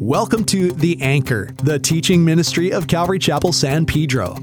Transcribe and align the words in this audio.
Welcome 0.00 0.44
to 0.46 0.70
The 0.70 0.96
Anchor, 1.02 1.50
the 1.62 1.78
teaching 1.78 2.24
ministry 2.24 2.72
of 2.72 2.86
Calvary 2.86 3.18
Chapel 3.18 3.52
San 3.52 3.84
Pedro. 3.84 4.32
We 4.32 4.40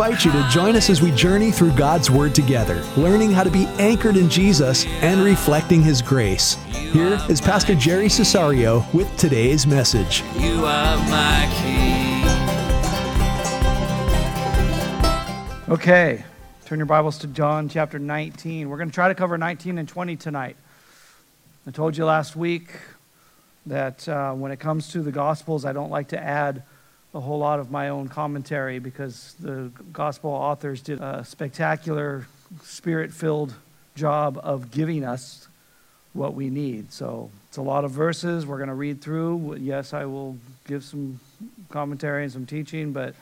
invite 0.00 0.24
you 0.24 0.30
to 0.30 0.48
join 0.48 0.76
us 0.76 0.90
as 0.90 1.02
we 1.02 1.10
journey 1.10 1.50
through 1.50 1.72
God's 1.72 2.08
Word 2.08 2.32
together, 2.32 2.84
learning 2.96 3.32
how 3.32 3.42
to 3.42 3.50
be 3.50 3.66
anchored 3.80 4.16
in 4.16 4.30
Jesus 4.30 4.86
and 5.02 5.20
reflecting 5.22 5.82
His 5.82 6.00
grace. 6.02 6.54
Here 6.92 7.18
is 7.28 7.40
Pastor 7.40 7.74
Jerry 7.74 8.06
Cesario 8.06 8.86
with 8.94 9.12
today's 9.16 9.66
message. 9.66 10.22
You 10.38 10.64
are 10.64 10.96
my 11.08 11.50
king. 11.56 12.24
Okay, 15.68 16.24
turn 16.64 16.78
your 16.78 16.86
Bibles 16.86 17.18
to 17.18 17.26
John 17.26 17.68
chapter 17.68 17.98
19. 17.98 18.68
We're 18.68 18.76
going 18.76 18.90
to 18.90 18.94
try 18.94 19.08
to 19.08 19.16
cover 19.16 19.36
19 19.36 19.78
and 19.78 19.88
20 19.88 20.14
tonight. 20.14 20.56
I 21.66 21.72
told 21.72 21.96
you 21.96 22.04
last 22.04 22.36
week 22.36 22.70
that 23.66 24.08
uh, 24.08 24.32
when 24.34 24.52
it 24.52 24.60
comes 24.60 24.92
to 24.92 25.02
the 25.02 25.10
Gospels, 25.10 25.64
I 25.64 25.72
don't 25.72 25.90
like 25.90 26.06
to 26.10 26.22
add 26.22 26.62
a 27.14 27.20
whole 27.20 27.38
lot 27.38 27.58
of 27.58 27.70
my 27.70 27.88
own 27.88 28.08
commentary 28.08 28.78
because 28.78 29.34
the 29.40 29.70
Gospel 29.92 30.30
authors 30.30 30.82
did 30.82 31.00
a 31.00 31.24
spectacular, 31.24 32.26
spirit 32.62 33.12
filled 33.12 33.54
job 33.94 34.38
of 34.42 34.70
giving 34.70 35.04
us 35.04 35.48
what 36.12 36.34
we 36.34 36.50
need. 36.50 36.92
So 36.92 37.30
it's 37.48 37.56
a 37.56 37.62
lot 37.62 37.84
of 37.84 37.90
verses 37.90 38.46
we're 38.46 38.58
going 38.58 38.68
to 38.68 38.74
read 38.74 39.00
through. 39.00 39.56
Yes, 39.60 39.92
I 39.92 40.04
will 40.04 40.36
give 40.66 40.84
some 40.84 41.20
commentary 41.70 42.24
and 42.24 42.32
some 42.32 42.46
teaching, 42.46 42.92
but 42.92 43.14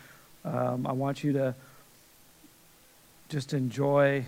um, 0.44 0.86
I 0.86 0.92
want 0.92 1.22
you 1.22 1.32
to 1.34 1.54
just 3.28 3.52
enjoy 3.52 4.24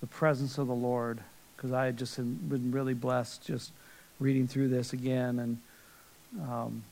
the 0.00 0.06
presence 0.06 0.58
of 0.58 0.66
the 0.66 0.74
Lord 0.74 1.20
because 1.56 1.72
I 1.72 1.86
had 1.86 1.96
just 1.96 2.16
been 2.16 2.70
really 2.72 2.94
blessed 2.94 3.46
just 3.46 3.72
reading 4.18 4.46
through 4.46 4.68
this 4.68 4.92
again 4.92 5.38
and 5.38 5.58
um, 6.42 6.82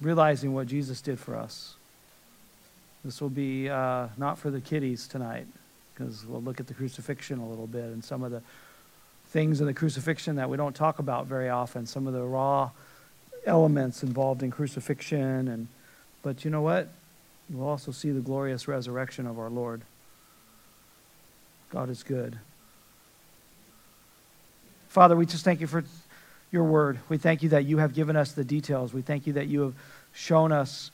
realizing 0.00 0.54
what 0.54 0.66
Jesus 0.66 1.00
did 1.00 1.18
for 1.18 1.36
us. 1.36 1.74
This 3.04 3.20
will 3.20 3.30
be 3.30 3.68
uh, 3.68 4.08
not 4.16 4.38
for 4.38 4.50
the 4.50 4.60
kiddies 4.60 5.06
tonight 5.06 5.46
because 5.94 6.24
we'll 6.26 6.42
look 6.42 6.60
at 6.60 6.66
the 6.66 6.74
crucifixion 6.74 7.38
a 7.38 7.48
little 7.48 7.66
bit 7.66 7.84
and 7.84 8.04
some 8.04 8.22
of 8.22 8.30
the 8.30 8.42
things 9.28 9.60
in 9.60 9.66
the 9.66 9.74
crucifixion 9.74 10.36
that 10.36 10.48
we 10.48 10.56
don't 10.56 10.74
talk 10.74 10.98
about 10.98 11.26
very 11.26 11.48
often, 11.48 11.86
some 11.86 12.06
of 12.06 12.12
the 12.12 12.22
raw 12.22 12.70
elements 13.46 14.02
involved 14.02 14.42
in 14.42 14.50
crucifixion 14.50 15.48
and 15.48 15.68
but 16.22 16.44
you 16.44 16.50
know 16.50 16.62
what? 16.62 16.88
We'll 17.50 17.68
also 17.68 17.92
see 17.92 18.10
the 18.10 18.20
glorious 18.20 18.68
resurrection 18.68 19.26
of 19.26 19.38
our 19.38 19.48
Lord. 19.48 19.82
God 21.70 21.90
is 21.90 22.02
good. 22.02 22.38
Father, 24.88 25.16
we 25.16 25.26
just 25.26 25.44
thank 25.44 25.60
you 25.60 25.66
for 25.66 25.84
your 26.50 26.64
word. 26.64 26.98
We 27.08 27.18
thank 27.18 27.42
you 27.42 27.50
that 27.50 27.64
you 27.64 27.78
have 27.78 27.94
given 27.94 28.16
us 28.16 28.32
the 28.32 28.44
details. 28.44 28.92
We 28.92 29.02
thank 29.02 29.26
you 29.26 29.34
that 29.34 29.48
you 29.48 29.60
have 29.60 29.74
shown 30.12 30.52
us 30.52 30.90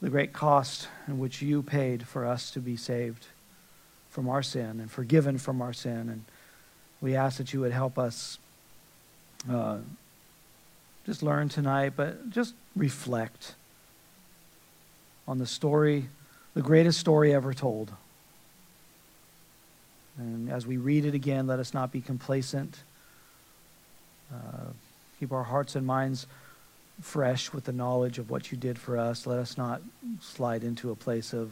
the 0.00 0.08
great 0.08 0.32
cost 0.32 0.88
in 1.06 1.18
which 1.18 1.42
you 1.42 1.62
paid 1.62 2.06
for 2.06 2.24
us 2.24 2.50
to 2.52 2.60
be 2.60 2.76
saved 2.76 3.26
from 4.10 4.28
our 4.28 4.42
sin 4.42 4.80
and 4.80 4.90
forgiven 4.90 5.38
from 5.38 5.60
our 5.60 5.72
sin. 5.72 6.08
And 6.08 6.24
we 7.00 7.16
ask 7.16 7.38
that 7.38 7.52
you 7.52 7.60
would 7.60 7.72
help 7.72 7.98
us 7.98 8.38
uh, 9.50 9.78
just 11.06 11.22
learn 11.22 11.48
tonight, 11.48 11.94
but 11.96 12.30
just 12.30 12.54
reflect 12.76 13.54
on 15.26 15.38
the 15.38 15.46
story, 15.46 16.06
the 16.54 16.62
greatest 16.62 16.98
story 16.98 17.34
ever 17.34 17.54
told. 17.54 17.92
And 20.18 20.50
as 20.50 20.66
we 20.66 20.76
read 20.76 21.04
it 21.04 21.14
again, 21.14 21.46
let 21.46 21.58
us 21.58 21.72
not 21.72 21.92
be 21.92 22.00
complacent. 22.00 22.78
Uh, 24.32 24.72
keep 25.18 25.32
our 25.32 25.44
hearts 25.44 25.76
and 25.76 25.86
minds 25.86 26.26
fresh 27.00 27.52
with 27.52 27.64
the 27.64 27.72
knowledge 27.72 28.18
of 28.18 28.30
what 28.30 28.52
you 28.52 28.58
did 28.58 28.78
for 28.78 28.98
us. 28.98 29.26
Let 29.26 29.38
us 29.38 29.56
not 29.56 29.80
slide 30.20 30.64
into 30.64 30.90
a 30.90 30.96
place 30.96 31.32
of, 31.32 31.50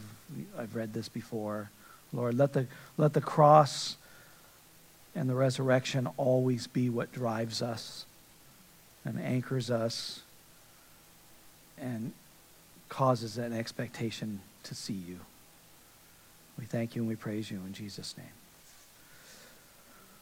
I've 0.57 0.75
read 0.75 0.93
this 0.93 1.09
before. 1.09 1.69
Lord, 2.13 2.37
let 2.37 2.53
the, 2.53 2.67
let 2.97 3.13
the 3.13 3.21
cross 3.21 3.97
and 5.15 5.29
the 5.29 5.35
resurrection 5.35 6.07
always 6.17 6.67
be 6.67 6.89
what 6.89 7.11
drives 7.11 7.61
us 7.61 8.05
and 9.05 9.19
anchors 9.19 9.71
us 9.71 10.21
and 11.77 12.13
causes 12.89 13.37
an 13.37 13.53
expectation 13.53 14.39
to 14.63 14.75
see 14.75 14.93
you. 14.93 15.19
We 16.57 16.65
thank 16.65 16.95
you 16.95 17.01
and 17.01 17.09
we 17.09 17.15
praise 17.15 17.49
you 17.49 17.57
in 17.65 17.73
Jesus' 17.73 18.15
name. 18.17 18.27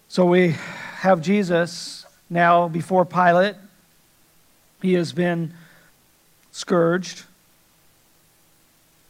So 0.07 0.25
we 0.25 0.55
have 0.97 1.21
Jesus 1.21 2.05
now 2.29 2.67
before 2.67 3.05
Pilate. 3.05 3.55
He 4.81 4.93
has 4.93 5.11
been 5.11 5.53
scourged. 6.51 7.23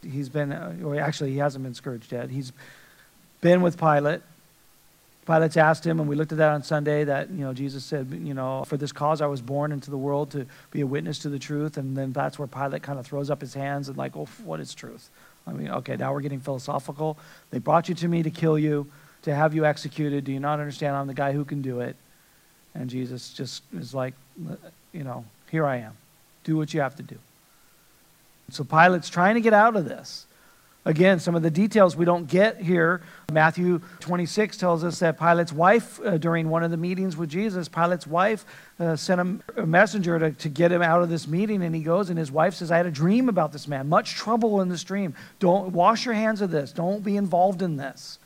He's 0.02 0.28
been, 0.28 0.52
or 0.82 0.98
actually, 0.98 1.32
he 1.32 1.38
hasn't 1.38 1.62
been 1.64 1.74
scourged 1.74 2.12
yet. 2.12 2.30
He's 2.30 2.52
been 3.40 3.62
with 3.62 3.78
Pilate. 3.78 4.22
Pilate's 5.26 5.58
asked 5.58 5.86
him, 5.86 6.00
and 6.00 6.08
we 6.08 6.16
looked 6.16 6.32
at 6.32 6.38
that 6.38 6.52
on 6.52 6.62
Sunday, 6.62 7.04
that, 7.04 7.28
you 7.28 7.44
know, 7.44 7.52
Jesus 7.52 7.84
said, 7.84 8.08
you 8.10 8.32
know, 8.32 8.64
for 8.64 8.78
this 8.78 8.92
cause 8.92 9.20
I 9.20 9.26
was 9.26 9.42
born 9.42 9.72
into 9.72 9.90
the 9.90 9.98
world 9.98 10.30
to 10.30 10.46
be 10.70 10.80
a 10.80 10.86
witness 10.86 11.18
to 11.18 11.28
the 11.28 11.38
truth. 11.38 11.76
And 11.76 11.94
then 11.94 12.12
that's 12.12 12.38
where 12.38 12.48
Pilate 12.48 12.82
kind 12.82 12.98
of 12.98 13.06
throws 13.06 13.28
up 13.28 13.42
his 13.42 13.52
hands 13.52 13.88
and, 13.88 13.98
like, 13.98 14.16
oh, 14.16 14.26
what 14.42 14.58
is 14.58 14.72
truth? 14.72 15.10
I 15.46 15.52
mean, 15.52 15.68
okay, 15.68 15.96
now 15.96 16.14
we're 16.14 16.22
getting 16.22 16.40
philosophical. 16.40 17.18
They 17.50 17.58
brought 17.58 17.90
you 17.90 17.94
to 17.96 18.08
me 18.08 18.22
to 18.22 18.30
kill 18.30 18.58
you, 18.58 18.86
to 19.22 19.34
have 19.34 19.54
you 19.54 19.66
executed. 19.66 20.24
Do 20.24 20.32
you 20.32 20.40
not 20.40 20.60
understand 20.60 20.96
I'm 20.96 21.06
the 21.06 21.14
guy 21.14 21.32
who 21.32 21.44
can 21.44 21.60
do 21.60 21.80
it? 21.80 21.96
And 22.78 22.88
Jesus 22.88 23.32
just 23.32 23.62
is 23.76 23.92
like, 23.92 24.14
you 24.92 25.02
know, 25.02 25.24
here 25.50 25.66
I 25.66 25.78
am. 25.78 25.96
Do 26.44 26.56
what 26.56 26.72
you 26.72 26.80
have 26.80 26.96
to 26.96 27.02
do. 27.02 27.16
So 28.50 28.64
Pilate's 28.64 29.10
trying 29.10 29.34
to 29.34 29.40
get 29.40 29.52
out 29.52 29.76
of 29.76 29.84
this. 29.84 30.26
Again, 30.84 31.18
some 31.18 31.34
of 31.34 31.42
the 31.42 31.50
details 31.50 31.96
we 31.96 32.06
don't 32.06 32.28
get 32.28 32.62
here. 32.62 33.02
Matthew 33.30 33.82
26 34.00 34.56
tells 34.56 34.84
us 34.84 35.00
that 35.00 35.18
Pilate's 35.18 35.52
wife, 35.52 36.00
uh, 36.02 36.16
during 36.16 36.48
one 36.48 36.62
of 36.62 36.70
the 36.70 36.78
meetings 36.78 37.16
with 37.16 37.28
Jesus, 37.28 37.68
Pilate's 37.68 38.06
wife 38.06 38.46
uh, 38.78 38.96
sent 38.96 39.42
a, 39.56 39.66
messenger 39.66 40.18
to, 40.18 40.30
to 40.30 40.48
get 40.48 40.72
him 40.72 40.80
out 40.80 41.02
of 41.02 41.10
this 41.10 41.26
meeting, 41.26 41.62
and 41.62 41.74
he 41.74 41.82
goes, 41.82 42.08
and 42.08 42.18
his 42.18 42.30
wife 42.30 42.54
says, 42.54 42.70
I 42.70 42.78
had 42.78 42.86
a 42.86 42.90
dream 42.90 43.28
about 43.28 43.52
this 43.52 43.68
man. 43.68 43.88
Much 43.88 44.14
trouble 44.14 44.62
in 44.62 44.68
this 44.68 44.84
dream. 44.84 45.14
Don't 45.40 45.72
wash 45.72 46.06
your 46.06 46.14
hands 46.14 46.40
of 46.40 46.50
this. 46.50 46.72
Don't 46.72 47.04
be 47.04 47.16
involved 47.16 47.60
in 47.60 47.76
this. 47.76 48.18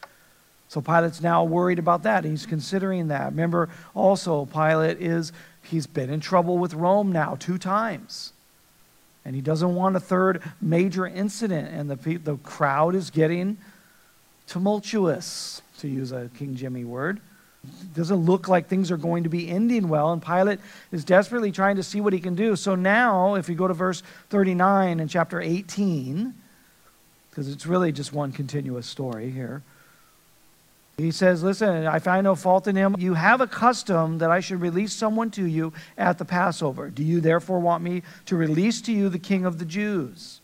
So 0.72 0.80
Pilate's 0.80 1.20
now 1.20 1.44
worried 1.44 1.78
about 1.78 2.04
that. 2.04 2.24
He's 2.24 2.46
considering 2.46 3.08
that. 3.08 3.32
Remember, 3.32 3.68
also, 3.94 4.46
Pilate 4.46 5.02
is, 5.02 5.30
he's 5.64 5.86
been 5.86 6.08
in 6.08 6.20
trouble 6.20 6.56
with 6.56 6.72
Rome 6.72 7.12
now 7.12 7.36
two 7.38 7.58
times. 7.58 8.32
And 9.26 9.34
he 9.34 9.42
doesn't 9.42 9.74
want 9.74 9.96
a 9.96 10.00
third 10.00 10.42
major 10.62 11.06
incident. 11.06 11.68
And 11.74 11.90
the, 11.90 12.16
the 12.16 12.38
crowd 12.38 12.94
is 12.94 13.10
getting 13.10 13.58
tumultuous, 14.46 15.60
to 15.80 15.88
use 15.88 16.10
a 16.10 16.30
King 16.38 16.56
Jimmy 16.56 16.86
word. 16.86 17.20
It 17.64 17.94
doesn't 17.94 18.24
look 18.24 18.48
like 18.48 18.68
things 18.68 18.90
are 18.90 18.96
going 18.96 19.24
to 19.24 19.28
be 19.28 19.50
ending 19.50 19.88
well. 19.88 20.10
And 20.10 20.24
Pilate 20.24 20.60
is 20.90 21.04
desperately 21.04 21.52
trying 21.52 21.76
to 21.76 21.82
see 21.82 22.00
what 22.00 22.14
he 22.14 22.18
can 22.18 22.34
do. 22.34 22.56
So 22.56 22.76
now, 22.76 23.34
if 23.34 23.50
you 23.50 23.56
go 23.56 23.68
to 23.68 23.74
verse 23.74 24.02
39 24.30 25.00
in 25.00 25.08
chapter 25.08 25.38
18, 25.38 26.32
because 27.28 27.50
it's 27.50 27.66
really 27.66 27.92
just 27.92 28.14
one 28.14 28.32
continuous 28.32 28.86
story 28.86 29.30
here. 29.30 29.62
He 30.96 31.10
says, 31.10 31.42
Listen, 31.42 31.86
I 31.86 31.98
find 31.98 32.24
no 32.24 32.34
fault 32.34 32.66
in 32.66 32.76
him. 32.76 32.96
You 32.98 33.14
have 33.14 33.40
a 33.40 33.46
custom 33.46 34.18
that 34.18 34.30
I 34.30 34.40
should 34.40 34.60
release 34.60 34.92
someone 34.92 35.30
to 35.32 35.44
you 35.44 35.72
at 35.96 36.18
the 36.18 36.24
Passover. 36.24 36.90
Do 36.90 37.02
you 37.02 37.20
therefore 37.20 37.60
want 37.60 37.82
me 37.82 38.02
to 38.26 38.36
release 38.36 38.80
to 38.82 38.92
you 38.92 39.08
the 39.08 39.18
king 39.18 39.44
of 39.44 39.58
the 39.58 39.64
Jews? 39.64 40.40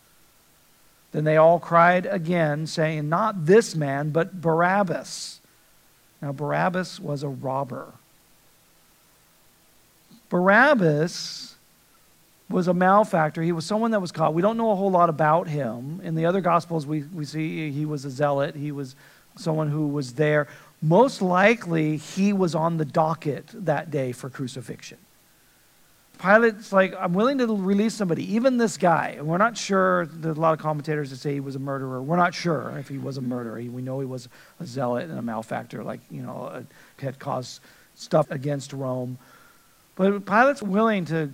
Then 1.11 1.23
they 1.23 1.37
all 1.37 1.59
cried 1.59 2.05
again, 2.05 2.67
saying, 2.67 3.09
Not 3.09 3.45
this 3.45 3.75
man, 3.75 4.09
but 4.09 4.41
Barabbas. 4.41 5.39
Now, 6.21 6.33
Barabbas 6.33 6.99
was 6.99 7.23
a 7.23 7.29
robber. 7.29 7.93
Barabbas 10.29 11.55
was 12.49 12.67
a 12.67 12.73
malefactor. 12.73 13.41
He 13.41 13.51
was 13.51 13.65
someone 13.65 13.91
that 13.91 14.01
was 14.01 14.11
caught. 14.11 14.33
We 14.33 14.41
don't 14.41 14.57
know 14.57 14.71
a 14.71 14.75
whole 14.75 14.91
lot 14.91 15.09
about 15.09 15.47
him. 15.47 16.01
In 16.03 16.15
the 16.15 16.25
other 16.25 16.41
Gospels, 16.41 16.85
we, 16.85 17.03
we 17.03 17.25
see 17.25 17.71
he 17.71 17.85
was 17.85 18.05
a 18.05 18.09
zealot. 18.09 18.55
He 18.55 18.71
was 18.71 18.95
someone 19.39 19.69
who 19.69 19.87
was 19.87 20.13
there. 20.13 20.47
Most 20.81 21.21
likely, 21.21 21.97
he 21.97 22.31
was 22.33 22.55
on 22.55 22.77
the 22.77 22.85
docket 22.85 23.45
that 23.53 23.91
day 23.91 24.11
for 24.11 24.29
crucifixion. 24.29 24.97
Pilate's 26.19 26.73
like, 26.73 26.93
I'm 26.99 27.13
willing 27.13 27.37
to 27.37 27.47
release 27.47 27.93
somebody, 27.93 28.33
even 28.35 28.57
this 28.57 28.77
guy. 28.77 29.15
And 29.17 29.27
we're 29.27 29.37
not 29.37 29.57
sure. 29.57 30.05
There's 30.05 30.37
a 30.37 30.41
lot 30.41 30.53
of 30.53 30.59
commentators 30.59 31.11
that 31.11 31.17
say 31.17 31.33
he 31.33 31.39
was 31.39 31.55
a 31.55 31.59
murderer. 31.59 32.01
We're 32.01 32.17
not 32.17 32.33
sure 32.33 32.73
if 32.77 32.89
he 32.89 32.97
was 32.97 33.17
a 33.17 33.21
murderer. 33.21 33.55
We 33.55 33.81
know 33.81 34.01
he 34.01 34.05
was 34.05 34.27
a 34.59 34.65
zealot 34.65 35.09
and 35.09 35.17
a 35.17 35.21
malefactor, 35.21 35.81
like, 35.81 36.01
you 36.11 36.21
know, 36.21 36.65
had 37.01 37.19
caused 37.19 37.61
stuff 37.95 38.29
against 38.31 38.73
Rome. 38.73 39.17
But 39.95 40.25
Pilate's 40.25 40.61
willing 40.61 41.05
to 41.05 41.31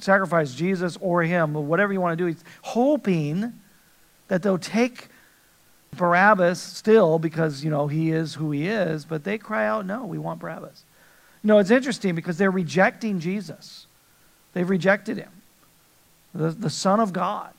sacrifice 0.00 0.54
Jesus 0.54 0.98
or 1.00 1.22
him, 1.22 1.56
or 1.56 1.64
whatever 1.64 1.94
you 1.94 2.00
want 2.02 2.18
to 2.18 2.22
do. 2.22 2.26
He's 2.26 2.44
hoping 2.60 3.54
that 4.28 4.42
they'll 4.42 4.58
take 4.58 5.08
Barabbas 5.96 6.60
still 6.60 7.18
because, 7.18 7.64
you 7.64 7.70
know, 7.70 7.86
he 7.86 8.10
is 8.10 8.34
who 8.34 8.50
he 8.50 8.68
is, 8.68 9.04
but 9.04 9.24
they 9.24 9.38
cry 9.38 9.66
out, 9.66 9.86
no, 9.86 10.04
we 10.04 10.18
want 10.18 10.40
Barabbas. 10.40 10.82
No, 11.42 11.58
it's 11.58 11.70
interesting 11.70 12.14
because 12.14 12.38
they're 12.38 12.50
rejecting 12.50 13.20
Jesus. 13.20 13.86
They've 14.52 14.68
rejected 14.68 15.16
him, 15.16 15.30
the, 16.34 16.50
the 16.50 16.70
Son 16.70 17.00
of 17.00 17.12
God. 17.12 17.52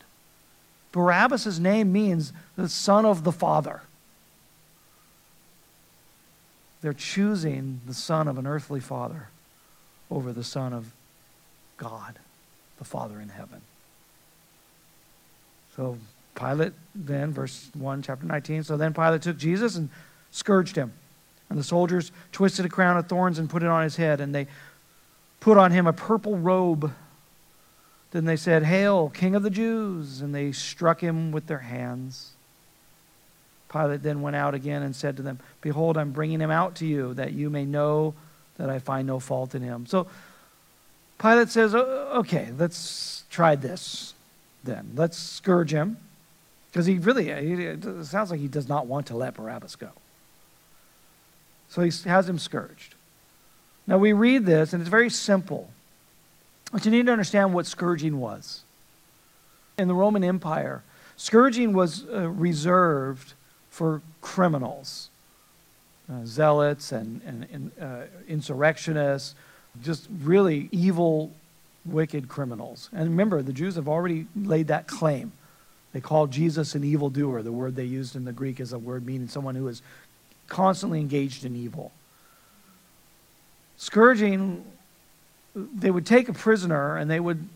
Barabbas' 0.91 1.59
name 1.59 1.91
means 1.91 2.33
the 2.55 2.69
Son 2.69 3.05
of 3.05 3.23
the 3.23 3.31
Father. 3.31 3.81
They're 6.81 6.93
choosing 6.93 7.81
the 7.85 7.93
son 7.93 8.27
of 8.27 8.37
an 8.37 8.45
earthly 8.45 8.79
father 8.79 9.29
over 10.09 10.31
the 10.31 10.43
son 10.43 10.73
of 10.73 10.93
God, 11.77 12.19
the 12.77 12.85
Father 12.85 13.19
in 13.19 13.29
heaven. 13.29 13.61
So 15.75 15.97
Pilate 16.37 16.73
then, 16.93 17.33
verse 17.33 17.69
1, 17.73 18.03
chapter 18.03 18.25
19. 18.25 18.63
So 18.63 18.77
then 18.77 18.93
Pilate 18.93 19.23
took 19.23 19.37
Jesus 19.37 19.75
and 19.75 19.89
scourged 20.31 20.75
him. 20.75 20.93
And 21.49 21.57
the 21.57 21.63
soldiers 21.63 22.11
twisted 22.31 22.65
a 22.65 22.69
crown 22.69 22.97
of 22.97 23.07
thorns 23.07 23.39
and 23.39 23.49
put 23.49 23.63
it 23.63 23.69
on 23.69 23.83
his 23.83 23.95
head. 23.95 24.21
And 24.21 24.33
they 24.33 24.47
put 25.39 25.57
on 25.57 25.71
him 25.71 25.87
a 25.87 25.93
purple 25.93 26.37
robe. 26.37 26.93
Then 28.11 28.25
they 28.25 28.35
said, 28.35 28.63
Hail, 28.63 29.09
King 29.09 29.35
of 29.35 29.43
the 29.43 29.49
Jews! 29.49 30.21
And 30.21 30.33
they 30.33 30.51
struck 30.51 31.01
him 31.01 31.31
with 31.31 31.47
their 31.47 31.59
hands. 31.59 32.31
Pilate 33.69 34.03
then 34.03 34.21
went 34.21 34.35
out 34.35 34.53
again 34.53 34.81
and 34.83 34.95
said 34.95 35.17
to 35.17 35.23
them, 35.23 35.39
Behold, 35.61 35.97
I'm 35.97 36.11
bringing 36.11 36.39
him 36.39 36.51
out 36.51 36.75
to 36.75 36.85
you, 36.85 37.13
that 37.15 37.33
you 37.33 37.49
may 37.49 37.65
know 37.65 38.13
that 38.57 38.69
I 38.69 38.79
find 38.79 39.07
no 39.07 39.19
fault 39.19 39.55
in 39.55 39.61
him. 39.61 39.85
So 39.85 40.07
Pilate 41.19 41.49
says, 41.49 41.75
Okay, 41.75 42.49
let's 42.57 43.23
try 43.29 43.55
this 43.55 44.13
then. 44.63 44.91
Let's 44.95 45.17
scourge 45.17 45.71
him. 45.71 45.97
Because 46.77 46.85
he 46.85 46.99
really, 46.99 47.29
it 47.31 48.05
sounds 48.05 48.29
like 48.29 48.39
he 48.39 48.47
does 48.47 48.69
not 48.69 48.85
want 48.85 49.07
to 49.07 49.17
let 49.17 49.33
Barabbas 49.33 49.75
go. 49.75 49.89
So 51.69 51.81
he 51.81 51.91
has 52.07 52.29
him 52.29 52.37
scourged. 52.37 52.93
Now 53.87 53.97
we 53.97 54.13
read 54.13 54.45
this, 54.45 54.73
and 54.73 54.81
it's 54.83 54.89
very 54.89 55.09
simple. 55.09 55.71
But 56.71 56.85
you 56.85 56.91
need 56.91 57.07
to 57.07 57.11
understand 57.11 57.55
what 57.55 57.65
scourging 57.65 58.19
was. 58.19 58.61
In 59.79 59.87
the 59.87 59.95
Roman 59.95 60.23
Empire, 60.23 60.83
scourging 61.15 61.73
was 61.73 62.05
uh, 62.13 62.29
reserved 62.29 63.33
for 63.71 64.03
criminals, 64.21 65.09
uh, 66.13 66.25
zealots 66.25 66.91
and, 66.91 67.21
and, 67.25 67.47
and 67.51 67.71
uh, 67.81 68.01
insurrectionists, 68.27 69.33
just 69.81 70.07
really 70.21 70.69
evil, 70.71 71.31
wicked 71.85 72.29
criminals. 72.29 72.91
And 72.93 73.09
remember, 73.09 73.41
the 73.41 73.51
Jews 73.51 73.77
have 73.77 73.87
already 73.87 74.27
laid 74.35 74.67
that 74.67 74.85
claim. 74.85 75.31
They 75.93 76.01
called 76.01 76.31
Jesus 76.31 76.75
an 76.75 76.83
evildoer. 76.83 77.41
The 77.41 77.51
word 77.51 77.75
they 77.75 77.85
used 77.85 78.15
in 78.15 78.25
the 78.25 78.31
Greek 78.31 78.59
is 78.59 78.73
a 78.73 78.79
word 78.79 79.05
meaning 79.05 79.27
someone 79.27 79.55
who 79.55 79.67
is 79.67 79.81
constantly 80.47 80.99
engaged 80.99 81.45
in 81.45 81.55
evil. 81.55 81.91
Scourging, 83.77 84.65
they 85.55 85.91
would 85.91 86.05
take 86.05 86.29
a 86.29 86.33
prisoner 86.33 86.97
and 86.97 87.09
they 87.09 87.19
would 87.19 87.47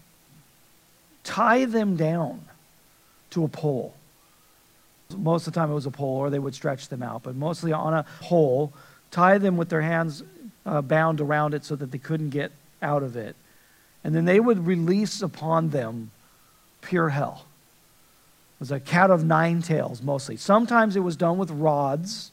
tie 1.24 1.66
them 1.66 1.96
down 1.96 2.42
to 3.32 3.44
a 3.44 3.48
pole. 3.48 3.94
Most 5.16 5.48
of 5.48 5.54
the 5.54 5.60
time 5.60 5.72
it 5.72 5.74
was 5.74 5.86
a 5.86 5.92
pole, 5.92 6.18
or 6.18 6.30
they 6.30 6.40
would 6.40 6.56
stretch 6.56 6.88
them 6.88 7.04
out, 7.04 7.24
but 7.24 7.36
mostly 7.36 7.74
on 7.74 7.94
a 7.94 8.06
pole, 8.22 8.72
tie 9.10 9.38
them 9.38 9.58
with 9.58 9.70
their 9.70 9.82
hands 9.82 10.24
uh, 10.66 10.82
bound 10.82 11.20
around 11.20 11.54
it 11.54 11.66
so 11.66 11.76
that 11.76 11.92
they 11.92 11.98
couldn't 11.98 12.30
get 12.30 12.52
out 12.82 13.04
of 13.04 13.18
it. 13.18 13.36
And 14.04 14.16
then 14.16 14.26
they 14.26 14.40
would 14.40 14.66
release 14.66 15.22
upon 15.22 15.70
them 15.70 16.12
pure 16.82 17.10
hell. 17.10 17.46
Was 18.62 18.72
a 18.72 18.80
cat 18.80 19.10
of 19.10 19.26
nine 19.26 19.64
tails 19.64 20.04
mostly. 20.04 20.38
Sometimes 20.38 20.96
it 20.96 21.00
was 21.00 21.16
done 21.16 21.40
with 21.40 21.50
rods, 21.50 22.32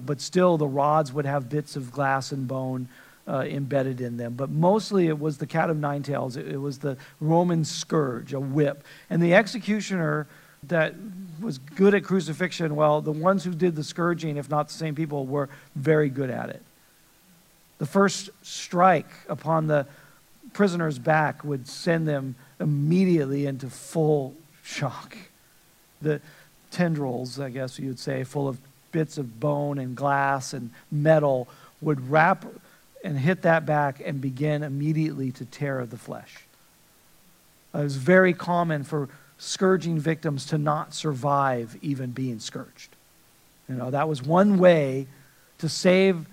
but 0.00 0.20
still 0.20 0.58
the 0.58 0.66
rods 0.66 1.12
would 1.12 1.26
have 1.26 1.48
bits 1.48 1.76
of 1.76 1.92
glass 1.92 2.32
and 2.32 2.48
bone 2.48 2.88
uh, 3.28 3.44
embedded 3.48 4.00
in 4.00 4.16
them. 4.16 4.34
But 4.34 4.50
mostly 4.50 5.06
it 5.06 5.20
was 5.20 5.38
the 5.38 5.46
cat 5.46 5.70
of 5.70 5.76
nine 5.76 6.02
tails. 6.02 6.36
It, 6.36 6.48
it 6.48 6.56
was 6.56 6.78
the 6.78 6.96
Roman 7.20 7.64
scourge, 7.64 8.32
a 8.32 8.40
whip. 8.40 8.82
And 9.08 9.22
the 9.22 9.32
executioner 9.32 10.26
that 10.64 10.96
was 11.40 11.58
good 11.58 11.94
at 11.94 12.02
crucifixion, 12.02 12.74
well, 12.74 13.00
the 13.00 13.12
ones 13.12 13.44
who 13.44 13.54
did 13.54 13.76
the 13.76 13.84
scourging, 13.84 14.38
if 14.38 14.50
not 14.50 14.66
the 14.66 14.74
same 14.74 14.96
people, 14.96 15.24
were 15.24 15.48
very 15.76 16.08
good 16.08 16.30
at 16.30 16.50
it. 16.50 16.62
The 17.78 17.86
first 17.86 18.28
strike 18.42 19.10
upon 19.28 19.68
the 19.68 19.86
prisoner's 20.52 20.98
back 20.98 21.44
would 21.44 21.68
send 21.68 22.08
them 22.08 22.34
immediately 22.58 23.46
into 23.46 23.70
full 23.70 24.34
shock. 24.62 25.16
The 26.00 26.20
tendrils, 26.70 27.38
I 27.38 27.50
guess 27.50 27.78
you'd 27.78 27.98
say, 27.98 28.24
full 28.24 28.48
of 28.48 28.58
bits 28.90 29.18
of 29.18 29.40
bone 29.40 29.78
and 29.78 29.96
glass 29.96 30.52
and 30.52 30.70
metal, 30.90 31.48
would 31.80 32.10
wrap 32.10 32.44
and 33.04 33.18
hit 33.18 33.42
that 33.42 33.66
back 33.66 34.00
and 34.04 34.20
begin 34.20 34.62
immediately 34.62 35.32
to 35.32 35.44
tear 35.44 35.84
the 35.86 35.98
flesh. 35.98 36.44
It 37.74 37.78
was 37.78 37.96
very 37.96 38.32
common 38.32 38.84
for 38.84 39.08
scourging 39.38 39.98
victims 39.98 40.46
to 40.46 40.58
not 40.58 40.94
survive 40.94 41.76
even 41.82 42.10
being 42.10 42.38
scourged. 42.38 42.94
You 43.68 43.74
know, 43.74 43.90
that 43.90 44.08
was 44.08 44.22
one 44.22 44.58
way 44.58 45.06
to 45.58 45.68
save 45.68 46.26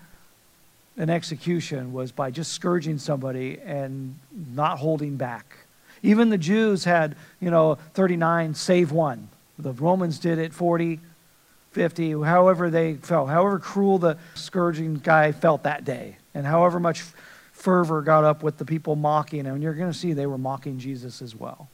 an 0.98 1.10
execution 1.10 1.94
was 1.94 2.12
by 2.12 2.30
just 2.30 2.52
scourging 2.52 2.98
somebody 2.98 3.60
and 3.64 4.16
not 4.54 4.78
holding 4.78 5.16
back. 5.16 5.58
Even 6.02 6.30
the 6.30 6.38
Jews 6.38 6.84
had, 6.84 7.16
you 7.40 7.52
know, 7.52 7.76
39 7.94 8.54
save 8.54 8.92
one. 8.92 9.30
The 9.58 9.74
Romans 9.74 10.20
did 10.20 10.40
it 10.40 10.54
40, 10.54 11.00
50, 11.72 12.12
however 12.24 12.70
they 12.70 12.96
felt, 12.96 13.30
however 13.30 13.60
cruel 13.60 13.98
the 14.00 14.18
scourging 14.34 14.96
guy 14.96 15.32
felt 15.32 15.64
that 15.64 15.86
day, 15.86 16.18
and 16.34 16.46
however 16.46 16.80
much 16.80 17.04
fervor 17.52 18.02
got 18.02 18.24
up 18.24 18.42
with 18.42 18.58
the 18.58 18.66
people 18.66 18.96
mocking 18.96 19.46
him. 19.46 19.56
And 19.56 19.64
you're 19.64 19.74
going 19.74 19.92
to 19.92 19.98
see 19.98 20.14
they 20.14 20.26
were 20.26 20.38
mocking 20.38 20.80
Jesus 20.80 21.22
as 21.22 21.36
well. 21.36 21.68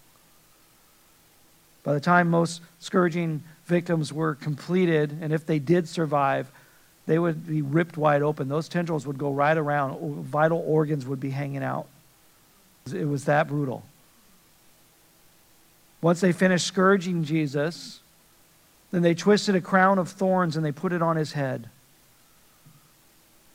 By 1.83 1.93
the 1.93 1.99
time 1.99 2.31
most 2.31 2.61
scourging 2.79 3.43
victims 3.67 4.11
were 4.11 4.33
completed, 4.33 5.19
and 5.21 5.31
if 5.31 5.45
they 5.45 5.59
did 5.59 5.87
survive, 5.87 6.51
they 7.05 7.19
would 7.19 7.45
be 7.45 7.61
ripped 7.61 7.97
wide 7.97 8.23
open. 8.23 8.49
Those 8.49 8.67
tendrils 8.67 9.05
would 9.05 9.19
go 9.19 9.31
right 9.31 9.55
around, 9.55 10.23
vital 10.23 10.63
organs 10.65 11.05
would 11.05 11.19
be 11.19 11.29
hanging 11.29 11.63
out. 11.63 11.87
It 12.91 13.07
was 13.07 13.25
that 13.25 13.47
brutal. 13.47 13.83
Once 16.05 16.21
they 16.21 16.31
finished 16.31 16.67
scourging 16.67 17.23
Jesus, 17.23 17.99
then 18.91 19.01
they 19.01 19.15
twisted 19.15 19.55
a 19.55 19.59
crown 19.59 19.97
of 19.97 20.07
thorns 20.07 20.55
and 20.55 20.63
they 20.63 20.71
put 20.71 20.93
it 20.93 21.01
on 21.01 21.15
his 21.15 21.31
head. 21.31 21.67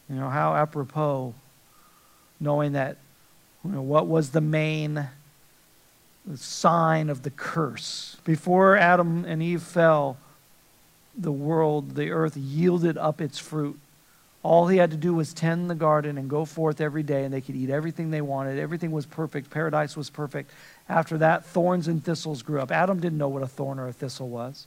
You 0.09 0.17
know, 0.17 0.29
how 0.29 0.57
apropos, 0.57 1.33
knowing 2.41 2.73
that, 2.73 2.97
you 3.65 3.71
know, 3.71 3.83
what 3.83 4.09
was 4.09 4.31
the 4.31 4.41
main 4.41 5.09
sign 6.35 7.09
of 7.09 7.23
the 7.23 7.31
curse. 7.31 8.17
Before 8.25 8.77
Adam 8.77 9.25
and 9.25 9.41
Eve 9.41 9.63
fell, 9.63 10.17
the 11.17 11.31
world, 11.31 11.95
the 11.95 12.11
earth 12.11 12.37
yielded 12.37 12.99
up 12.99 13.21
its 13.21 13.39
fruit. 13.39 13.79
All 14.43 14.67
he 14.67 14.79
had 14.79 14.91
to 14.91 14.97
do 14.97 15.15
was 15.15 15.33
tend 15.33 15.71
the 15.71 15.77
garden 15.77 16.19
and 16.19 16.29
go 16.29 16.45
forth 16.45 16.81
every 16.81 17.05
day, 17.05 17.23
and 17.25 17.33
they 17.33 17.43
could 17.43 17.55
eat 17.55 17.71
everything 17.71 18.11
they 18.11 18.23
wanted. 18.23 18.59
Everything 18.59 18.91
was 18.91 19.07
perfect. 19.07 19.51
Paradise 19.51 19.97
was 19.97 20.11
perfect. 20.11 20.51
After 20.91 21.19
that, 21.19 21.47
thorns 21.47 21.87
and 21.87 22.05
thistles 22.05 22.43
grew 22.43 22.61
up. 22.61 22.73
Adam 22.73 22.99
didn't 22.99 23.17
know 23.17 23.29
what 23.29 23.45
a 23.45 23.47
thorn 23.47 23.79
or 23.79 23.87
a 23.87 23.93
thistle 23.93 24.29
was. 24.29 24.67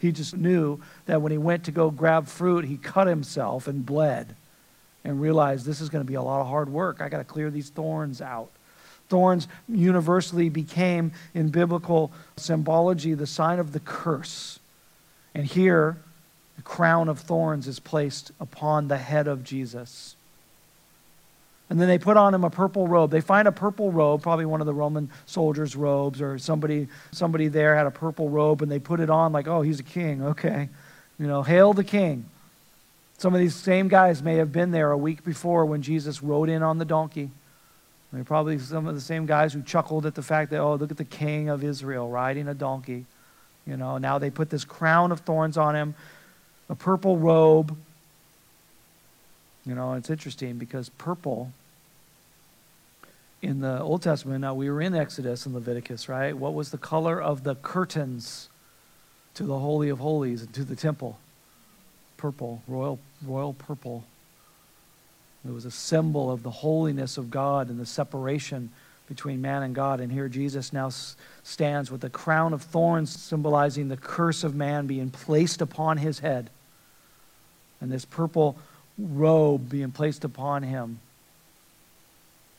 He 0.00 0.10
just 0.10 0.36
knew 0.36 0.80
that 1.06 1.22
when 1.22 1.30
he 1.30 1.38
went 1.38 1.62
to 1.64 1.70
go 1.70 1.88
grab 1.92 2.26
fruit, 2.26 2.64
he 2.64 2.76
cut 2.76 3.06
himself 3.06 3.68
and 3.68 3.86
bled 3.86 4.34
and 5.04 5.20
realized 5.20 5.64
this 5.64 5.80
is 5.80 5.88
going 5.88 6.04
to 6.04 6.08
be 6.08 6.16
a 6.16 6.22
lot 6.22 6.40
of 6.40 6.48
hard 6.48 6.68
work. 6.68 7.00
I 7.00 7.08
got 7.08 7.18
to 7.18 7.24
clear 7.24 7.48
these 7.48 7.70
thorns 7.70 8.20
out. 8.20 8.50
Thorns 9.08 9.46
universally 9.68 10.48
became, 10.48 11.12
in 11.32 11.50
biblical 11.50 12.10
symbology, 12.36 13.14
the 13.14 13.26
sign 13.26 13.60
of 13.60 13.72
the 13.72 13.80
curse. 13.80 14.58
And 15.32 15.46
here, 15.46 15.96
the 16.56 16.62
crown 16.62 17.08
of 17.08 17.20
thorns 17.20 17.68
is 17.68 17.78
placed 17.78 18.32
upon 18.40 18.88
the 18.88 18.98
head 18.98 19.28
of 19.28 19.44
Jesus. 19.44 20.16
And 21.72 21.80
then 21.80 21.88
they 21.88 21.96
put 21.96 22.18
on 22.18 22.34
him 22.34 22.44
a 22.44 22.50
purple 22.50 22.86
robe. 22.86 23.10
They 23.10 23.22
find 23.22 23.48
a 23.48 23.52
purple 23.52 23.90
robe, 23.90 24.20
probably 24.22 24.44
one 24.44 24.60
of 24.60 24.66
the 24.66 24.74
Roman 24.74 25.08
soldiers' 25.24 25.74
robes, 25.74 26.20
or 26.20 26.38
somebody, 26.38 26.88
somebody 27.12 27.48
there 27.48 27.74
had 27.74 27.86
a 27.86 27.90
purple 27.90 28.28
robe, 28.28 28.60
and 28.60 28.70
they 28.70 28.78
put 28.78 29.00
it 29.00 29.08
on 29.08 29.32
like, 29.32 29.48
oh, 29.48 29.62
he's 29.62 29.80
a 29.80 29.82
king. 29.82 30.22
Okay. 30.22 30.68
You 31.18 31.26
know, 31.26 31.42
hail 31.42 31.72
the 31.72 31.82
king. 31.82 32.26
Some 33.16 33.32
of 33.32 33.40
these 33.40 33.54
same 33.54 33.88
guys 33.88 34.22
may 34.22 34.36
have 34.36 34.52
been 34.52 34.70
there 34.70 34.90
a 34.90 34.98
week 34.98 35.24
before 35.24 35.64
when 35.64 35.80
Jesus 35.80 36.22
rode 36.22 36.50
in 36.50 36.62
on 36.62 36.76
the 36.76 36.84
donkey. 36.84 37.30
They're 38.12 38.22
probably 38.22 38.58
some 38.58 38.86
of 38.86 38.94
the 38.94 39.00
same 39.00 39.24
guys 39.24 39.54
who 39.54 39.62
chuckled 39.62 40.04
at 40.04 40.14
the 40.14 40.22
fact 40.22 40.50
that, 40.50 40.60
oh, 40.60 40.74
look 40.74 40.90
at 40.90 40.98
the 40.98 41.06
king 41.06 41.48
of 41.48 41.64
Israel 41.64 42.06
riding 42.06 42.48
a 42.48 42.54
donkey. 42.54 43.06
You 43.66 43.78
know, 43.78 43.96
now 43.96 44.18
they 44.18 44.28
put 44.28 44.50
this 44.50 44.66
crown 44.66 45.10
of 45.10 45.20
thorns 45.20 45.56
on 45.56 45.74
him, 45.74 45.94
a 46.68 46.74
purple 46.74 47.16
robe. 47.16 47.74
You 49.64 49.74
know, 49.74 49.94
it's 49.94 50.10
interesting 50.10 50.58
because 50.58 50.90
purple 50.90 51.50
in 53.42 53.60
the 53.60 53.80
Old 53.80 54.02
Testament, 54.02 54.40
now 54.40 54.54
we 54.54 54.70
were 54.70 54.80
in 54.80 54.94
Exodus 54.94 55.46
and 55.46 55.54
Leviticus, 55.54 56.08
right? 56.08 56.34
What 56.36 56.54
was 56.54 56.70
the 56.70 56.78
color 56.78 57.20
of 57.20 57.42
the 57.42 57.56
curtains 57.56 58.48
to 59.34 59.42
the 59.42 59.58
Holy 59.58 59.88
of 59.88 59.98
Holies 59.98 60.42
and 60.42 60.54
to 60.54 60.64
the 60.64 60.76
temple? 60.76 61.18
Purple, 62.16 62.62
royal, 62.68 63.00
royal 63.26 63.52
purple. 63.52 64.04
It 65.44 65.52
was 65.52 65.64
a 65.64 65.72
symbol 65.72 66.30
of 66.30 66.44
the 66.44 66.50
holiness 66.50 67.18
of 67.18 67.32
God 67.32 67.68
and 67.68 67.80
the 67.80 67.86
separation 67.86 68.70
between 69.08 69.42
man 69.42 69.64
and 69.64 69.74
God. 69.74 69.98
And 69.98 70.12
here 70.12 70.28
Jesus 70.28 70.72
now 70.72 70.90
stands 71.42 71.90
with 71.90 72.04
a 72.04 72.10
crown 72.10 72.52
of 72.52 72.62
thorns 72.62 73.10
symbolizing 73.10 73.88
the 73.88 73.96
curse 73.96 74.44
of 74.44 74.54
man 74.54 74.86
being 74.86 75.10
placed 75.10 75.60
upon 75.60 75.96
his 75.96 76.20
head. 76.20 76.48
And 77.80 77.90
this 77.90 78.04
purple 78.04 78.56
robe 78.96 79.68
being 79.68 79.90
placed 79.90 80.22
upon 80.22 80.62
him 80.62 81.00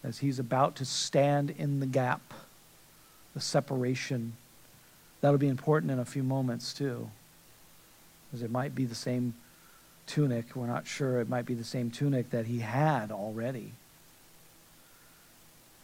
as 0.03 0.19
he's 0.19 0.39
about 0.39 0.75
to 0.75 0.85
stand 0.85 1.49
in 1.49 1.79
the 1.79 1.85
gap, 1.85 2.33
the 3.33 3.41
separation. 3.41 4.33
That'll 5.21 5.37
be 5.37 5.47
important 5.47 5.91
in 5.91 5.99
a 5.99 6.05
few 6.05 6.23
moments, 6.23 6.73
too, 6.73 7.09
because 8.25 8.43
it 8.43 8.51
might 8.51 8.75
be 8.75 8.85
the 8.85 8.95
same 8.95 9.33
tunic. 10.05 10.55
We're 10.55 10.67
not 10.67 10.85
sure. 10.85 11.21
It 11.21 11.29
might 11.29 11.45
be 11.45 11.53
the 11.53 11.63
same 11.63 11.89
tunic 11.89 12.31
that 12.31 12.45
he 12.45 12.59
had 12.59 13.11
already. 13.11 13.71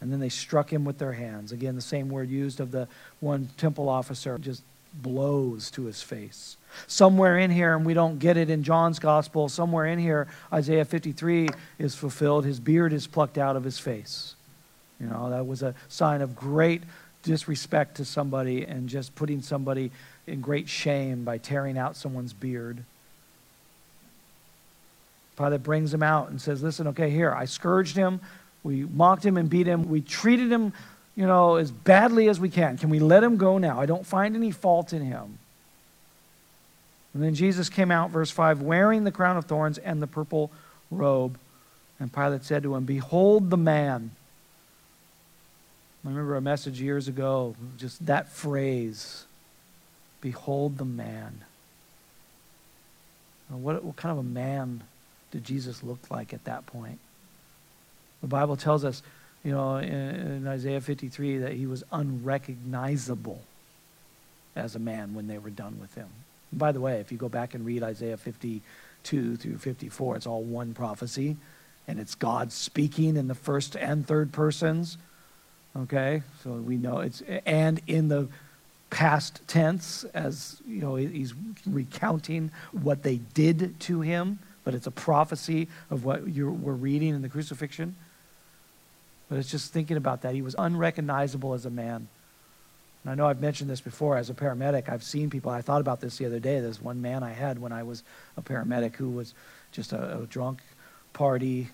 And 0.01 0.11
then 0.11 0.19
they 0.19 0.29
struck 0.29 0.71
him 0.71 0.85
with 0.85 0.97
their 0.97 1.13
hands. 1.13 1.51
Again, 1.51 1.75
the 1.75 1.81
same 1.81 2.09
word 2.09 2.29
used 2.29 2.59
of 2.59 2.71
the 2.71 2.87
one 3.19 3.49
temple 3.57 3.89
officer, 3.89 4.37
just 4.37 4.63
blows 4.93 5.69
to 5.71 5.85
his 5.85 6.01
face. 6.01 6.57
Somewhere 6.87 7.37
in 7.37 7.51
here, 7.51 7.75
and 7.75 7.85
we 7.85 7.93
don't 7.93 8.19
get 8.19 8.37
it 8.37 8.49
in 8.49 8.63
John's 8.63 8.99
gospel, 8.99 9.49
somewhere 9.49 9.85
in 9.85 9.99
here, 9.99 10.27
Isaiah 10.51 10.85
53 10.85 11.49
is 11.77 11.95
fulfilled. 11.95 12.45
His 12.45 12.59
beard 12.59 12.93
is 12.93 13.07
plucked 13.07 13.37
out 13.37 13.55
of 13.55 13.63
his 13.63 13.79
face. 13.79 14.35
You 14.99 15.07
know, 15.07 15.29
that 15.29 15.47
was 15.47 15.63
a 15.63 15.75
sign 15.87 16.21
of 16.21 16.35
great 16.35 16.83
disrespect 17.23 17.95
to 17.95 18.05
somebody 18.05 18.65
and 18.65 18.89
just 18.89 19.15
putting 19.15 19.41
somebody 19.41 19.91
in 20.27 20.41
great 20.41 20.69
shame 20.69 21.23
by 21.23 21.37
tearing 21.37 21.77
out 21.77 21.95
someone's 21.95 22.33
beard. 22.33 22.83
Pilate 25.37 25.63
brings 25.63 25.93
him 25.93 26.03
out 26.03 26.29
and 26.29 26.41
says, 26.41 26.61
Listen, 26.61 26.87
okay, 26.87 27.09
here, 27.09 27.33
I 27.33 27.45
scourged 27.45 27.95
him. 27.95 28.19
We 28.63 28.83
mocked 28.83 29.25
him 29.25 29.37
and 29.37 29.49
beat 29.49 29.67
him. 29.67 29.89
We 29.89 30.01
treated 30.01 30.51
him, 30.51 30.73
you 31.15 31.25
know, 31.25 31.55
as 31.55 31.71
badly 31.71 32.27
as 32.27 32.39
we 32.39 32.49
can. 32.49 32.77
Can 32.77 32.89
we 32.89 32.99
let 32.99 33.23
him 33.23 33.37
go 33.37 33.57
now? 33.57 33.79
I 33.79 33.85
don't 33.85 34.05
find 34.05 34.35
any 34.35 34.51
fault 34.51 34.91
in 34.91 35.01
him. 35.01 35.39
And 37.13 37.23
then 37.23 37.33
Jesus 37.33 37.69
came 37.69 37.91
out, 37.91 38.11
verse 38.11 38.29
5, 38.29 38.61
wearing 38.61 39.03
the 39.03 39.11
crown 39.11 39.37
of 39.37 39.45
thorns 39.45 39.77
and 39.77 40.01
the 40.01 40.07
purple 40.07 40.51
robe. 40.91 41.37
And 41.99 42.13
Pilate 42.13 42.43
said 42.43 42.63
to 42.63 42.75
him, 42.75 42.85
Behold 42.85 43.49
the 43.49 43.57
man. 43.57 44.11
I 46.05 46.09
remember 46.09 46.35
a 46.35 46.41
message 46.41 46.79
years 46.79 47.07
ago, 47.07 47.55
just 47.77 48.05
that 48.05 48.29
phrase, 48.29 49.25
Behold 50.21 50.77
the 50.77 50.85
man. 50.85 51.41
What, 53.49 53.83
what 53.83 53.95
kind 53.95 54.11
of 54.11 54.19
a 54.19 54.23
man 54.23 54.83
did 55.31 55.43
Jesus 55.43 55.83
look 55.83 56.11
like 56.11 56.33
at 56.33 56.43
that 56.45 56.65
point? 56.67 56.99
The 58.21 58.27
Bible 58.27 58.55
tells 58.55 58.85
us, 58.85 59.01
you 59.43 59.51
know, 59.51 59.77
in, 59.77 59.89
in 59.89 60.47
Isaiah 60.47 60.81
53 60.81 61.39
that 61.39 61.53
he 61.53 61.65
was 61.65 61.83
unrecognizable 61.91 63.41
as 64.55 64.75
a 64.75 64.79
man 64.79 65.13
when 65.13 65.27
they 65.27 65.37
were 65.37 65.49
done 65.49 65.79
with 65.79 65.95
him. 65.95 66.09
By 66.51 66.71
the 66.71 66.81
way, 66.81 66.99
if 66.99 67.11
you 67.11 67.17
go 67.17 67.29
back 67.29 67.53
and 67.53 67.65
read 67.65 67.83
Isaiah 67.83 68.17
52 68.17 69.35
through 69.37 69.57
54, 69.57 70.15
it's 70.15 70.27
all 70.27 70.43
one 70.43 70.73
prophecy, 70.73 71.37
and 71.87 71.99
it's 71.99 72.15
God 72.15 72.51
speaking 72.51 73.17
in 73.17 73.27
the 73.27 73.35
first 73.35 73.75
and 73.75 74.05
third 74.05 74.31
persons. 74.31 74.97
Okay, 75.77 76.23
so 76.43 76.51
we 76.51 76.77
know 76.77 76.99
it's 76.99 77.21
and 77.45 77.79
in 77.85 78.07
the 78.07 78.27
past 78.89 79.41
tense, 79.47 80.03
as 80.13 80.61
you 80.67 80.81
know, 80.81 80.95
he's 80.95 81.33
recounting 81.65 82.51
what 82.71 83.03
they 83.03 83.17
did 83.17 83.79
to 83.81 84.01
him, 84.01 84.39
but 84.63 84.73
it's 84.73 84.87
a 84.87 84.91
prophecy 84.91 85.67
of 85.91 86.05
what 86.05 86.27
you 86.27 86.49
we're 86.49 86.73
reading 86.73 87.09
in 87.09 87.21
the 87.21 87.29
crucifixion. 87.29 87.95
But 89.29 89.37
it's 89.37 89.51
just 89.51 89.71
thinking 89.71 89.97
about 89.97 90.23
that. 90.23 90.33
He 90.33 90.41
was 90.41 90.55
unrecognizable 90.57 91.53
as 91.53 91.65
a 91.65 91.69
man. 91.69 92.07
And 93.03 93.11
I 93.11 93.15
know 93.15 93.27
I've 93.27 93.41
mentioned 93.41 93.69
this 93.69 93.81
before 93.81 94.17
as 94.17 94.29
a 94.29 94.33
paramedic. 94.33 94.89
I've 94.89 95.03
seen 95.03 95.29
people, 95.29 95.51
I 95.51 95.61
thought 95.61 95.81
about 95.81 96.01
this 96.01 96.17
the 96.17 96.25
other 96.25 96.39
day. 96.39 96.59
There's 96.59 96.81
one 96.81 97.01
man 97.01 97.23
I 97.23 97.31
had 97.31 97.59
when 97.59 97.71
I 97.71 97.83
was 97.83 98.03
a 98.37 98.41
paramedic 98.41 98.95
who 98.95 99.09
was 99.09 99.33
just 99.71 99.93
a, 99.93 100.19
a 100.19 100.25
drunk 100.25 100.61
party 101.13 101.69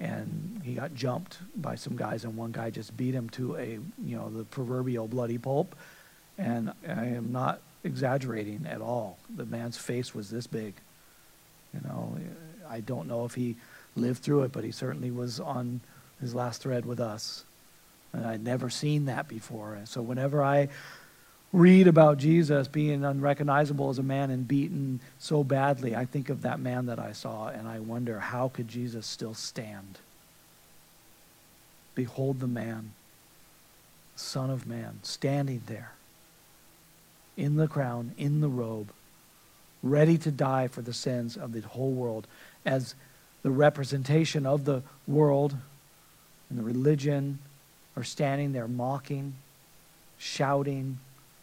and 0.00 0.62
he 0.64 0.74
got 0.74 0.94
jumped 0.94 1.38
by 1.54 1.74
some 1.74 1.94
guys 1.94 2.24
and 2.24 2.36
one 2.36 2.52
guy 2.52 2.70
just 2.70 2.96
beat 2.96 3.14
him 3.14 3.28
to 3.30 3.56
a, 3.56 3.78
you 4.02 4.16
know, 4.16 4.30
the 4.30 4.44
proverbial 4.44 5.06
bloody 5.06 5.36
pulp. 5.36 5.76
And 6.38 6.72
I 6.88 7.06
am 7.06 7.32
not 7.32 7.60
exaggerating 7.84 8.66
at 8.66 8.80
all. 8.80 9.18
The 9.34 9.44
man's 9.44 9.76
face 9.76 10.14
was 10.14 10.30
this 10.30 10.46
big. 10.46 10.74
You 11.74 11.80
know, 11.84 12.16
I 12.68 12.80
don't 12.80 13.08
know 13.08 13.26
if 13.26 13.34
he 13.34 13.56
lived 13.94 14.22
through 14.22 14.44
it, 14.44 14.52
but 14.52 14.64
he 14.64 14.70
certainly 14.70 15.10
was 15.10 15.38
on 15.38 15.80
his 16.20 16.34
last 16.34 16.62
thread 16.62 16.86
with 16.86 17.00
us. 17.00 17.44
And 18.12 18.26
I'd 18.26 18.42
never 18.42 18.70
seen 18.70 19.06
that 19.06 19.28
before. 19.28 19.74
And 19.74 19.88
so 19.88 20.02
whenever 20.02 20.42
I 20.42 20.68
read 21.52 21.86
about 21.88 22.18
Jesus 22.18 22.68
being 22.68 23.04
unrecognizable 23.04 23.90
as 23.90 23.98
a 23.98 24.04
man 24.04 24.30
and 24.30 24.46
beaten 24.46 25.00
so 25.18 25.42
badly, 25.42 25.96
I 25.96 26.04
think 26.04 26.28
of 26.28 26.42
that 26.42 26.60
man 26.60 26.86
that 26.86 26.98
I 26.98 27.12
saw 27.12 27.48
and 27.48 27.68
I 27.68 27.80
wonder 27.80 28.20
how 28.20 28.48
could 28.48 28.68
Jesus 28.68 29.06
still 29.06 29.34
stand? 29.34 29.98
Behold 31.94 32.40
the 32.40 32.46
man, 32.46 32.92
Son 34.16 34.50
of 34.50 34.66
Man, 34.66 35.00
standing 35.02 35.62
there 35.66 35.92
in 37.36 37.56
the 37.56 37.68
crown, 37.68 38.12
in 38.16 38.40
the 38.40 38.48
robe, 38.48 38.92
ready 39.82 40.18
to 40.18 40.30
die 40.30 40.68
for 40.68 40.82
the 40.82 40.92
sins 40.92 41.36
of 41.36 41.52
the 41.52 41.60
whole 41.60 41.90
world 41.90 42.26
as 42.64 42.94
the 43.42 43.50
representation 43.50 44.46
of 44.46 44.66
the 44.66 44.82
world 45.08 45.56
and 46.48 46.58
the 46.58 46.62
religion 46.62 47.38
are 47.96 48.04
standing 48.04 48.52
there 48.52 48.68
mocking, 48.68 49.34
shouting, 50.18 50.98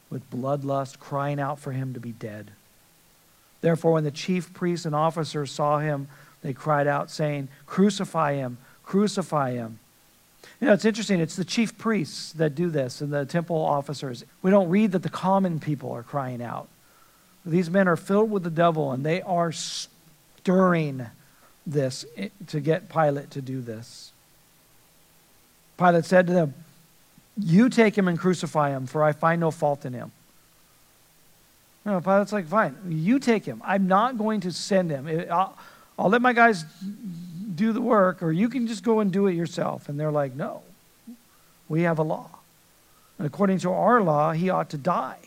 with 0.10 0.30
bloodlust, 0.32 1.00
crying 1.00 1.40
out 1.40 1.60
for 1.60 1.72
him 1.72 1.94
to 1.94 2.00
be 2.00 2.12
dead. 2.12 2.52
Therefore, 3.62 3.94
when 3.94 4.04
the 4.04 4.12
chief 4.12 4.54
priests 4.54 4.86
and 4.86 4.96
officers 4.96 5.52
saw 5.52 5.80
him, 5.80 6.08
they 6.42 6.54
cried 6.54 6.88
out, 6.88 7.10
saying, 7.10 7.50
Crucify 7.66 8.36
him, 8.36 8.58
crucify 8.84 9.54
him. 9.54 9.80
You 10.62 10.68
know, 10.68 10.74
it's 10.74 10.86
interesting. 10.86 11.20
It's 11.20 11.36
the 11.36 11.46
chief 11.46 11.78
priests 11.78 12.32
that 12.34 12.56
do 12.56 12.70
this 12.70 13.02
and 13.02 13.12
the 13.12 13.26
temple 13.26 13.58
officers. 13.58 14.24
We 14.42 14.52
don't 14.52 14.70
read 14.70 14.92
that 14.94 15.04
the 15.04 15.10
common 15.10 15.60
people 15.60 15.92
are 15.92 16.04
crying 16.04 16.42
out. 16.42 16.68
These 17.46 17.70
men 17.70 17.88
are 17.88 17.96
filled 17.96 18.32
with 18.32 18.44
the 18.44 18.50
devil 18.50 18.92
and 18.92 19.06
they 19.06 19.22
are 19.22 19.52
stirring 19.52 21.08
this 21.66 22.06
to 22.48 22.60
get 22.60 22.90
Pilate 22.90 23.32
to 23.32 23.42
do 23.42 23.62
this. 23.62 24.12
Pilate 25.78 26.06
said 26.06 26.28
to 26.28 26.34
them, 26.34 26.54
You 27.40 27.70
take 27.70 27.98
him 27.98 28.08
and 28.08 28.18
crucify 28.18 28.72
him, 28.72 28.88
for 28.88 29.04
I 29.04 29.12
find 29.12 29.40
no 29.40 29.52
fault 29.52 29.86
in 29.86 29.94
him. 29.94 30.12
Pilate's 31.86 32.34
like, 32.34 32.48
Fine, 32.48 32.76
you 32.90 33.20
take 33.20 33.46
him. 33.46 33.62
I'm 33.64 33.88
not 33.88 34.18
going 34.18 34.42
to 34.42 34.52
send 34.52 34.92
him. 34.92 35.08
I'll, 35.32 35.58
I'll 35.98 36.10
let 36.10 36.22
my 36.22 36.34
guys 36.34 36.66
do 37.56 37.72
the 37.72 37.82
work, 37.82 38.22
or 38.22 38.32
you 38.32 38.50
can 38.50 38.68
just 38.68 38.84
go 38.84 39.00
and 39.00 39.12
do 39.12 39.28
it 39.28 39.34
yourself. 39.34 39.88
And 39.88 40.00
they're 40.00 40.12
like, 40.12 40.36
No, 40.36 40.64
we 41.70 41.84
have 41.84 42.00
a 42.00 42.04
law. 42.04 42.30
And 43.18 43.26
according 43.26 43.60
to 43.60 43.72
our 43.72 44.02
law, 44.02 44.32
he 44.34 44.50
ought 44.50 44.70
to 44.72 44.78
die 44.78 45.18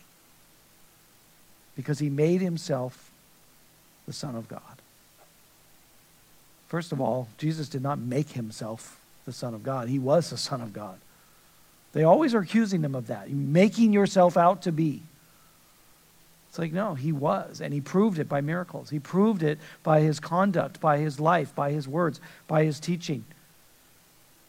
because 1.74 1.98
he 1.98 2.10
made 2.10 2.40
himself 2.40 3.10
the 4.06 4.12
Son 4.12 4.36
of 4.36 4.48
God. 4.48 4.60
First 6.68 6.92
of 6.92 7.00
all, 7.00 7.28
Jesus 7.38 7.68
did 7.68 7.82
not 7.82 7.98
make 7.98 8.30
himself 8.30 8.99
the 9.30 9.36
Son 9.36 9.54
of 9.54 9.62
God. 9.62 9.88
He 9.88 9.98
was 9.98 10.30
the 10.30 10.36
Son 10.36 10.60
of 10.60 10.72
God. 10.72 10.98
They 11.92 12.02
always 12.02 12.34
are 12.34 12.40
accusing 12.40 12.82
him 12.82 12.94
of 12.94 13.06
that, 13.06 13.30
making 13.30 13.92
yourself 13.92 14.36
out 14.36 14.62
to 14.62 14.72
be. 14.72 15.02
It's 16.48 16.58
like, 16.58 16.72
no, 16.72 16.94
he 16.94 17.12
was. 17.12 17.60
And 17.60 17.72
he 17.72 17.80
proved 17.80 18.18
it 18.18 18.28
by 18.28 18.40
miracles. 18.40 18.90
He 18.90 18.98
proved 18.98 19.44
it 19.44 19.58
by 19.84 20.00
his 20.00 20.18
conduct, 20.18 20.80
by 20.80 20.98
his 20.98 21.20
life, 21.20 21.54
by 21.54 21.70
his 21.70 21.86
words, 21.86 22.20
by 22.48 22.64
his 22.64 22.80
teaching. 22.80 23.24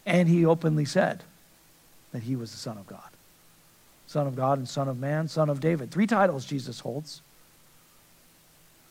And 0.06 0.28
he 0.28 0.46
openly 0.46 0.86
said 0.86 1.24
that 2.12 2.24
he 2.24 2.36
was 2.36 2.52
the 2.52 2.58
Son 2.58 2.78
of 2.78 2.88
God. 2.88 3.10
Son 4.08 4.26
of 4.26 4.36
God 4.36 4.58
and 4.58 4.68
Son 4.68 4.88
of 4.88 5.00
Man, 5.00 5.28
Son 5.28 5.50
of 5.50 5.62
David. 5.62 5.92
Three 5.92 6.08
titles 6.08 6.46
Jesus 6.46 6.80
holds. 6.80 7.22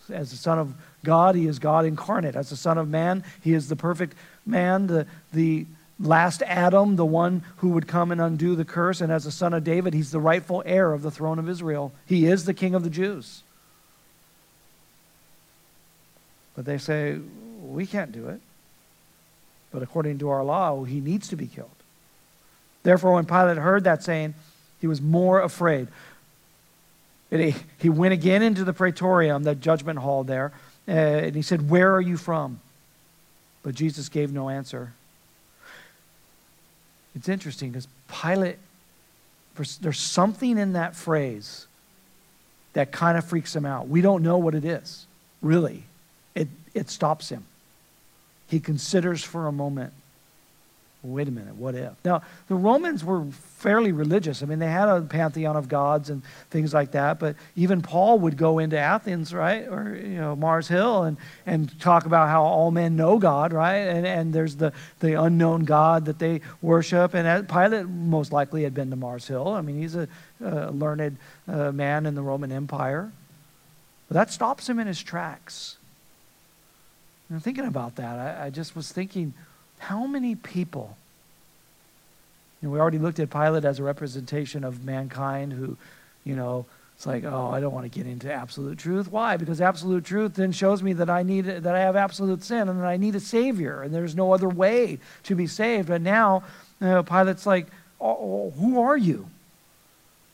As 0.08 0.30
the 0.30 0.36
Son 0.36 0.58
of 0.58 0.74
God, 1.04 1.34
he 1.34 1.46
is 1.46 1.58
God 1.58 1.84
incarnate. 1.84 2.36
As 2.36 2.50
the 2.50 2.56
Son 2.56 2.78
of 2.78 2.88
Man, 2.88 3.22
he 3.42 3.54
is 3.54 3.68
the 3.68 3.76
perfect 3.76 4.16
man, 4.46 4.86
the, 4.86 5.06
the 5.32 5.66
last 6.00 6.42
Adam, 6.42 6.96
the 6.96 7.04
one 7.04 7.42
who 7.58 7.70
would 7.70 7.86
come 7.86 8.10
and 8.10 8.20
undo 8.20 8.56
the 8.56 8.64
curse. 8.64 9.00
And 9.00 9.12
as 9.12 9.26
a 9.26 9.30
son 9.30 9.52
of 9.52 9.64
David, 9.64 9.94
he's 9.94 10.10
the 10.10 10.20
rightful 10.20 10.62
heir 10.64 10.92
of 10.92 11.02
the 11.02 11.10
throne 11.10 11.38
of 11.38 11.48
Israel. 11.48 11.92
He 12.06 12.26
is 12.26 12.44
the 12.44 12.54
king 12.54 12.74
of 12.74 12.82
the 12.82 12.90
Jews. 12.90 13.42
But 16.56 16.64
they 16.64 16.78
say, 16.78 17.18
we 17.62 17.86
can't 17.86 18.12
do 18.12 18.28
it. 18.28 18.40
But 19.70 19.82
according 19.82 20.18
to 20.18 20.30
our 20.30 20.42
law, 20.42 20.82
he 20.84 21.00
needs 21.00 21.28
to 21.28 21.36
be 21.36 21.46
killed. 21.46 21.70
Therefore, 22.82 23.12
when 23.12 23.26
Pilate 23.26 23.58
heard 23.58 23.84
that 23.84 24.02
saying, 24.02 24.34
he 24.80 24.86
was 24.86 25.00
more 25.00 25.40
afraid. 25.40 25.88
And 27.30 27.40
he, 27.40 27.54
he 27.78 27.88
went 27.88 28.12
again 28.12 28.42
into 28.42 28.64
the 28.64 28.72
praetorium, 28.72 29.44
the 29.44 29.54
judgment 29.54 30.00
hall 30.00 30.24
there, 30.24 30.52
uh, 30.88 30.90
and 30.90 31.36
he 31.36 31.42
said, 31.42 31.70
Where 31.70 31.94
are 31.94 32.00
you 32.00 32.16
from? 32.16 32.60
But 33.62 33.74
Jesus 33.74 34.08
gave 34.08 34.32
no 34.32 34.48
answer. 34.48 34.94
It's 37.14 37.28
interesting 37.28 37.70
because 37.70 37.88
Pilate, 38.22 38.58
there's 39.80 39.98
something 39.98 40.58
in 40.58 40.74
that 40.74 40.94
phrase 40.94 41.66
that 42.72 42.92
kind 42.92 43.18
of 43.18 43.24
freaks 43.24 43.54
him 43.54 43.66
out. 43.66 43.88
We 43.88 44.00
don't 44.00 44.22
know 44.22 44.38
what 44.38 44.54
it 44.54 44.64
is, 44.64 45.06
really. 45.42 45.84
It, 46.34 46.48
it 46.72 46.88
stops 46.88 47.28
him. 47.28 47.44
He 48.46 48.60
considers 48.60 49.22
for 49.24 49.46
a 49.46 49.52
moment 49.52 49.92
wait 51.02 51.28
a 51.28 51.30
minute, 51.30 51.54
what 51.54 51.74
if? 51.74 51.92
Now, 52.04 52.22
the 52.48 52.54
Romans 52.54 53.02
were 53.02 53.24
fairly 53.58 53.90
religious. 53.90 54.42
I 54.42 54.46
mean, 54.46 54.58
they 54.58 54.70
had 54.70 54.88
a 54.88 55.00
pantheon 55.00 55.56
of 55.56 55.68
gods 55.68 56.10
and 56.10 56.22
things 56.50 56.74
like 56.74 56.90
that, 56.92 57.18
but 57.18 57.36
even 57.56 57.80
Paul 57.80 58.18
would 58.18 58.36
go 58.36 58.58
into 58.58 58.78
Athens, 58.78 59.32
right? 59.32 59.66
Or, 59.66 59.96
you 59.96 60.18
know, 60.20 60.36
Mars 60.36 60.68
Hill 60.68 61.04
and, 61.04 61.16
and 61.46 61.78
talk 61.80 62.04
about 62.04 62.28
how 62.28 62.42
all 62.42 62.70
men 62.70 62.96
know 62.96 63.18
God, 63.18 63.52
right? 63.52 63.76
And, 63.76 64.06
and 64.06 64.32
there's 64.32 64.56
the, 64.56 64.72
the 64.98 65.14
unknown 65.14 65.64
God 65.64 66.04
that 66.04 66.18
they 66.18 66.42
worship. 66.60 67.14
And 67.14 67.48
Pilate 67.48 67.86
most 67.88 68.30
likely 68.30 68.64
had 68.64 68.74
been 68.74 68.90
to 68.90 68.96
Mars 68.96 69.26
Hill. 69.26 69.48
I 69.48 69.62
mean, 69.62 69.80
he's 69.80 69.94
a, 69.94 70.06
a 70.44 70.70
learned 70.70 71.16
uh, 71.48 71.72
man 71.72 72.04
in 72.04 72.14
the 72.14 72.22
Roman 72.22 72.52
Empire. 72.52 73.10
But 74.08 74.14
that 74.14 74.30
stops 74.30 74.68
him 74.68 74.78
in 74.78 74.86
his 74.86 75.02
tracks. 75.02 75.76
And 77.30 77.42
thinking 77.42 77.64
about 77.64 77.96
that, 77.96 78.18
I, 78.18 78.46
I 78.46 78.50
just 78.50 78.74
was 78.74 78.92
thinking, 78.92 79.32
how 79.80 80.06
many 80.06 80.34
people? 80.34 80.96
You 82.60 82.68
know, 82.68 82.74
we 82.74 82.78
already 82.78 82.98
looked 82.98 83.18
at 83.18 83.30
Pilate 83.30 83.64
as 83.64 83.78
a 83.78 83.82
representation 83.82 84.62
of 84.62 84.84
mankind 84.84 85.52
who, 85.52 85.76
you 86.24 86.36
know, 86.36 86.66
it's 86.94 87.06
like, 87.06 87.24
oh, 87.24 87.48
I 87.50 87.60
don't 87.60 87.72
want 87.72 87.90
to 87.90 87.98
get 87.98 88.06
into 88.06 88.30
absolute 88.30 88.78
truth. 88.78 89.10
Why? 89.10 89.38
Because 89.38 89.62
absolute 89.62 90.04
truth 90.04 90.34
then 90.34 90.52
shows 90.52 90.82
me 90.82 90.92
that 90.92 91.08
I 91.08 91.22
need 91.22 91.46
that 91.46 91.74
I 91.74 91.80
have 91.80 91.96
absolute 91.96 92.44
sin 92.44 92.68
and 92.68 92.78
that 92.78 92.86
I 92.86 92.98
need 92.98 93.14
a 93.14 93.20
savior, 93.20 93.82
and 93.82 93.94
there's 93.94 94.14
no 94.14 94.34
other 94.34 94.50
way 94.50 94.98
to 95.22 95.34
be 95.34 95.46
saved. 95.46 95.88
But 95.88 96.02
now, 96.02 96.42
uh, 96.82 97.02
Pilate's 97.02 97.46
like, 97.46 97.68
oh, 98.02 98.06
oh, 98.10 98.52
who 98.58 98.82
are 98.82 98.98
you? 98.98 99.26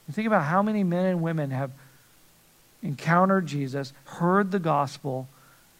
You 0.08 0.12
think 0.12 0.26
about 0.26 0.42
how 0.42 0.60
many 0.60 0.82
men 0.82 1.06
and 1.06 1.22
women 1.22 1.52
have 1.52 1.70
encountered 2.82 3.46
Jesus, 3.46 3.92
heard 4.04 4.50
the 4.50 4.58
gospel, 4.58 5.28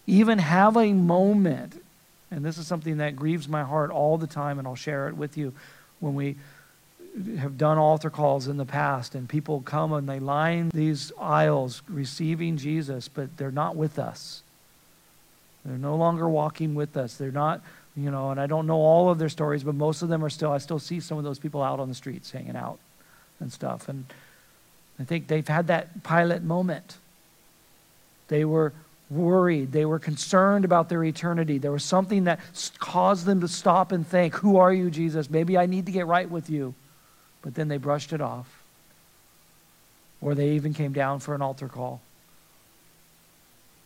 even 0.07 0.39
have 0.39 0.77
a 0.77 0.93
moment 0.93 1.83
and 2.31 2.45
this 2.45 2.59
is 2.59 2.67
something 2.67 2.99
that 2.99 3.17
grieves 3.17 3.49
my 3.49 3.63
heart 3.63 3.91
all 3.91 4.19
the 4.19 4.27
time, 4.27 4.59
and 4.59 4.67
I'll 4.67 4.75
share 4.75 5.09
it 5.09 5.17
with 5.17 5.37
you 5.37 5.53
when 6.01 6.15
we 6.15 6.37
have 7.39 7.57
done 7.57 7.79
altar 7.79 8.11
calls 8.11 8.47
in 8.47 8.57
the 8.57 8.67
past, 8.67 9.15
and 9.15 9.29
people 9.29 9.63
come 9.63 9.93
and 9.93 10.09
they 10.09 10.21
line 10.21 10.71
these 10.75 11.13
aisles 11.19 11.83
receiving 11.89 12.57
Jesus, 12.57 13.09
but 13.09 13.37
they're 13.37 13.51
not 13.51 13.75
with 13.77 13.99
us. 13.99 14.43
They're 15.65 15.79
no 15.79 15.97
longer 15.97 16.29
walking 16.29 16.75
with 16.75 16.97
us. 16.97 17.17
They're 17.17 17.33
not, 17.33 17.63
you 17.97 18.11
know, 18.11 18.31
and 18.31 18.41
I 18.41 18.47
don't 18.47 18.67
know 18.67 18.77
all 18.77 19.09
of 19.09 19.19
their 19.19 19.29
stories, 19.29 19.65
but 19.65 19.75
most 19.75 20.03
of 20.03 20.09
them 20.09 20.25
are 20.25 20.31
still, 20.31 20.53
I 20.53 20.59
still 20.59 20.79
see 20.79 21.01
some 21.01 21.19
of 21.19 21.25
those 21.25 21.39
people 21.39 21.63
out 21.63 21.81
on 21.81 21.89
the 21.89 21.95
streets 21.95 22.31
hanging 22.31 22.57
out 22.57 22.79
and 23.41 23.53
stuff. 23.53 23.89
And 23.89 24.05
I 25.01 25.05
think 25.05 25.27
they've 25.27 25.47
had 25.47 25.67
that 25.69 26.05
Pilate 26.05 26.43
moment. 26.43 26.99
They 28.29 28.45
were 28.45 28.73
worried. 29.11 29.73
They 29.73 29.85
were 29.85 29.99
concerned 29.99 30.65
about 30.65 30.89
their 30.89 31.03
eternity. 31.05 31.59
There 31.59 31.73
was 31.73 31.85
something 31.85 32.25
that 32.25 32.41
caused 32.79 33.25
them 33.25 33.41
to 33.41 33.49
stop 33.49 33.93
and 33.93 34.07
think, 34.07 34.35
Who 34.37 34.59
are 34.59 34.73
you, 34.73 34.91
Jesus? 34.91 35.31
Maybe 35.31 35.57
I 35.57 35.67
need 35.67 35.87
to 35.87 35.93
get 35.93 36.07
right 36.07 36.29
with 36.29 36.51
you. 36.51 36.75
But 37.43 37.55
then 37.55 37.69
they 37.69 37.77
brushed 37.77 38.13
it 38.13 38.21
off. 38.21 38.63
Or 40.21 40.35
they 40.35 40.51
even 40.51 40.75
came 40.75 40.93
down 40.93 41.21
for 41.21 41.35
an 41.35 41.43
altar 41.43 41.69
call. 41.69 42.01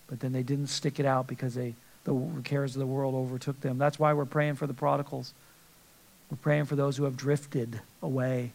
But 0.08 0.20
then 0.20 0.32
they 0.32 0.42
didn't 0.42 0.68
stick 0.68 0.98
it 0.98 1.06
out 1.06 1.26
because 1.26 1.54
they, 1.54 1.74
the 2.04 2.14
cares 2.42 2.74
of 2.74 2.80
the 2.80 2.86
world 2.86 3.14
overtook 3.14 3.60
them. 3.60 3.78
That's 3.78 3.98
why 3.98 4.12
we're 4.12 4.24
praying 4.24 4.54
for 4.54 4.66
the 4.66 4.74
prodigals. 4.74 5.34
We're 6.30 6.38
praying 6.38 6.66
for 6.66 6.76
those 6.76 6.96
who 6.96 7.04
have 7.04 7.16
drifted 7.16 7.80
away 8.02 8.52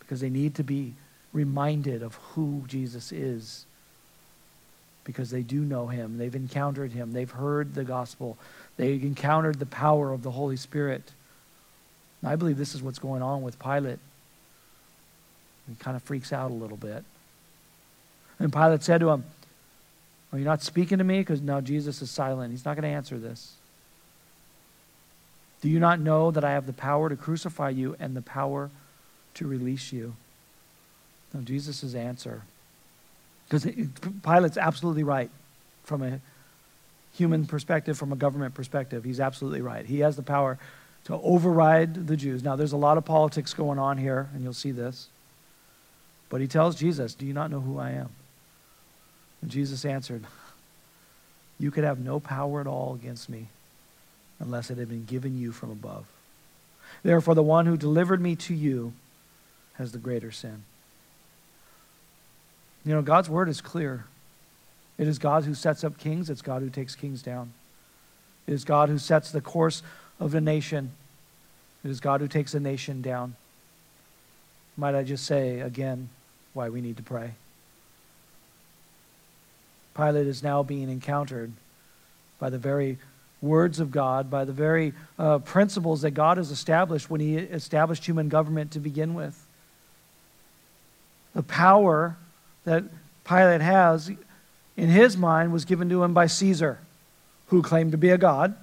because 0.00 0.20
they 0.20 0.30
need 0.30 0.54
to 0.54 0.64
be 0.64 0.94
reminded 1.32 2.02
of 2.02 2.14
who 2.14 2.64
Jesus 2.66 3.12
is 3.12 3.66
because 5.06 5.30
they 5.30 5.42
do 5.42 5.60
know 5.60 5.86
him. 5.86 6.18
They've 6.18 6.34
encountered 6.34 6.90
him. 6.90 7.12
They've 7.12 7.30
heard 7.30 7.74
the 7.74 7.84
gospel. 7.84 8.36
They've 8.76 9.02
encountered 9.02 9.60
the 9.60 9.66
power 9.66 10.12
of 10.12 10.24
the 10.24 10.32
Holy 10.32 10.56
Spirit. 10.56 11.12
And 12.20 12.30
I 12.30 12.34
believe 12.34 12.58
this 12.58 12.74
is 12.74 12.82
what's 12.82 12.98
going 12.98 13.22
on 13.22 13.42
with 13.42 13.58
Pilate. 13.60 14.00
He 15.68 15.76
kind 15.76 15.96
of 15.96 16.02
freaks 16.02 16.32
out 16.32 16.50
a 16.50 16.54
little 16.54 16.76
bit. 16.76 17.04
And 18.40 18.52
Pilate 18.52 18.82
said 18.82 19.00
to 19.00 19.10
him, 19.10 19.24
Are 20.32 20.38
you 20.38 20.44
not 20.44 20.62
speaking 20.62 20.98
to 20.98 21.04
me? 21.04 21.20
Because 21.20 21.40
now 21.40 21.60
Jesus 21.60 22.02
is 22.02 22.10
silent. 22.10 22.50
He's 22.50 22.64
not 22.64 22.74
going 22.74 22.82
to 22.82 22.96
answer 22.96 23.16
this. 23.16 23.52
Do 25.62 25.68
you 25.68 25.78
not 25.78 26.00
know 26.00 26.32
that 26.32 26.44
I 26.44 26.50
have 26.52 26.66
the 26.66 26.72
power 26.72 27.08
to 27.08 27.16
crucify 27.16 27.70
you 27.70 27.96
and 28.00 28.16
the 28.16 28.22
power 28.22 28.70
to 29.34 29.46
release 29.46 29.92
you? 29.92 30.16
Now, 31.32 31.40
Jesus' 31.42 31.94
answer 31.94 32.42
because 33.48 33.66
Pilate's 34.22 34.58
absolutely 34.58 35.04
right 35.04 35.30
from 35.84 36.02
a 36.02 36.20
human 37.14 37.46
perspective, 37.46 37.96
from 37.96 38.12
a 38.12 38.16
government 38.16 38.54
perspective. 38.54 39.04
He's 39.04 39.20
absolutely 39.20 39.62
right. 39.62 39.86
He 39.86 40.00
has 40.00 40.16
the 40.16 40.22
power 40.22 40.58
to 41.04 41.14
override 41.14 42.08
the 42.08 42.16
Jews. 42.16 42.42
Now, 42.42 42.56
there's 42.56 42.72
a 42.72 42.76
lot 42.76 42.98
of 42.98 43.04
politics 43.04 43.54
going 43.54 43.78
on 43.78 43.96
here, 43.96 44.28
and 44.34 44.42
you'll 44.42 44.52
see 44.52 44.72
this. 44.72 45.08
But 46.28 46.40
he 46.40 46.48
tells 46.48 46.74
Jesus, 46.74 47.14
Do 47.14 47.24
you 47.24 47.32
not 47.32 47.50
know 47.50 47.60
who 47.60 47.78
I 47.78 47.90
am? 47.90 48.08
And 49.40 49.50
Jesus 49.50 49.84
answered, 49.84 50.24
You 51.58 51.70
could 51.70 51.84
have 51.84 52.00
no 52.00 52.18
power 52.18 52.60
at 52.60 52.66
all 52.66 52.98
against 53.00 53.28
me 53.28 53.46
unless 54.40 54.70
it 54.70 54.78
had 54.78 54.88
been 54.88 55.04
given 55.04 55.38
you 55.38 55.52
from 55.52 55.70
above. 55.70 56.04
Therefore, 57.02 57.34
the 57.34 57.42
one 57.42 57.66
who 57.66 57.76
delivered 57.76 58.20
me 58.20 58.36
to 58.36 58.54
you 58.54 58.92
has 59.74 59.92
the 59.92 59.98
greater 59.98 60.32
sin. 60.32 60.64
You 62.86 62.94
know, 62.94 63.02
God's 63.02 63.28
word 63.28 63.48
is 63.48 63.60
clear. 63.60 64.04
It 64.96 65.08
is 65.08 65.18
God 65.18 65.44
who 65.44 65.54
sets 65.54 65.82
up 65.82 65.98
kings, 65.98 66.30
it's 66.30 66.40
God 66.40 66.62
who 66.62 66.70
takes 66.70 66.94
kings 66.94 67.20
down. 67.20 67.52
It 68.46 68.54
is 68.54 68.64
God 68.64 68.88
who 68.88 68.96
sets 68.96 69.32
the 69.32 69.40
course 69.40 69.82
of 70.20 70.34
a 70.34 70.40
nation, 70.40 70.92
it 71.84 71.90
is 71.90 72.00
God 72.00 72.20
who 72.20 72.28
takes 72.28 72.54
a 72.54 72.60
nation 72.60 73.02
down. 73.02 73.34
Might 74.76 74.94
I 74.94 75.02
just 75.02 75.26
say 75.26 75.60
again 75.60 76.08
why 76.54 76.68
we 76.68 76.80
need 76.80 76.96
to 76.98 77.02
pray? 77.02 77.32
Pilate 79.96 80.26
is 80.26 80.42
now 80.42 80.62
being 80.62 80.88
encountered 80.88 81.52
by 82.38 82.50
the 82.50 82.58
very 82.58 82.98
words 83.42 83.80
of 83.80 83.90
God, 83.90 84.30
by 84.30 84.44
the 84.44 84.52
very 84.52 84.92
uh, 85.18 85.38
principles 85.38 86.02
that 86.02 86.12
God 86.12 86.36
has 86.36 86.50
established 86.50 87.10
when 87.10 87.20
He 87.20 87.36
established 87.36 88.04
human 88.04 88.28
government 88.28 88.70
to 88.72 88.80
begin 88.80 89.14
with. 89.14 89.44
The 91.34 91.42
power 91.42 92.16
that 92.66 92.84
Pilate 93.24 93.62
has 93.62 94.10
in 94.76 94.88
his 94.88 95.16
mind 95.16 95.52
was 95.52 95.64
given 95.64 95.88
to 95.88 96.02
him 96.02 96.12
by 96.12 96.26
Caesar, 96.26 96.80
who 97.46 97.62
claimed 97.62 97.92
to 97.92 97.98
be 97.98 98.10
a 98.10 98.18
god. 98.18 98.54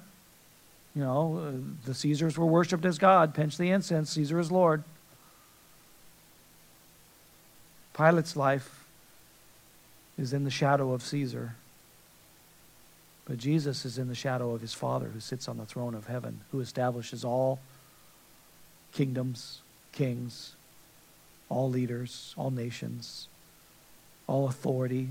You 0.94 1.02
know, 1.02 1.38
uh, 1.38 1.86
the 1.86 1.94
Caesars 1.94 2.38
were 2.38 2.46
worshiped 2.46 2.84
as 2.84 2.98
God. 2.98 3.34
Pinch 3.34 3.58
the 3.58 3.70
incense, 3.70 4.10
Caesar 4.10 4.38
is 4.38 4.52
Lord. 4.52 4.84
Pilate's 7.94 8.36
life 8.36 8.84
is 10.16 10.32
in 10.32 10.44
the 10.44 10.50
shadow 10.50 10.92
of 10.92 11.02
Caesar. 11.02 11.56
But 13.24 13.38
Jesus 13.38 13.84
is 13.84 13.98
in 13.98 14.08
the 14.08 14.14
shadow 14.14 14.54
of 14.54 14.60
his 14.60 14.74
Father 14.74 15.06
who 15.06 15.18
sits 15.18 15.48
on 15.48 15.56
the 15.56 15.64
throne 15.64 15.94
of 15.94 16.06
heaven, 16.06 16.42
who 16.52 16.60
establishes 16.60 17.24
all 17.24 17.58
kingdoms, 18.92 19.62
kings, 19.92 20.54
all 21.48 21.70
leaders, 21.70 22.34
all 22.36 22.50
nations 22.50 23.28
all 24.26 24.48
authority. 24.48 25.08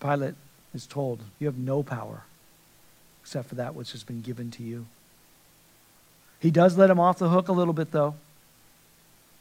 Pilate 0.00 0.34
is 0.74 0.86
told, 0.86 1.20
You 1.38 1.46
have 1.46 1.58
no 1.58 1.82
power 1.82 2.24
except 3.22 3.48
for 3.48 3.54
that 3.54 3.74
which 3.74 3.92
has 3.92 4.02
been 4.02 4.20
given 4.20 4.50
to 4.50 4.62
you. 4.62 4.86
He 6.40 6.50
does 6.50 6.76
let 6.76 6.90
him 6.90 7.00
off 7.00 7.18
the 7.18 7.30
hook 7.30 7.48
a 7.48 7.52
little 7.52 7.72
bit, 7.72 7.90
though. 7.90 8.16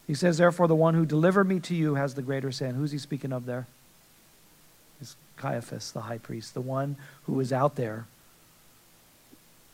He 0.08 0.14
says, 0.14 0.38
Therefore, 0.38 0.68
the 0.68 0.76
one 0.76 0.94
who 0.94 1.06
delivered 1.06 1.46
me 1.46 1.60
to 1.62 1.76
you 1.76 1.96
has 1.96 2.14
the 2.14 2.22
greater 2.22 2.52
sin. 2.52 2.76
Who's 2.76 2.92
he 2.92 2.98
speaking 2.98 3.34
of 3.34 3.46
there? 3.46 3.68
It's 5.02 5.18
Caiaphas, 5.36 5.92
the 5.92 6.02
high 6.02 6.18
priest, 6.18 6.54
the 6.54 6.62
one 6.62 6.96
who 7.26 7.40
is 7.40 7.52
out 7.52 7.76
there 7.76 8.06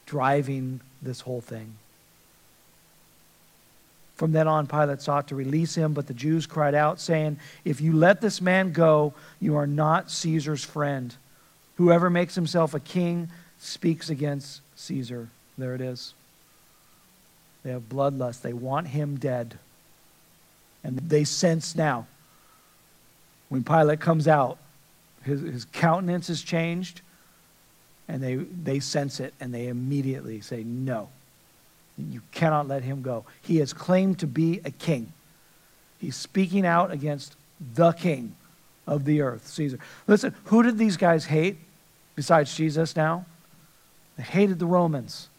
driving 0.08 0.82
this 1.04 1.22
whole 1.22 1.42
thing. 1.42 1.76
From 4.20 4.34
then 4.34 4.50
on, 4.50 4.68
Pilate 4.68 5.02
sought 5.02 5.30
to 5.30 5.36
release 5.36 5.76
him, 5.76 5.94
but 5.94 6.08
the 6.08 6.14
Jews 6.14 6.46
cried 6.46 6.76
out, 6.76 7.00
saying, 7.00 7.40
If 7.64 7.80
you 7.80 7.94
let 7.94 8.20
this 8.20 8.42
man 8.42 8.74
go, 8.74 9.14
you 9.40 9.56
are 9.56 9.66
not 9.66 10.12
Caesar's 10.12 10.62
friend. 10.62 11.16
Whoever 11.76 12.10
makes 12.10 12.36
himself 12.36 12.74
a 12.74 12.82
king 12.82 13.30
speaks 13.60 14.10
against 14.10 14.60
Caesar. 14.76 15.30
There 15.58 15.74
it 15.74 15.80
is. 15.80 16.14
They 17.64 17.72
have 17.72 17.88
bloodlust. 17.88 18.42
They 18.42 18.52
want 18.52 18.90
him 18.90 19.16
dead. 19.16 19.58
And 20.84 20.98
they 20.98 21.24
sense 21.24 21.74
now, 21.74 22.06
when 23.48 23.64
Pilate 23.64 24.02
comes 24.02 24.28
out, 24.28 24.58
his, 25.24 25.40
his 25.40 25.64
countenance 25.64 26.30
is 26.30 26.42
changed, 26.42 27.00
and 28.10 28.22
they, 28.22 28.36
they 28.36 28.82
sense 28.82 29.22
it, 29.22 29.34
and 29.40 29.54
they 29.54 29.68
immediately 29.68 30.42
say, 30.42 30.66
No, 30.66 31.08
you 32.10 32.22
cannot 32.32 32.68
let 32.68 32.84
him 32.84 33.02
go. 33.02 33.26
He 33.42 33.58
has 33.58 33.74
claimed 33.74 34.20
to 34.20 34.28
be 34.28 34.62
a 34.64 34.72
king. 34.72 35.12
He's 36.00 36.16
speaking 36.16 36.66
out 36.66 36.92
against 36.92 37.36
the 37.74 37.92
king 37.92 38.36
of 38.88 39.06
the 39.06 39.22
earth, 39.22 39.48
Caesar. 39.48 39.80
Listen, 40.08 40.34
who 40.46 40.64
did 40.64 40.78
these 40.78 40.98
guys 40.98 41.26
hate 41.26 41.58
besides 42.16 42.56
Jesus 42.56 42.96
now? 42.96 43.26
They 44.18 44.24
hated 44.24 44.60
the 44.60 44.66
Romans. 44.66 45.30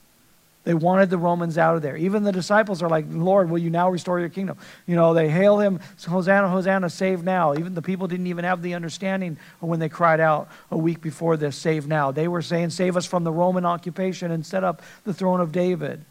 They 0.65 0.75
wanted 0.75 1.09
the 1.09 1.17
Romans 1.17 1.57
out 1.57 1.77
of 1.77 1.83
there. 1.83 1.97
Even 1.97 2.23
the 2.23 2.33
disciples 2.33 2.83
are 2.83 2.89
like, 2.89 3.07
Lord, 3.09 3.49
will 3.49 3.59
you 3.59 3.71
now 3.71 3.89
restore 3.89 4.21
your 4.21 4.29
kingdom? 4.29 4.59
You 4.87 4.95
know, 4.95 5.15
they 5.15 5.31
hail 5.31 5.59
him, 5.59 5.81
Hosanna, 6.07 6.51
Hosanna, 6.51 6.91
save 6.91 7.25
now. 7.25 7.55
Even 7.55 7.75
the 7.75 7.81
people 7.81 8.07
didn't 8.07 8.27
even 8.27 8.45
have 8.45 8.61
the 8.61 8.75
understanding 8.75 9.39
when 9.61 9.81
they 9.81 9.89
cried 9.89 10.21
out 10.21 10.49
a 10.71 10.77
week 10.77 11.01
before 11.01 11.39
this, 11.39 11.57
save 11.57 11.87
now. 11.87 12.13
They 12.13 12.29
were 12.29 12.43
saying, 12.43 12.71
save 12.71 12.99
us 12.99 13.07
from 13.07 13.25
the 13.25 13.33
Roman 13.33 13.65
occupation 13.65 14.31
and 14.31 14.45
set 14.45 14.63
up 14.63 14.83
the 15.05 15.15
throne 15.15 15.41
of 15.41 15.51
David. 15.51 16.05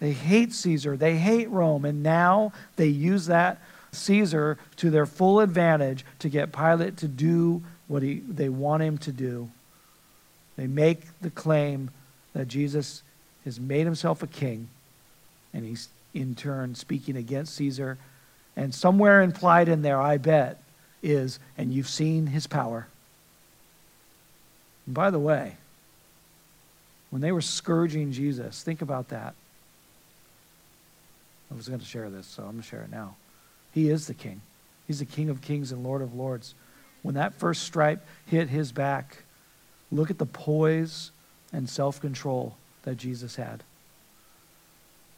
They 0.00 0.12
hate 0.12 0.52
Caesar, 0.52 0.96
they 0.96 1.16
hate 1.16 1.48
Rome, 1.50 1.84
and 1.84 2.02
now 2.02 2.52
they 2.76 2.88
use 2.88 3.26
that 3.26 3.60
Caesar 3.92 4.58
to 4.76 4.90
their 4.90 5.06
full 5.06 5.40
advantage 5.40 6.04
to 6.18 6.28
get 6.28 6.52
Pilate 6.52 6.96
to 6.98 7.08
do 7.08 7.62
what 7.86 8.02
he, 8.02 8.16
they 8.28 8.48
want 8.48 8.82
him 8.82 8.98
to 8.98 9.12
do. 9.12 9.50
They 10.56 10.66
make 10.66 11.02
the 11.20 11.30
claim 11.30 11.90
that 12.32 12.48
Jesus 12.48 13.02
has 13.44 13.60
made 13.60 13.84
himself 13.84 14.22
a 14.22 14.26
king, 14.26 14.68
and 15.52 15.64
he's 15.64 15.88
in 16.12 16.34
turn 16.34 16.74
speaking 16.74 17.16
against 17.16 17.54
Caesar. 17.56 17.98
And 18.56 18.74
somewhere 18.74 19.22
implied 19.22 19.68
in 19.68 19.82
there, 19.82 20.00
I 20.00 20.16
bet, 20.16 20.60
is, 21.02 21.38
and 21.58 21.72
you've 21.72 21.88
seen 21.88 22.28
his 22.28 22.46
power. 22.46 22.86
And 24.86 24.94
by 24.94 25.10
the 25.10 25.18
way, 25.18 25.56
when 27.10 27.20
they 27.20 27.32
were 27.32 27.40
scourging 27.40 28.12
Jesus, 28.12 28.62
think 28.62 28.80
about 28.80 29.08
that. 29.08 29.34
I 31.54 31.56
was 31.56 31.68
going 31.68 31.80
to 31.80 31.86
share 31.86 32.10
this, 32.10 32.26
so 32.26 32.42
I'm 32.42 32.50
going 32.50 32.62
to 32.62 32.68
share 32.68 32.82
it 32.82 32.90
now. 32.90 33.14
He 33.72 33.88
is 33.88 34.08
the 34.08 34.14
king. 34.14 34.42
He's 34.88 34.98
the 34.98 35.04
king 35.04 35.30
of 35.30 35.40
kings 35.40 35.70
and 35.70 35.84
lord 35.84 36.02
of 36.02 36.14
lords. 36.14 36.54
When 37.02 37.14
that 37.14 37.34
first 37.34 37.62
stripe 37.62 38.04
hit 38.26 38.48
his 38.48 38.72
back, 38.72 39.18
look 39.92 40.10
at 40.10 40.18
the 40.18 40.26
poise 40.26 41.12
and 41.52 41.68
self 41.68 42.00
control 42.00 42.56
that 42.82 42.96
Jesus 42.96 43.36
had. 43.36 43.62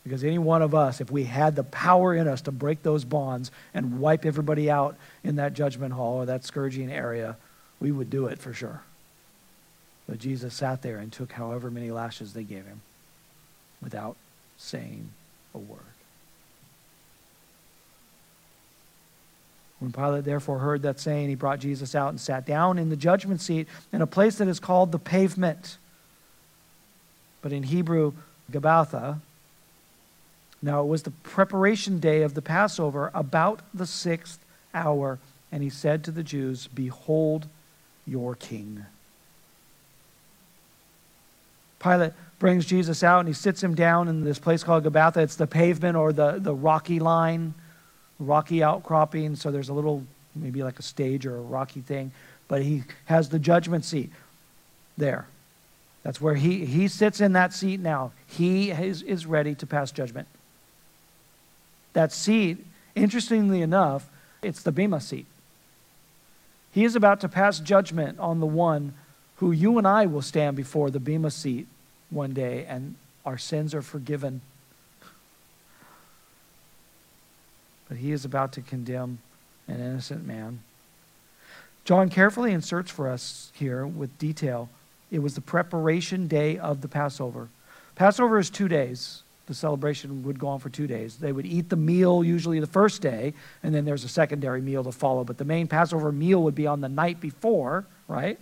Because 0.05 0.23
any 0.23 0.39
one 0.39 0.63
of 0.63 0.75
us, 0.75 1.01
if 1.01 1.11
we 1.11 1.25
had 1.25 1.57
the 1.57 1.65
power 1.65 2.15
in 2.15 2.29
us 2.29 2.43
to 2.43 2.53
break 2.53 2.83
those 2.83 3.05
bonds 3.05 3.51
and 3.73 3.99
wipe 3.99 4.25
everybody 4.25 4.71
out 4.71 4.97
in 5.25 5.37
that 5.37 5.55
judgment 5.55 5.95
hall 5.95 6.19
or 6.19 6.27
that 6.27 6.45
scourging 6.45 6.93
area, 6.93 7.37
we 7.81 7.91
would 7.91 8.11
do 8.11 8.27
it 8.27 8.39
for 8.39 8.53
sure. 8.53 8.83
But 10.09 10.19
Jesus 10.19 10.55
sat 10.55 10.83
there 10.83 10.99
and 10.99 11.11
took 11.11 11.33
however 11.33 11.71
many 11.71 11.91
lashes 11.91 12.35
they 12.35 12.45
gave 12.45 12.67
him 12.67 12.83
without 13.83 14.17
saying 14.59 15.11
a 15.55 15.59
word. 15.59 15.96
When 19.79 19.93
Pilate 19.93 20.25
therefore 20.25 20.59
heard 20.59 20.83
that 20.83 20.99
saying, 20.99 21.29
he 21.29 21.35
brought 21.35 21.61
Jesus 21.61 21.95
out 21.95 22.09
and 22.09 22.21
sat 22.21 22.47
down 22.47 22.79
in 22.79 22.89
the 22.89 22.97
judgment 22.97 23.41
seat 23.41 23.69
in 23.93 24.01
a 24.01 24.07
place 24.07 24.37
that 24.37 24.49
is 24.49 24.59
called 24.59 24.91
the 24.91 24.99
pavement. 24.99 25.77
But 27.43 27.53
in 27.53 27.65
Hebrew, 27.65 28.15
Gabbatha. 28.51 29.21
Now 30.63 30.83
it 30.83 30.87
was 30.87 31.03
the 31.03 31.11
preparation 31.11 32.01
day 32.01 32.23
of 32.23 32.35
the 32.35 32.43
Passover, 32.43 33.11
about 33.13 33.61
the 33.75 33.87
sixth 33.87 34.41
hour. 34.73 35.19
And 35.53 35.63
he 35.63 35.71
said 35.71 36.03
to 36.05 36.11
the 36.11 36.23
Jews, 36.23 36.69
Behold 36.69 37.47
your 38.07 38.35
king. 38.35 38.87
Pilate 41.79 42.15
brings 42.39 42.65
Jesus 42.65 43.03
out 43.03 43.21
and 43.21 43.29
he 43.29 43.35
sits 43.35 43.63
him 43.63 43.75
down 43.75 44.09
in 44.09 44.25
this 44.25 44.39
place 44.39 44.65
called 44.65 44.85
Gabbatha. 44.85 45.19
It's 45.19 45.37
the 45.37 45.47
pavement 45.47 45.97
or 45.97 46.13
the, 46.13 46.39
the 46.39 46.55
rocky 46.55 46.99
line 46.99 47.55
rocky 48.19 48.63
outcropping, 48.63 49.37
so 49.37 49.51
there's 49.51 49.69
a 49.69 49.75
little, 49.75 50.05
maybe 50.35 50.63
like 50.63 50.79
a 50.79 50.83
stage 50.83 51.27
or 51.27 51.37
a 51.37 51.41
rocky 51.41 51.81
thing, 51.81 52.13
but 52.49 52.63
he 52.63 52.85
has 53.07 53.29
the 53.29 53.39
judgment 53.39 53.85
seat 53.85 54.11
there. 54.97 55.27
That's 56.03 56.21
where 56.21 56.35
he, 56.35 56.65
he 56.65 56.89
sits 56.89 57.21
in 57.21 57.33
that 57.33 57.53
seat 57.53 57.81
now. 57.81 58.13
He 58.27 58.71
is, 58.71 59.03
is 59.03 59.27
ready 59.27 59.55
to 59.57 59.67
pass 59.67 59.91
judgment. 59.91 60.29
That 61.95 62.13
seat, 62.13 62.65
interestingly 62.95 63.61
enough, 63.61 64.09
it's 64.43 64.63
the 64.63 64.73
Bema 64.73 65.01
seat. 65.01 65.27
He 66.73 66.85
is 66.85 66.95
about 66.95 67.21
to 67.23 67.29
pass 67.29 67.59
judgment 67.59 68.21
on 68.21 68.39
the 68.39 68.47
one 68.47 68.95
who 69.37 69.51
you 69.51 69.79
and 69.79 69.87
I 69.87 70.07
will 70.07 70.23
stand 70.23 70.57
before 70.57 70.91
the 70.91 71.01
Bema 71.01 71.31
seat 71.31 71.67
one 72.11 72.33
day, 72.33 72.65
and 72.69 72.95
our 73.25 73.39
sins 73.39 73.75
are 73.75 73.83
forgiven 73.83 74.43
but 77.89 77.99
he 77.99 78.13
is 78.13 78.25
about 78.25 78.53
to 78.53 78.61
condemn 78.61 79.19
an 79.69 79.81
innocent 79.81 80.27
man. 80.27 80.61
John 81.85 82.09
carefully 82.09 82.53
inserts 82.53 82.91
for 82.91 83.09
us 83.09 83.53
here 83.55 83.87
with 83.87 84.19
detail 84.19 84.69
it 85.11 85.21
was 85.21 85.35
the 85.35 85.41
preparation 85.41 86.27
day 86.27 86.59
of 86.59 86.81
the 86.81 86.89
Passover. 86.89 87.49
Passover 87.95 88.39
is 88.39 88.51
two 88.51 88.69
days. 88.69 89.23
The 89.47 89.55
celebration 89.55 90.25
would 90.25 90.39
go 90.41 90.49
on 90.49 90.59
for 90.59 90.69
two 90.69 90.89
days. 90.89 91.17
They 91.17 91.31
would 91.31 91.47
eat 91.47 91.69
the 91.69 91.77
meal 91.77 92.25
usually 92.25 92.59
the 92.59 92.67
first 92.67 93.01
day, 93.01 93.33
and 93.63 93.73
then 93.73 93.85
there's 93.85 94.03
a 94.03 94.09
secondary 94.09 94.61
meal 94.61 94.83
to 94.83 94.91
follow. 94.91 95.23
But 95.23 95.39
the 95.39 95.45
main 95.45 95.69
Passover 95.69 96.11
meal 96.11 96.43
would 96.43 96.57
be 96.57 96.67
on 96.67 96.81
the 96.81 96.89
night 96.89 97.21
before, 97.21 97.87
right? 98.09 98.39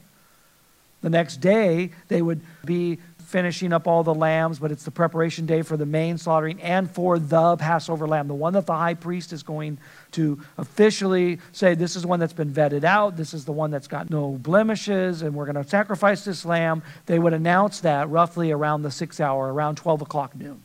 The 1.02 1.10
next 1.10 1.42
day, 1.42 1.90
they 2.08 2.22
would 2.22 2.40
be 2.64 2.98
finishing 3.34 3.72
up 3.72 3.88
all 3.88 4.04
the 4.04 4.14
lambs, 4.14 4.60
but 4.60 4.70
it's 4.70 4.84
the 4.84 4.92
preparation 4.92 5.44
day 5.44 5.60
for 5.62 5.76
the 5.76 5.84
main 5.84 6.16
slaughtering 6.16 6.62
and 6.62 6.88
for 6.88 7.18
the 7.18 7.56
Passover 7.56 8.06
lamb, 8.06 8.28
the 8.28 8.34
one 8.34 8.52
that 8.52 8.64
the 8.64 8.76
high 8.76 8.94
priest 8.94 9.32
is 9.32 9.42
going 9.42 9.76
to 10.12 10.40
officially 10.56 11.40
say, 11.50 11.74
This 11.74 11.96
is 11.96 12.06
one 12.06 12.20
that's 12.20 12.32
been 12.32 12.54
vetted 12.54 12.84
out, 12.84 13.16
this 13.16 13.34
is 13.34 13.44
the 13.44 13.50
one 13.50 13.72
that's 13.72 13.88
got 13.88 14.08
no 14.08 14.38
blemishes, 14.40 15.22
and 15.22 15.34
we're 15.34 15.46
going 15.46 15.60
to 15.60 15.68
sacrifice 15.68 16.24
this 16.24 16.44
lamb. 16.44 16.84
They 17.06 17.18
would 17.18 17.32
announce 17.32 17.80
that 17.80 18.08
roughly 18.08 18.52
around 18.52 18.82
the 18.82 18.92
six 18.92 19.18
hour, 19.18 19.52
around 19.52 19.78
12 19.78 20.02
o'clock 20.02 20.36
noon. 20.36 20.62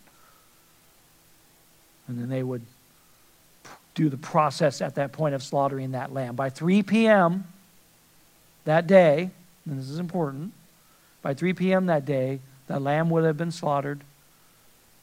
And 2.07 2.19
then 2.19 2.29
they 2.29 2.43
would 2.43 2.61
do 3.95 4.09
the 4.09 4.17
process 4.17 4.79
at 4.79 4.93
that 4.93 5.11
point 5.11 5.33
of 5.33 5.41
slaughtering 5.41 5.93
that 5.93 6.13
lamb. 6.13 6.35
By 6.35 6.51
3 6.51 6.83
p.m. 6.83 7.45
that 8.65 8.85
day, 8.85 9.31
and 9.65 9.79
this 9.79 9.89
is 9.89 9.97
important, 9.97 10.53
by 11.23 11.33
3 11.33 11.53
p.m. 11.53 11.87
that 11.87 12.05
day, 12.05 12.41
the 12.69 12.79
lamb 12.79 13.09
would 13.09 13.23
have 13.23 13.35
been 13.35 13.51
slaughtered, 13.51 14.01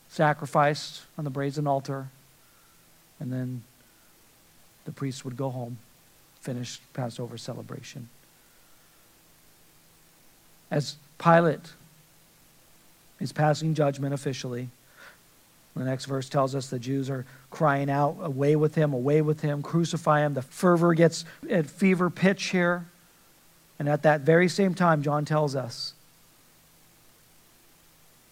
sacrificed 0.08 1.02
on 1.18 1.24
the 1.24 1.30
brazen 1.30 1.66
altar, 1.66 2.08
and 3.18 3.32
then 3.32 3.64
the 4.84 4.92
priest 4.92 5.24
would 5.24 5.36
go 5.36 5.50
home, 5.50 5.78
finish 6.40 6.80
Passover 6.94 7.36
celebration. 7.36 8.08
As 10.70 10.94
Pilate 11.18 11.72
is 13.18 13.32
passing 13.32 13.74
judgment 13.74 14.14
officially, 14.14 14.68
the 15.74 15.84
next 15.84 16.04
verse 16.04 16.28
tells 16.28 16.54
us 16.54 16.70
the 16.70 16.78
Jews 16.78 17.10
are 17.10 17.26
crying 17.50 17.90
out, 17.90 18.16
Away 18.22 18.54
with 18.54 18.76
him, 18.76 18.92
away 18.94 19.22
with 19.22 19.40
him, 19.40 19.60
crucify 19.60 20.24
him. 20.24 20.34
The 20.34 20.42
fervor 20.42 20.94
gets 20.94 21.24
at 21.50 21.66
fever 21.66 22.10
pitch 22.10 22.44
here. 22.46 22.86
And 23.78 23.88
at 23.88 24.04
that 24.04 24.22
very 24.22 24.48
same 24.48 24.72
time, 24.72 25.02
John 25.02 25.26
tells 25.26 25.54
us 25.54 25.92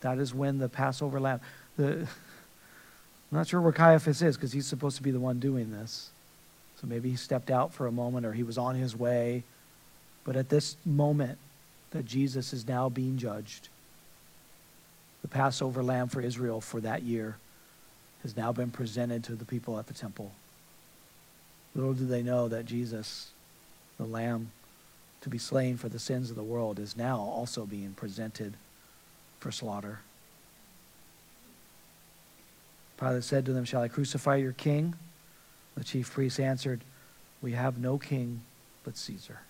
that 0.04 0.18
is 0.18 0.34
when 0.34 0.58
the 0.58 0.68
Passover 0.68 1.18
lamb. 1.18 1.40
The, 1.78 2.00
I'm 2.00 2.08
not 3.38 3.48
sure 3.48 3.62
where 3.62 3.72
Caiaphas 3.72 4.20
is 4.20 4.36
because 4.36 4.52
he's 4.52 4.66
supposed 4.66 4.98
to 4.98 5.02
be 5.02 5.10
the 5.10 5.18
one 5.18 5.40
doing 5.40 5.72
this. 5.72 6.10
So 6.78 6.86
maybe 6.86 7.08
he 7.08 7.16
stepped 7.16 7.50
out 7.50 7.72
for 7.72 7.86
a 7.86 7.92
moment 7.92 8.26
or 8.26 8.34
he 8.34 8.42
was 8.42 8.58
on 8.58 8.74
his 8.74 8.94
way. 8.94 9.44
But 10.22 10.36
at 10.36 10.50
this 10.50 10.76
moment 10.84 11.38
that 11.92 12.04
Jesus 12.04 12.52
is 12.52 12.68
now 12.68 12.90
being 12.90 13.16
judged, 13.16 13.70
the 15.22 15.28
Passover 15.28 15.82
lamb 15.82 16.08
for 16.08 16.20
Israel 16.20 16.60
for 16.60 16.82
that 16.82 17.02
year 17.02 17.38
has 18.22 18.36
now 18.36 18.52
been 18.52 18.70
presented 18.70 19.24
to 19.24 19.34
the 19.34 19.46
people 19.46 19.78
at 19.78 19.86
the 19.86 19.94
temple. 19.94 20.32
Little 21.74 21.94
do 21.94 22.06
they 22.06 22.22
know 22.22 22.48
that 22.48 22.66
Jesus, 22.66 23.30
the 23.96 24.04
lamb 24.04 24.50
to 25.22 25.30
be 25.30 25.38
slain 25.38 25.78
for 25.78 25.88
the 25.88 25.98
sins 25.98 26.28
of 26.28 26.36
the 26.36 26.42
world, 26.42 26.78
is 26.78 26.94
now 26.94 27.16
also 27.20 27.64
being 27.64 27.94
presented 27.94 28.52
for 29.44 29.52
slaughter. 29.52 29.98
Pilate 32.98 33.24
said 33.24 33.44
to 33.44 33.52
them, 33.52 33.66
Shall 33.66 33.82
I 33.82 33.88
crucify 33.88 34.36
your 34.36 34.52
king? 34.52 34.94
The 35.76 35.84
chief 35.84 36.10
priests 36.10 36.40
answered, 36.40 36.80
We 37.42 37.52
have 37.52 37.76
no 37.76 37.98
king 37.98 38.40
but 38.84 38.96
Caesar. 38.96 39.40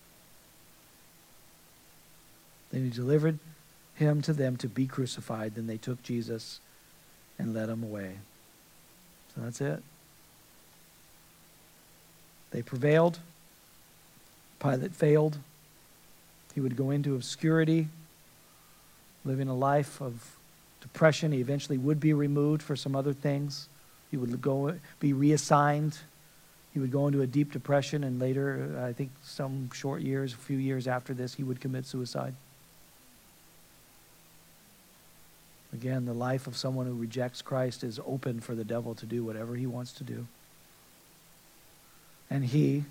Then 2.72 2.83
he 2.83 2.90
delivered 2.90 3.38
him 3.94 4.20
to 4.22 4.33
them 4.33 4.57
to 4.57 4.68
be 4.68 4.88
crucified. 4.88 5.54
Then 5.54 5.68
they 5.68 5.76
took 5.76 6.02
Jesus 6.02 6.59
and 7.38 7.54
led 7.54 7.68
him 7.68 7.85
away. 7.85 8.16
So 9.33 9.42
that's 9.42 9.61
it. 9.61 9.80
They 12.50 12.62
prevailed. 12.62 13.20
Pilate 14.59 14.92
failed. 14.92 15.38
He 16.52 16.61
would 16.61 16.76
go 16.76 16.90
into 16.90 17.14
obscurity, 17.14 17.87
living 19.24 19.48
a 19.48 19.54
life 19.54 20.00
of 20.00 20.37
depression. 20.80 21.32
He 21.32 21.40
eventually 21.40 21.78
would 21.78 22.00
be 22.00 22.12
removed 22.12 22.62
for 22.62 22.76
some 22.76 22.94
other 22.94 23.12
things. 23.12 23.68
He 24.10 24.16
would 24.16 24.40
go 24.40 24.74
be 25.00 25.12
reassigned. 25.12 25.98
He 26.72 26.80
would 26.80 26.90
go 26.90 27.06
into 27.06 27.22
a 27.22 27.26
deep 27.26 27.52
depression, 27.52 28.02
and 28.02 28.18
later, 28.18 28.76
uh, 28.76 28.87
I 28.88 28.92
think 28.92 29.12
some 29.22 29.70
short 29.72 30.02
years, 30.02 30.34
a 30.34 30.37
few 30.37 30.58
years 30.58 30.88
after 30.88 31.14
this, 31.14 31.34
he 31.34 31.44
would 31.44 31.60
commit 31.60 31.87
suicide. 31.87 32.34
Again, 35.72 36.04
the 36.04 36.12
life 36.12 36.48
of 36.48 36.56
someone 36.56 36.87
who 36.87 36.94
rejects 36.94 37.42
Christ 37.42 37.84
is 37.84 38.00
open 38.04 38.40
for 38.40 38.56
the 38.56 38.64
devil 38.64 38.94
to 38.96 39.06
do 39.06 39.24
whatever 39.24 39.54
he 39.54 39.66
wants 39.66 39.92
to 39.94 40.04
do. 40.04 40.26
And 42.28 42.44
he, 42.44 42.84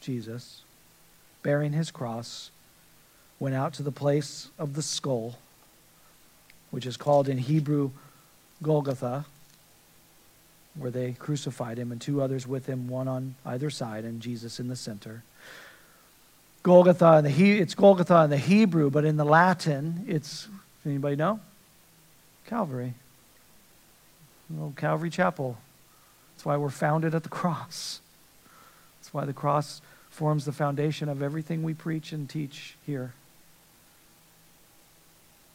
Jesus, 0.00 0.62
bearing 1.42 1.72
his 1.72 1.92
cross, 1.92 2.50
went 3.38 3.54
out 3.54 3.74
to 3.74 3.82
the 3.82 3.92
place 3.92 4.48
of 4.58 4.74
the 4.74 4.82
skull, 4.82 5.38
which 6.74 6.86
is 6.86 6.96
called 6.96 7.28
in 7.28 7.38
Hebrew 7.38 7.92
Golgotha, 8.60 9.26
where 10.74 10.90
they 10.90 11.12
crucified 11.12 11.78
him, 11.78 11.92
and 11.92 12.00
two 12.00 12.20
others 12.20 12.48
with 12.48 12.66
him, 12.66 12.88
one 12.88 13.06
on 13.06 13.36
either 13.46 13.70
side, 13.70 14.02
and 14.02 14.20
Jesus 14.20 14.58
in 14.58 14.66
the 14.66 14.74
center. 14.74 15.22
Golgotha, 16.64 17.18
in 17.18 17.24
the 17.24 17.30
he, 17.30 17.58
it's 17.58 17.76
Golgotha 17.76 18.24
in 18.24 18.30
the 18.30 18.36
Hebrew, 18.36 18.90
but 18.90 19.04
in 19.04 19.16
the 19.16 19.24
Latin, 19.24 20.04
it's, 20.08 20.48
anybody 20.84 21.14
know? 21.14 21.38
Calvary. 22.46 22.94
Little 24.50 24.74
Calvary 24.76 25.10
Chapel. 25.10 25.56
That's 26.34 26.44
why 26.44 26.56
we're 26.56 26.70
founded 26.70 27.14
at 27.14 27.22
the 27.22 27.28
cross. 27.28 28.00
That's 28.98 29.14
why 29.14 29.26
the 29.26 29.32
cross 29.32 29.80
forms 30.10 30.44
the 30.44 30.50
foundation 30.50 31.08
of 31.08 31.22
everything 31.22 31.62
we 31.62 31.72
preach 31.72 32.10
and 32.10 32.28
teach 32.28 32.74
here. 32.84 33.12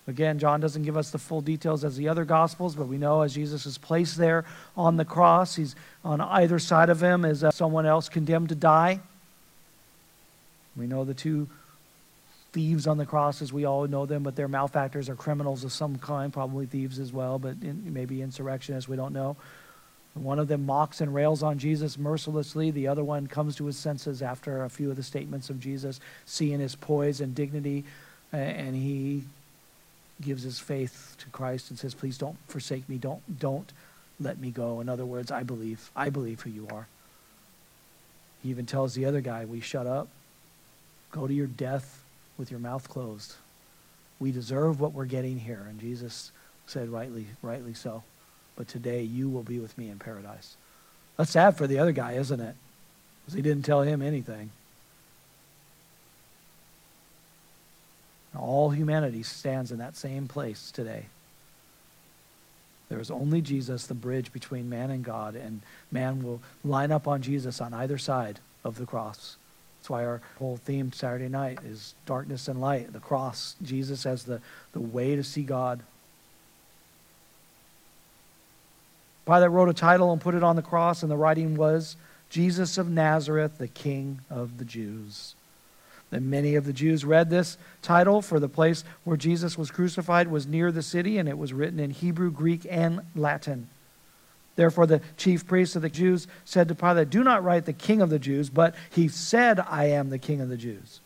Again, 0.09 0.39
John 0.39 0.59
doesn't 0.59 0.83
give 0.83 0.97
us 0.97 1.11
the 1.11 1.19
full 1.19 1.41
details 1.41 1.83
as 1.83 1.95
the 1.95 2.09
other 2.09 2.25
gospels, 2.25 2.75
but 2.75 2.87
we 2.87 2.97
know 2.97 3.21
as 3.21 3.35
Jesus 3.35 3.67
is 3.67 3.77
placed 3.77 4.17
there 4.17 4.43
on 4.75 4.97
the 4.97 5.05
cross, 5.05 5.55
he's 5.55 5.75
on 6.03 6.19
either 6.19 6.57
side 6.57 6.89
of 6.89 7.01
him 7.01 7.23
is 7.23 7.43
uh, 7.43 7.51
someone 7.51 7.85
else 7.85 8.09
condemned 8.09 8.49
to 8.49 8.55
die. 8.55 8.99
We 10.75 10.87
know 10.87 11.05
the 11.05 11.13
two 11.13 11.47
thieves 12.53 12.87
on 12.87 12.97
the 12.97 13.05
cross 13.05 13.41
as 13.43 13.53
we 13.53 13.65
all 13.65 13.85
know 13.87 14.07
them, 14.07 14.23
but 14.23 14.35
they're 14.35 14.47
malefactors 14.47 15.09
or 15.09 15.15
criminals 15.15 15.63
of 15.63 15.71
some 15.71 15.97
kind, 15.97 16.33
probably 16.33 16.65
thieves 16.65 16.97
as 16.97 17.13
well, 17.13 17.37
but 17.37 17.55
in, 17.61 17.93
maybe 17.93 18.23
insurrectionists, 18.23 18.89
we 18.89 18.97
don't 18.97 19.13
know. 19.13 19.35
One 20.15 20.39
of 20.39 20.47
them 20.47 20.65
mocks 20.65 21.01
and 21.01 21.13
rails 21.13 21.43
on 21.43 21.59
Jesus 21.59 21.99
mercilessly. 21.99 22.71
The 22.71 22.87
other 22.87 23.03
one 23.03 23.27
comes 23.27 23.55
to 23.57 23.65
his 23.67 23.77
senses 23.77 24.23
after 24.23 24.63
a 24.63 24.69
few 24.69 24.89
of 24.89 24.95
the 24.95 25.03
statements 25.03 25.51
of 25.51 25.59
Jesus, 25.59 25.99
seeing 26.25 26.59
his 26.59 26.75
poise 26.75 27.21
and 27.21 27.35
dignity, 27.35 27.85
and 28.33 28.75
he 28.75 29.23
gives 30.21 30.43
his 30.43 30.59
faith 30.59 31.15
to 31.19 31.29
Christ 31.29 31.69
and 31.69 31.79
says, 31.79 31.93
Please 31.93 32.17
don't 32.17 32.37
forsake 32.47 32.87
me. 32.89 32.97
Don't, 32.97 33.39
don't 33.39 33.71
let 34.19 34.39
me 34.39 34.51
go. 34.51 34.79
In 34.79 34.89
other 34.89 35.05
words, 35.05 35.31
I 35.31 35.43
believe. 35.43 35.91
I 35.95 36.09
believe 36.09 36.41
who 36.41 36.49
you 36.49 36.67
are. 36.71 36.87
He 38.43 38.49
even 38.49 38.65
tells 38.65 38.93
the 38.93 39.05
other 39.05 39.21
guy, 39.21 39.45
We 39.45 39.61
shut 39.61 39.87
up. 39.87 40.07
Go 41.11 41.27
to 41.27 41.33
your 41.33 41.47
death 41.47 42.03
with 42.37 42.51
your 42.51 42.59
mouth 42.59 42.87
closed. 42.89 43.35
We 44.19 44.31
deserve 44.31 44.79
what 44.79 44.93
we're 44.93 45.05
getting 45.05 45.39
here. 45.39 45.65
And 45.67 45.79
Jesus 45.79 46.31
said, 46.67 46.89
rightly, 46.89 47.25
rightly 47.41 47.73
so. 47.73 48.03
But 48.55 48.67
today 48.67 49.01
you 49.01 49.29
will 49.29 49.43
be 49.43 49.59
with 49.59 49.77
me 49.77 49.89
in 49.89 49.97
paradise. 49.97 50.55
That's 51.17 51.31
sad 51.31 51.57
for 51.57 51.67
the 51.67 51.79
other 51.79 51.91
guy, 51.91 52.13
isn't 52.13 52.39
it? 52.39 52.55
Because 53.21 53.33
he 53.33 53.41
didn't 53.41 53.65
tell 53.65 53.81
him 53.81 54.01
anything. 54.01 54.51
All 58.39 58.69
humanity 58.69 59.23
stands 59.23 59.71
in 59.71 59.79
that 59.79 59.95
same 59.95 60.27
place 60.27 60.71
today. 60.71 61.05
There 62.89 62.99
is 62.99 63.11
only 63.11 63.41
Jesus, 63.41 63.85
the 63.85 63.93
bridge 63.93 64.33
between 64.33 64.69
man 64.69 64.89
and 64.89 65.03
God, 65.03 65.35
and 65.35 65.61
man 65.91 66.23
will 66.23 66.41
line 66.63 66.91
up 66.91 67.07
on 67.07 67.21
Jesus 67.21 67.61
on 67.61 67.73
either 67.73 67.97
side 67.97 68.39
of 68.63 68.77
the 68.77 68.85
cross. 68.85 69.37
That's 69.79 69.89
why 69.89 70.05
our 70.05 70.21
whole 70.39 70.57
theme 70.57 70.91
Saturday 70.91 71.29
night 71.29 71.59
is 71.63 71.93
darkness 72.05 72.47
and 72.47 72.59
light, 72.59 72.91
the 72.91 72.99
cross, 72.99 73.55
Jesus 73.61 74.05
as 74.05 74.23
the, 74.23 74.41
the 74.73 74.81
way 74.81 75.15
to 75.15 75.23
see 75.23 75.43
God. 75.43 75.81
Pilate 79.25 79.51
wrote 79.51 79.69
a 79.69 79.73
title 79.73 80.11
and 80.11 80.19
put 80.19 80.33
it 80.33 80.43
on 80.43 80.55
the 80.55 80.61
cross, 80.63 81.03
and 81.03 81.11
the 81.11 81.17
writing 81.17 81.55
was 81.55 81.95
Jesus 82.29 82.77
of 82.77 82.89
Nazareth, 82.89 83.59
the 83.59 83.67
King 83.67 84.21
of 84.29 84.57
the 84.57 84.65
Jews. 84.65 85.35
And 86.11 86.31
many 86.31 86.55
of 86.55 86.65
the 86.65 86.73
Jews 86.73 87.05
read 87.05 87.29
this 87.29 87.57
title, 87.81 88.21
for 88.21 88.39
the 88.39 88.49
place 88.49 88.83
where 89.03 89.17
Jesus 89.17 89.57
was 89.57 89.69
crucified 89.69 90.29
was 90.29 90.47
near 90.47 90.71
the 90.71 90.81
city, 90.81 91.17
and 91.17 91.29
it 91.29 91.37
was 91.37 91.53
written 91.53 91.79
in 91.79 91.91
Hebrew, 91.91 92.31
Greek, 92.31 92.65
and 92.69 93.01
Latin. 93.15 93.69
Therefore, 94.55 94.87
the 94.87 95.01
chief 95.17 95.47
priests 95.47 95.75
of 95.75 95.83
the 95.83 95.89
Jews 95.89 96.27
said 96.45 96.67
to 96.67 96.75
Pilate, 96.75 97.11
Do 97.11 97.23
not 97.23 97.43
write 97.43 97.65
the 97.65 97.73
king 97.73 98.01
of 98.01 98.09
the 98.09 98.19
Jews, 98.19 98.49
but 98.49 98.75
he 98.89 99.07
said, 99.07 99.59
I 99.59 99.85
am 99.85 100.09
the 100.09 100.17
king 100.17 100.41
of 100.41 100.49
the 100.49 100.57
Jews. 100.57 100.99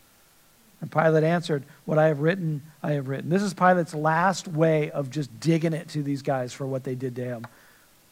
And 0.80 0.92
Pilate 0.92 1.24
answered, 1.24 1.64
What 1.86 2.00
I 2.00 2.08
have 2.08 2.22
written, 2.22 2.64
I 2.82 2.94
have 2.94 3.10
written. 3.10 3.30
This 3.30 3.44
is 3.44 3.54
Pilate's 3.54 3.94
last 3.94 4.48
way 4.48 4.90
of 4.90 5.10
just 5.10 5.38
digging 5.40 5.74
it 5.74 5.90
to 5.90 6.02
these 6.02 6.22
guys 6.22 6.54
for 6.54 6.66
what 6.66 6.84
they 6.84 6.96
did 6.96 7.16
to 7.18 7.24
him. 7.24 7.46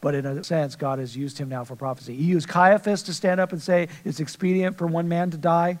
But 0.02 0.14
in 0.14 0.26
a 0.26 0.44
sense, 0.44 0.76
God 0.76 0.98
has 0.98 1.16
used 1.16 1.38
him 1.38 1.48
now 1.48 1.64
for 1.64 1.74
prophecy. 1.74 2.14
He 2.16 2.24
used 2.24 2.48
Caiaphas 2.48 3.02
to 3.04 3.14
stand 3.14 3.40
up 3.40 3.52
and 3.52 3.62
say, 3.62 3.88
It's 4.04 4.20
expedient 4.20 4.76
for 4.76 4.86
one 4.86 5.08
man 5.08 5.30
to 5.30 5.38
die 5.38 5.78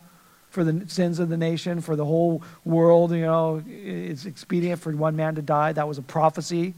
for 0.52 0.64
the 0.64 0.86
sins 0.86 1.18
of 1.18 1.30
the 1.30 1.36
nation, 1.36 1.80
for 1.80 1.96
the 1.96 2.04
whole 2.04 2.42
world. 2.64 3.10
You 3.12 3.22
know, 3.22 3.62
it's 3.66 4.26
expedient 4.26 4.80
for 4.80 4.92
one 4.94 5.16
man 5.16 5.34
to 5.36 5.42
die. 5.42 5.72
That 5.72 5.88
was 5.88 5.96
a 5.96 6.02
prophecy. 6.02 6.74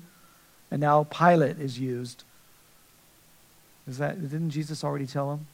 And 0.70 0.80
now 0.80 1.04
Pilate 1.04 1.58
is 1.58 1.78
used. 1.78 2.22
Is 3.88 3.98
that, 3.98 4.20
didn't 4.20 4.50
Jesus 4.50 4.84
already 4.84 5.06
tell 5.06 5.32
him? 5.32 5.46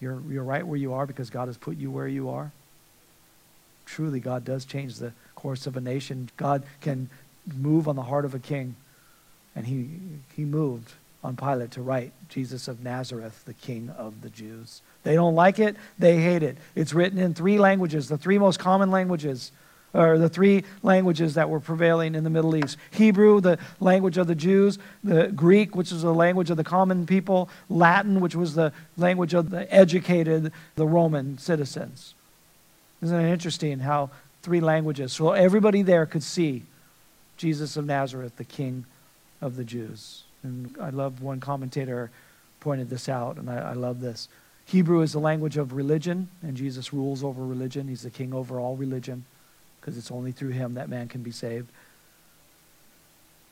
You're, 0.00 0.20
you're 0.28 0.44
right 0.44 0.66
where 0.66 0.76
you 0.76 0.92
are 0.92 1.06
because 1.06 1.30
God 1.30 1.48
has 1.48 1.56
put 1.56 1.78
you 1.78 1.90
where 1.90 2.06
you 2.06 2.28
are. 2.28 2.52
Truly, 3.86 4.20
God 4.20 4.44
does 4.44 4.66
change 4.66 4.96
the 4.96 5.12
course 5.34 5.66
of 5.66 5.76
a 5.76 5.80
nation. 5.80 6.28
God 6.36 6.62
can 6.82 7.08
move 7.58 7.88
on 7.88 7.96
the 7.96 8.02
heart 8.02 8.26
of 8.26 8.34
a 8.34 8.38
king. 8.38 8.76
And 9.56 9.66
he, 9.66 9.88
he 10.36 10.44
moved 10.44 10.92
on 11.24 11.36
Pilate 11.36 11.70
to 11.72 11.82
write 11.82 12.12
Jesus 12.28 12.68
of 12.68 12.84
Nazareth, 12.84 13.44
the 13.46 13.54
King 13.54 13.88
of 13.96 14.20
the 14.20 14.28
Jews. 14.28 14.82
They 15.04 15.14
don't 15.14 15.34
like 15.34 15.58
it, 15.58 15.74
they 15.98 16.20
hate 16.20 16.42
it. 16.42 16.58
It's 16.74 16.92
written 16.92 17.18
in 17.18 17.32
three 17.32 17.58
languages, 17.58 18.08
the 18.08 18.18
three 18.18 18.38
most 18.38 18.60
common 18.60 18.90
languages, 18.90 19.50
or 19.94 20.18
the 20.18 20.28
three 20.28 20.64
languages 20.82 21.34
that 21.34 21.48
were 21.48 21.60
prevailing 21.60 22.14
in 22.14 22.24
the 22.24 22.30
Middle 22.30 22.54
East 22.54 22.76
Hebrew, 22.90 23.40
the 23.40 23.58
language 23.80 24.18
of 24.18 24.26
the 24.26 24.34
Jews, 24.34 24.78
the 25.02 25.28
Greek, 25.28 25.74
which 25.74 25.92
is 25.92 26.02
the 26.02 26.12
language 26.12 26.50
of 26.50 26.58
the 26.58 26.64
common 26.64 27.06
people, 27.06 27.48
Latin, 27.70 28.20
which 28.20 28.34
was 28.34 28.54
the 28.54 28.72
language 28.98 29.32
of 29.32 29.48
the 29.50 29.72
educated, 29.72 30.52
the 30.74 30.86
Roman 30.86 31.38
citizens. 31.38 32.14
Isn't 33.00 33.18
it 33.18 33.32
interesting 33.32 33.78
how 33.78 34.10
three 34.42 34.60
languages? 34.60 35.12
So 35.12 35.30
everybody 35.30 35.80
there 35.80 36.04
could 36.04 36.22
see 36.22 36.64
Jesus 37.38 37.76
of 37.76 37.86
Nazareth, 37.86 38.36
the 38.36 38.44
King 38.44 38.84
of 39.40 39.56
the 39.56 39.64
Jews. 39.64 40.23
And 40.44 40.76
I 40.80 40.90
love 40.90 41.22
one 41.22 41.40
commentator 41.40 42.10
pointed 42.60 42.88
this 42.88 43.08
out, 43.08 43.36
and 43.36 43.50
I, 43.50 43.70
I 43.70 43.72
love 43.72 44.00
this. 44.00 44.28
Hebrew 44.66 45.02
is 45.02 45.12
the 45.12 45.18
language 45.18 45.56
of 45.56 45.72
religion, 45.72 46.28
and 46.42 46.56
Jesus 46.56 46.92
rules 46.92 47.22
over 47.22 47.44
religion. 47.44 47.88
He's 47.88 48.02
the 48.02 48.10
king 48.10 48.32
over 48.32 48.58
all 48.58 48.76
religion 48.76 49.24
because 49.80 49.98
it's 49.98 50.10
only 50.10 50.32
through 50.32 50.50
him 50.50 50.74
that 50.74 50.88
man 50.88 51.08
can 51.08 51.22
be 51.22 51.30
saved. 51.30 51.68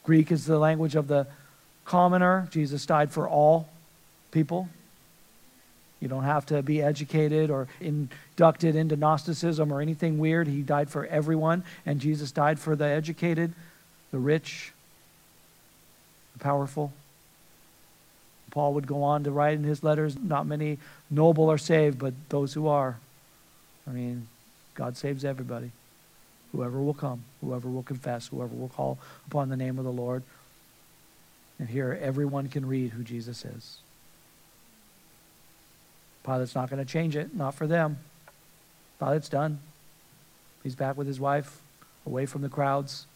Greek 0.04 0.32
is 0.32 0.46
the 0.46 0.58
language 0.58 0.94
of 0.94 1.08
the 1.08 1.26
commoner. 1.84 2.48
Jesus 2.50 2.86
died 2.86 3.10
for 3.10 3.28
all 3.28 3.68
people. 4.30 4.68
You 6.00 6.08
don't 6.08 6.24
have 6.24 6.46
to 6.46 6.62
be 6.62 6.82
educated 6.82 7.50
or 7.50 7.68
inducted 7.80 8.74
into 8.74 8.96
Gnosticism 8.96 9.72
or 9.72 9.80
anything 9.80 10.18
weird. 10.18 10.48
He 10.48 10.62
died 10.62 10.88
for 10.88 11.06
everyone, 11.06 11.62
and 11.86 12.00
Jesus 12.00 12.32
died 12.32 12.58
for 12.58 12.74
the 12.74 12.86
educated, 12.86 13.52
the 14.10 14.18
rich, 14.18 14.72
powerful. 16.38 16.92
Paul 18.50 18.74
would 18.74 18.86
go 18.86 19.02
on 19.02 19.24
to 19.24 19.30
write 19.30 19.54
in 19.54 19.64
his 19.64 19.82
letters 19.82 20.16
not 20.16 20.46
many 20.46 20.78
noble 21.10 21.50
are 21.50 21.58
saved, 21.58 21.98
but 21.98 22.12
those 22.28 22.52
who 22.52 22.68
are. 22.68 22.98
I 23.88 23.90
mean, 23.90 24.28
God 24.74 24.96
saves 24.96 25.24
everybody. 25.24 25.70
Whoever 26.52 26.80
will 26.80 26.94
come, 26.94 27.24
whoever 27.40 27.68
will 27.68 27.82
confess, 27.82 28.28
whoever 28.28 28.54
will 28.54 28.68
call 28.68 28.98
upon 29.26 29.48
the 29.48 29.56
name 29.56 29.78
of 29.78 29.84
the 29.84 29.92
Lord. 29.92 30.22
And 31.58 31.68
here, 31.68 31.98
everyone 32.00 32.48
can 32.48 32.66
read 32.66 32.90
who 32.90 33.02
Jesus 33.02 33.44
is. 33.44 33.78
Pilate's 36.24 36.54
not 36.54 36.70
going 36.70 36.84
to 36.84 36.90
change 36.90 37.16
it, 37.16 37.34
not 37.34 37.54
for 37.54 37.66
them. 37.66 37.98
Pilate's 38.98 39.28
done. 39.28 39.58
He's 40.62 40.74
back 40.74 40.96
with 40.96 41.06
his 41.06 41.18
wife, 41.18 41.60
away 42.06 42.26
from 42.26 42.42
the 42.42 42.48
crowds, 42.48 43.06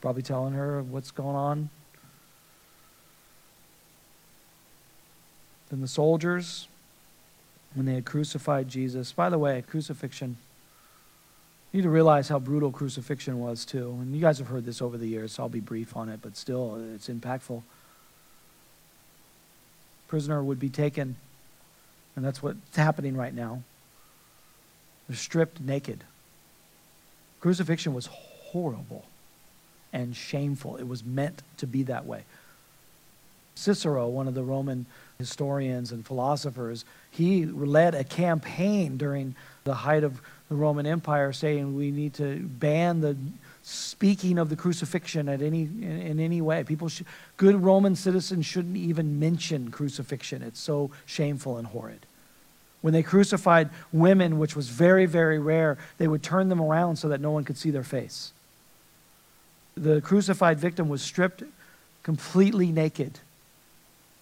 probably 0.00 0.22
telling 0.22 0.52
her 0.54 0.82
what's 0.82 1.10
going 1.10 1.36
on. 1.36 1.70
Then 5.70 5.80
the 5.80 5.88
soldiers, 5.88 6.68
when 7.74 7.86
they 7.86 7.94
had 7.94 8.04
crucified 8.04 8.68
Jesus, 8.68 9.12
by 9.12 9.28
the 9.30 9.38
way, 9.38 9.62
crucifixion, 9.66 10.36
you 11.72 11.78
need 11.78 11.82
to 11.82 11.90
realize 11.90 12.28
how 12.28 12.38
brutal 12.38 12.70
crucifixion 12.70 13.40
was, 13.40 13.64
too. 13.64 13.90
And 14.00 14.14
you 14.14 14.20
guys 14.20 14.38
have 14.38 14.48
heard 14.48 14.64
this 14.64 14.80
over 14.80 14.96
the 14.96 15.08
years, 15.08 15.32
so 15.32 15.42
I'll 15.42 15.48
be 15.48 15.60
brief 15.60 15.96
on 15.96 16.08
it, 16.08 16.20
but 16.22 16.36
still, 16.36 16.80
it's 16.94 17.08
impactful. 17.08 17.62
Prisoner 20.08 20.42
would 20.42 20.60
be 20.60 20.68
taken, 20.68 21.16
and 22.14 22.24
that's 22.24 22.42
what's 22.42 22.76
happening 22.76 23.16
right 23.16 23.34
now. 23.34 23.62
They're 25.08 25.16
stripped 25.16 25.60
naked. 25.60 26.04
Crucifixion 27.40 27.92
was 27.92 28.06
horrible 28.06 29.04
and 29.92 30.16
shameful. 30.16 30.76
It 30.76 30.88
was 30.88 31.04
meant 31.04 31.42
to 31.58 31.66
be 31.66 31.82
that 31.84 32.06
way. 32.06 32.22
Cicero, 33.54 34.08
one 34.08 34.28
of 34.28 34.34
the 34.34 34.42
Roman 34.42 34.86
historians 35.18 35.92
and 35.92 36.06
philosophers, 36.06 36.84
he 37.10 37.46
led 37.46 37.94
a 37.94 38.04
campaign 38.04 38.96
during 38.96 39.34
the 39.64 39.74
height 39.74 40.04
of 40.04 40.20
the 40.48 40.54
Roman 40.54 40.86
Empire 40.86 41.32
saying 41.32 41.74
we 41.74 41.90
need 41.90 42.14
to 42.14 42.40
ban 42.40 43.00
the 43.00 43.16
speaking 43.62 44.38
of 44.38 44.48
the 44.48 44.56
crucifixion 44.56 45.28
at 45.28 45.42
any 45.42 45.62
in, 45.62 45.82
in 45.82 46.20
any 46.20 46.40
way. 46.40 46.62
People 46.62 46.88
should, 46.88 47.06
good 47.36 47.56
Roman 47.62 47.96
citizens 47.96 48.46
shouldn't 48.46 48.76
even 48.76 49.18
mention 49.18 49.70
crucifixion. 49.70 50.42
It's 50.42 50.60
so 50.60 50.90
shameful 51.04 51.56
and 51.56 51.66
horrid. 51.66 52.06
When 52.82 52.92
they 52.92 53.02
crucified 53.02 53.70
women, 53.92 54.38
which 54.38 54.54
was 54.54 54.68
very, 54.68 55.06
very 55.06 55.40
rare, 55.40 55.78
they 55.98 56.06
would 56.06 56.22
turn 56.22 56.48
them 56.48 56.60
around 56.60 56.96
so 56.96 57.08
that 57.08 57.20
no 57.20 57.32
one 57.32 57.42
could 57.42 57.56
see 57.56 57.70
their 57.70 57.82
face. 57.82 58.32
The 59.76 60.00
crucified 60.00 60.60
victim 60.60 60.88
was 60.88 61.02
stripped 61.02 61.42
completely 62.04 62.70
naked 62.70 63.18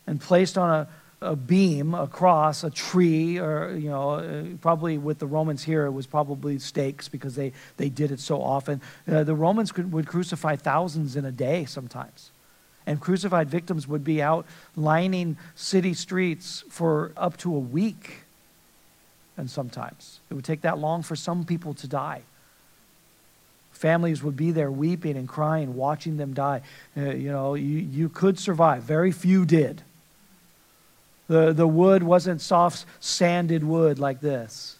and 0.07 0.21
placed 0.21 0.59
on 0.59 0.71
a, 0.71 0.88
a 1.21 1.37
beam 1.37 1.95
across 1.95 2.64
a 2.64 2.71
tree, 2.71 3.38
or, 3.38 3.75
you 3.77 3.88
know, 3.88 4.11
uh, 4.11 4.45
probably 4.61 4.99
with 4.99 5.19
the 5.19 5.27
Romans 5.27 5.62
here, 5.62 5.87
it 5.87 5.93
was 5.93 6.07
probably 6.07 6.59
stakes 6.59 7.09
because 7.09 7.35
they, 7.35 7.53
they 7.77 7.88
did 7.88 8.11
it 8.11 8.21
so 8.21 8.43
often. 8.43 8.81
Uh, 9.11 9.25
the 9.25 9.35
Romans 9.35 9.73
could, 9.73 9.93
would 9.93 10.07
crucify 10.07 10.57
thousands 10.57 11.17
in 11.17 11.25
a 11.25 11.33
day 11.33 11.64
sometimes. 11.64 12.31
And 12.87 13.01
crucified 13.01 13.49
victims 13.49 13.88
would 13.88 14.05
be 14.05 14.21
out 14.21 14.45
lining 14.77 15.38
city 15.55 15.95
streets 15.95 16.64
for 16.69 17.12
up 17.17 17.38
to 17.38 17.55
a 17.55 17.59
week. 17.59 18.25
And 19.37 19.51
sometimes 19.51 20.21
it 20.31 20.35
would 20.35 20.45
take 20.45 20.61
that 20.61 20.79
long 20.79 21.03
for 21.03 21.17
some 21.17 21.45
people 21.45 21.73
to 21.75 21.88
die. 21.88 22.23
Families 23.73 24.23
would 24.23 24.37
be 24.37 24.53
there 24.53 24.71
weeping 24.71 25.17
and 25.17 25.29
crying, 25.29 25.75
watching 25.75 26.19
them 26.19 26.35
die. 26.35 26.61
Uh, 26.97 27.11
you 27.11 27.33
know, 27.33 27.55
you, 27.55 27.79
you 27.79 28.09
could 28.09 28.38
survive. 28.38 28.83
Very 28.83 29.11
few 29.11 29.45
did. 29.45 29.83
The, 31.28 31.52
the 31.52 31.66
wood 31.66 32.02
wasn't 32.02 32.40
soft, 32.40 32.84
sanded 33.00 33.64
wood 33.64 33.98
like 33.98 34.20
this. 34.20 34.76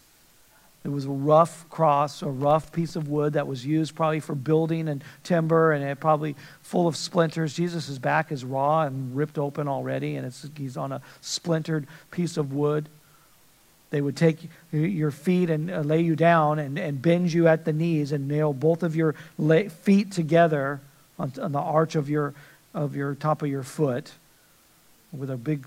It 0.85 0.93
was 0.93 1.07
a 1.07 1.11
rough 1.11 1.67
cross, 1.71 2.21
a 2.21 2.29
rough 2.29 2.71
piece 2.71 2.95
of 2.95 3.09
wood 3.09 3.33
that 3.33 3.47
was 3.47 3.65
used 3.65 3.95
probably 3.95 4.21
for 4.21 4.35
building 4.35 4.87
and 4.87 5.03
timber, 5.23 5.73
and 5.73 5.83
it 5.83 5.99
probably 5.99 6.37
full 6.61 6.87
of 6.87 6.95
splinters. 6.95 7.55
Jesus' 7.55 7.97
back 7.97 8.31
is 8.31 8.45
raw 8.45 8.83
and 8.83 9.17
ripped 9.17 9.39
open 9.39 9.67
already, 9.67 10.17
and 10.17 10.27
it's, 10.27 10.47
he's 10.59 10.77
on 10.77 10.93
a 10.93 11.01
splintered 11.23 11.87
piece 12.11 12.37
of 12.37 12.53
wood. 12.53 12.91
They 13.89 14.03
would 14.03 14.17
take 14.17 14.51
your 14.73 15.11
feet 15.11 15.49
and 15.49 15.71
uh, 15.71 15.81
lay 15.81 16.03
you 16.03 16.17
down 16.17 16.59
and, 16.59 16.79
and 16.79 17.01
bend 17.01 17.33
you 17.33 17.49
at 17.49 17.65
the 17.65 17.73
knees 17.73 18.13
and 18.13 18.29
nail 18.29 18.53
both 18.53 18.83
of 18.83 18.95
your 18.95 19.15
feet 19.71 20.13
together 20.13 20.81
on, 21.19 21.33
on 21.41 21.53
the 21.53 21.61
arch 21.61 21.95
of 21.95 22.11
your, 22.11 22.35
of 22.75 22.95
your 22.95 23.15
top 23.15 23.41
of 23.41 23.49
your 23.49 23.63
foot 23.63 24.13
with 25.13 25.31
a 25.31 25.37
big 25.37 25.65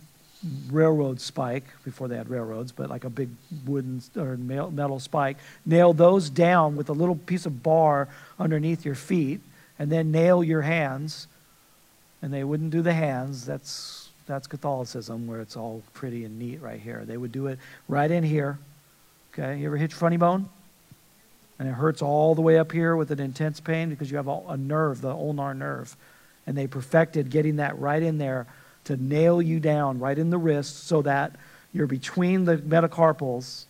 railroad 0.72 1.20
spike 1.20 1.66
before 1.84 2.08
they 2.08 2.16
had 2.16 2.30
railroads, 2.30 2.72
but 2.72 2.90
like 2.90 3.04
a 3.04 3.10
big 3.10 3.30
wooden 3.66 4.02
or 4.16 4.38
metal 4.38 5.00
spike. 5.00 5.38
Nail 5.66 5.94
those 5.94 6.30
down 6.30 6.76
with 6.76 6.90
a 6.90 6.94
little 6.94 7.16
piece 7.16 7.46
of 7.46 7.64
bar 7.64 8.08
underneath 8.40 8.86
your 8.86 8.96
feet, 8.96 9.42
and 9.80 9.92
then 9.92 10.12
nail 10.12 10.44
your 10.44 10.62
hands. 10.62 11.28
And 12.22 12.34
they 12.34 12.44
wouldn't 12.44 12.72
do 12.72 12.82
the 12.82 12.94
hands. 12.94 13.46
That's 13.46 14.10
that's 14.26 14.48
Catholicism, 14.48 15.28
where 15.28 15.40
it's 15.40 15.56
all 15.56 15.82
pretty 15.94 16.26
and 16.26 16.38
neat 16.38 16.62
right 16.62 16.80
here. 16.80 17.04
They 17.06 17.18
would 17.18 17.32
do 17.32 17.48
it 17.48 17.60
right 17.88 18.10
in 18.10 18.24
here. 18.24 18.60
Okay, 19.34 19.60
you 19.60 19.68
ever 19.68 19.78
hit 19.78 19.92
your 19.92 20.00
funny 20.00 20.18
bone? 20.18 20.50
And 21.60 21.68
it 21.68 21.72
hurts 21.72 22.02
all 22.02 22.36
the 22.36 22.42
way 22.42 22.60
up 22.60 22.72
here 22.72 22.96
with 22.96 23.10
an 23.12 23.20
intense 23.20 23.60
pain 23.60 23.90
because 23.90 24.12
you 24.12 24.18
have 24.18 24.28
a 24.28 24.58
nerve, 24.58 25.02
the 25.02 25.10
ulnar 25.10 25.54
nerve. 25.54 25.96
And 26.46 26.58
they 26.58 26.68
perfected 26.68 27.30
getting 27.30 27.56
that 27.56 27.78
right 27.80 28.02
in 28.02 28.18
there 28.18 28.48
to 28.88 28.98
nail 28.98 29.42
you 29.42 29.60
down 29.60 30.00
right 30.00 30.18
in 30.18 30.30
the 30.30 30.38
wrist 30.38 30.88
so 30.88 31.02
that 31.02 31.34
you're 31.74 31.88
between 31.88 32.46
the 32.46 32.58
metacarpals 32.58 33.66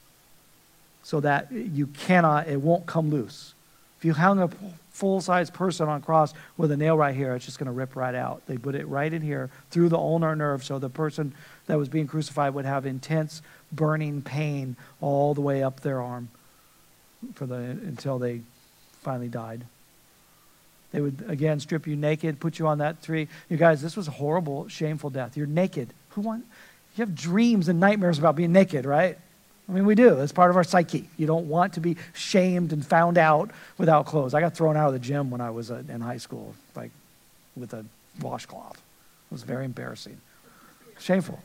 so 1.04 1.20
that 1.22 1.52
you 1.52 1.88
cannot, 1.88 2.48
it 2.48 2.62
won't 2.62 2.86
come 2.86 3.10
loose. 3.10 3.54
If 3.98 4.06
you 4.06 4.14
hung 4.14 4.40
a 4.42 4.50
full 4.92 5.22
size 5.22 5.50
person 5.50 5.88
on 5.88 6.00
a 6.00 6.04
cross 6.04 6.34
with 6.58 6.72
a 6.72 6.78
nail 6.78 6.98
right 6.98 7.16
here, 7.16 7.34
it's 7.34 7.46
just 7.46 7.58
going 7.58 7.68
to 7.68 7.72
rip 7.72 7.96
right 7.96 8.14
out. 8.14 8.46
They 8.46 8.58
put 8.58 8.76
it 8.76 8.88
right 8.88 9.12
in 9.12 9.22
here 9.22 9.50
through 9.72 9.90
the 9.90 9.98
ulnar 9.98 10.36
nerve 10.36 10.64
so 10.64 10.80
the 10.80 10.90
person 10.90 11.34
that 11.66 11.78
was 11.78 11.90
being 11.90 12.08
crucified 12.08 12.54
would 12.54 12.66
have 12.66 12.86
intense 12.86 13.42
burning 13.72 14.22
pain 14.22 14.76
all 15.02 15.34
the 15.34 15.42
way 15.42 15.64
up 15.64 15.80
their 15.80 16.02
arm 16.02 16.30
for 17.34 17.46
the, 17.46 17.56
until 17.56 18.20
they 18.20 18.42
finally 19.02 19.30
died. 19.30 19.64
They 20.92 21.02
would, 21.02 21.26
again, 21.28 21.60
strip 21.60 21.86
you 21.86 21.96
naked, 21.96 22.40
put 22.40 22.60
you 22.60 22.68
on 22.68 22.78
that 22.78 23.04
tree. 23.04 23.28
You 23.50 23.58
guys, 23.58 23.82
this 23.82 23.98
was 23.98 24.08
a 24.08 24.12
horrible, 24.12 24.68
shameful 24.68 25.10
death. 25.10 25.36
You're 25.36 25.48
naked. 25.48 25.90
Who 26.12 26.22
want, 26.22 26.46
you 26.96 27.06
have 27.06 27.14
dreams 27.14 27.68
and 27.68 27.80
nightmares 27.80 28.18
about 28.18 28.36
being 28.36 28.54
naked, 28.54 28.86
right? 28.86 29.18
I 29.68 29.72
mean, 29.72 29.86
we 29.86 29.96
do. 29.96 30.20
It's 30.22 30.32
part 30.32 30.50
of 30.50 30.56
our 30.56 30.64
psyche. 30.64 31.10
You 31.18 31.28
don't 31.28 31.50
want 31.50 31.74
to 31.74 31.82
be 31.82 31.98
shamed 32.14 32.72
and 32.72 32.86
found 32.86 33.18
out 33.18 33.52
without 33.78 34.06
clothes. 34.06 34.34
I 34.34 34.40
got 34.40 34.56
thrown 34.56 34.78
out 34.78 34.88
of 34.88 34.94
the 34.94 35.00
gym 35.00 35.30
when 35.30 35.42
I 35.42 35.50
was 35.50 35.70
uh, 35.70 35.84
in 35.90 36.00
high 36.00 36.18
school, 36.18 36.56
like 36.74 36.92
with 37.58 37.74
a 37.74 37.84
washcloth. 38.22 38.78
It 38.78 39.34
was 39.34 39.44
very 39.44 39.66
embarrassing, 39.66 40.22
shameful. 41.00 41.44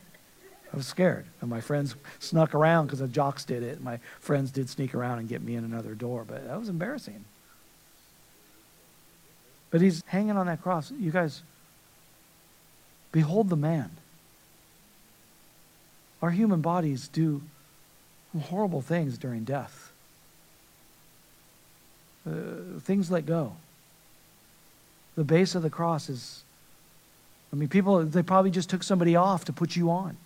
I 0.71 0.77
was 0.77 0.87
scared. 0.87 1.25
And 1.41 1.49
my 1.49 1.59
friends 1.59 1.95
snuck 2.19 2.55
around 2.55 2.85
because 2.85 2.99
the 2.99 3.07
jocks 3.09 3.43
did 3.43 3.61
it. 3.61 3.83
My 3.83 3.99
friends 4.19 4.51
did 4.51 4.69
sneak 4.69 4.95
around 4.95 5.19
and 5.19 5.27
get 5.27 5.43
me 5.43 5.55
in 5.55 5.65
another 5.65 5.93
door, 5.93 6.25
but 6.25 6.47
that 6.47 6.57
was 6.57 6.69
embarrassing. 6.69 7.25
But 9.73 9.81
he's 9.81 10.03
hanging 10.05 10.37
on 10.37 10.45
that 10.45 10.61
cross. 10.61 10.91
You 10.99 11.09
guys, 11.09 11.41
behold 13.11 13.49
the 13.49 13.55
man. 13.55 13.89
Our 16.21 16.29
human 16.29 16.61
bodies 16.61 17.07
do 17.07 17.41
horrible 18.39 18.83
things 18.83 19.17
during 19.17 19.45
death. 19.45 19.91
Uh, 22.29 22.79
things 22.81 23.09
let 23.09 23.25
go. 23.25 23.55
The 25.15 25.23
base 25.23 25.55
of 25.55 25.63
the 25.63 25.71
cross 25.71 26.07
is, 26.07 26.43
I 27.51 27.55
mean, 27.55 27.67
people, 27.67 28.03
they 28.03 28.21
probably 28.21 28.51
just 28.51 28.69
took 28.69 28.83
somebody 28.83 29.15
off 29.15 29.43
to 29.45 29.53
put 29.53 29.75
you 29.75 29.89
on. 29.89 30.17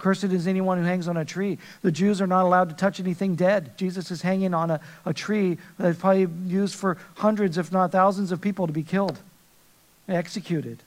Cursed 0.00 0.24
is 0.24 0.46
anyone 0.46 0.78
who 0.78 0.84
hangs 0.84 1.06
on 1.06 1.16
a 1.16 1.24
tree. 1.24 1.58
The 1.82 1.92
Jews 1.92 2.20
are 2.20 2.26
not 2.26 2.44
allowed 2.44 2.70
to 2.70 2.74
touch 2.74 2.98
anything 2.98 3.36
dead. 3.36 3.76
Jesus 3.76 4.10
is 4.10 4.22
hanging 4.22 4.54
on 4.54 4.70
a, 4.70 4.80
a 5.04 5.14
tree 5.14 5.58
that's 5.78 5.98
probably 5.98 6.26
used 6.46 6.74
for 6.74 6.96
hundreds, 7.16 7.58
if 7.58 7.70
not 7.70 7.92
thousands, 7.92 8.32
of 8.32 8.40
people 8.40 8.66
to 8.66 8.72
be 8.72 8.82
killed, 8.82 9.18
executed. 10.08 10.78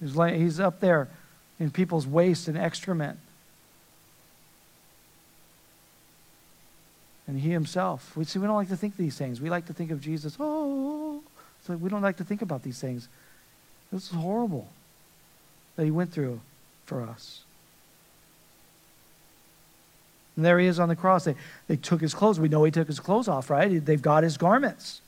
He's, 0.00 0.14
laying, 0.14 0.40
he's 0.40 0.60
up 0.60 0.80
there 0.80 1.08
in 1.58 1.70
people's 1.70 2.06
waste 2.06 2.46
and 2.46 2.58
excrement. 2.58 3.18
And 7.26 7.40
he 7.40 7.50
himself. 7.50 8.14
We 8.16 8.24
see 8.24 8.38
we 8.38 8.46
don't 8.46 8.56
like 8.56 8.68
to 8.68 8.76
think 8.76 8.98
these 8.98 9.16
things. 9.16 9.40
We 9.40 9.48
like 9.48 9.66
to 9.66 9.72
think 9.72 9.90
of 9.90 10.00
Jesus, 10.00 10.36
oh, 10.38 11.22
like 11.68 11.80
we 11.80 11.88
don't 11.88 12.02
like 12.02 12.18
to 12.18 12.24
think 12.24 12.42
about 12.42 12.62
these 12.62 12.78
things. 12.78 13.08
This 13.90 14.04
is 14.04 14.10
horrible 14.10 14.68
that 15.76 15.84
he 15.84 15.90
went 15.90 16.12
through 16.12 16.40
for 16.84 17.02
us. 17.02 17.44
And 20.36 20.44
there 20.44 20.58
he 20.58 20.66
is 20.66 20.80
on 20.80 20.88
the 20.88 20.96
cross. 20.96 21.24
They, 21.24 21.36
they 21.68 21.76
took 21.76 22.00
his 22.00 22.14
clothes. 22.14 22.40
We 22.40 22.48
know 22.48 22.64
he 22.64 22.70
took 22.70 22.88
his 22.88 23.00
clothes 23.00 23.28
off, 23.28 23.50
right? 23.50 23.84
They've 23.84 24.02
got 24.02 24.24
his 24.24 24.36
garments. 24.36 25.00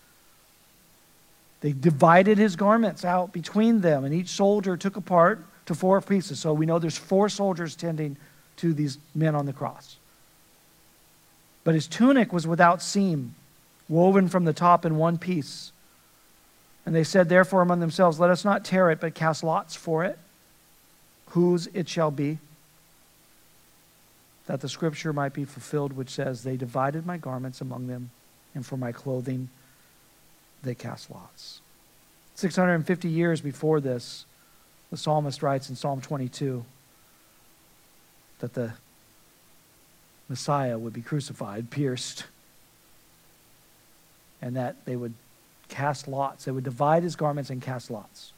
They 1.61 1.73
divided 1.73 2.39
his 2.39 2.55
garments 2.55 3.05
out 3.05 3.33
between 3.33 3.81
them, 3.81 4.05
and 4.05 4.15
each 4.15 4.29
soldier 4.29 4.77
took 4.77 4.97
apart 4.97 5.45
to 5.67 5.75
four 5.75 6.01
pieces. 6.01 6.39
So 6.39 6.53
we 6.53 6.67
know 6.67 6.79
there's 6.79 6.99
four 6.99 7.29
soldiers 7.29 7.75
tending 7.75 8.17
to 8.59 8.73
these 8.73 8.99
men 9.15 9.35
on 9.35 9.47
the 9.47 9.53
cross. 9.53 9.97
But 11.65 11.75
his 11.75 11.89
tunic 11.89 12.33
was 12.33 12.47
without 12.47 12.81
seam, 12.81 13.35
woven 13.89 14.29
from 14.29 14.45
the 14.45 14.53
top 14.53 14.85
in 14.85 14.97
one 14.97 15.19
piece. 15.19 15.73
And 16.85 16.95
they 16.95 17.03
said, 17.03 17.29
therefore, 17.29 17.63
among 17.63 17.81
themselves, 17.81 18.21
Let 18.21 18.31
us 18.31 18.45
not 18.45 18.65
tear 18.65 18.91
it, 18.93 19.01
but 19.01 19.15
cast 19.15 19.43
lots 19.43 19.75
for 19.75 20.05
it 20.05 20.19
whose 21.37 21.67
it 21.75 21.87
shall 21.87 22.11
be, 22.11 22.39
that 24.47 24.63
the 24.63 24.71
scripture 24.71 25.13
might 25.13 25.35
be 25.35 25.45
fulfilled, 25.45 25.93
which 25.93 26.09
says, 26.09 26.43
They 26.43 26.57
divided 26.57 27.05
my 27.05 27.19
garments 27.19 27.61
among 27.61 27.89
them, 27.89 28.11
and 28.55 28.65
for 28.65 28.79
my 28.79 28.91
clothing 28.91 29.51
they 30.63 30.75
cast 30.75 31.11
lots. 31.11 31.61
650 32.37 33.09
years 33.11 33.43
before 33.43 33.81
this, 33.81 34.25
The 34.91 34.97
psalmist 34.97 35.43
writes 35.43 35.69
in 35.69 35.77
Psalm 35.77 36.01
22 36.01 36.65
that 38.39 38.55
the 38.55 38.73
Messiah 40.31 40.79
would 40.79 40.95
be 40.95 41.03
crucified, 41.03 41.71
pierced, 41.71 42.25
and 44.41 44.57
that 44.57 44.87
they 44.87 44.97
would 44.97 45.13
cast 45.69 46.09
lots. 46.09 46.47
They 46.47 46.53
would 46.53 46.65
divide 46.65 47.03
his 47.03 47.15
garments 47.15 47.51
and 47.51 47.61
cast 47.61 47.91
lots. 47.91 48.33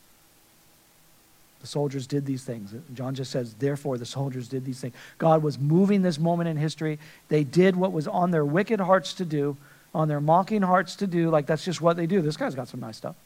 The 1.61 1.67
soldiers 1.67 2.07
did 2.07 2.25
these 2.25 2.45
things. 2.45 2.73
John 2.95 3.15
just 3.15 3.33
says, 3.33 3.55
therefore, 3.55 3.99
the 3.99 4.07
soldiers 4.07 4.49
did 4.49 4.65
these 4.65 4.81
things. 4.81 4.95
God 5.19 5.43
was 5.43 5.59
moving 5.59 6.03
this 6.03 6.19
moment 6.19 6.49
in 6.49 6.57
history. 6.57 6.99
They 7.29 7.43
did 7.43 7.75
what 7.75 7.93
was 7.93 8.07
on 8.07 8.31
their 8.31 8.45
wicked 8.45 8.79
hearts 8.81 9.13
to 9.15 9.25
do, 9.25 9.57
on 9.95 10.07
their 10.07 10.21
mocking 10.21 10.63
hearts 10.63 10.95
to 10.97 11.07
do. 11.07 11.31
Like, 11.31 11.47
that's 11.47 11.65
just 11.65 11.81
what 11.81 11.97
they 11.97 12.07
do. 12.07 12.23
This 12.23 12.37
guy's 12.37 12.55
got 12.55 12.69
some 12.69 12.81
nice 12.81 12.97
stuff. 12.97 13.17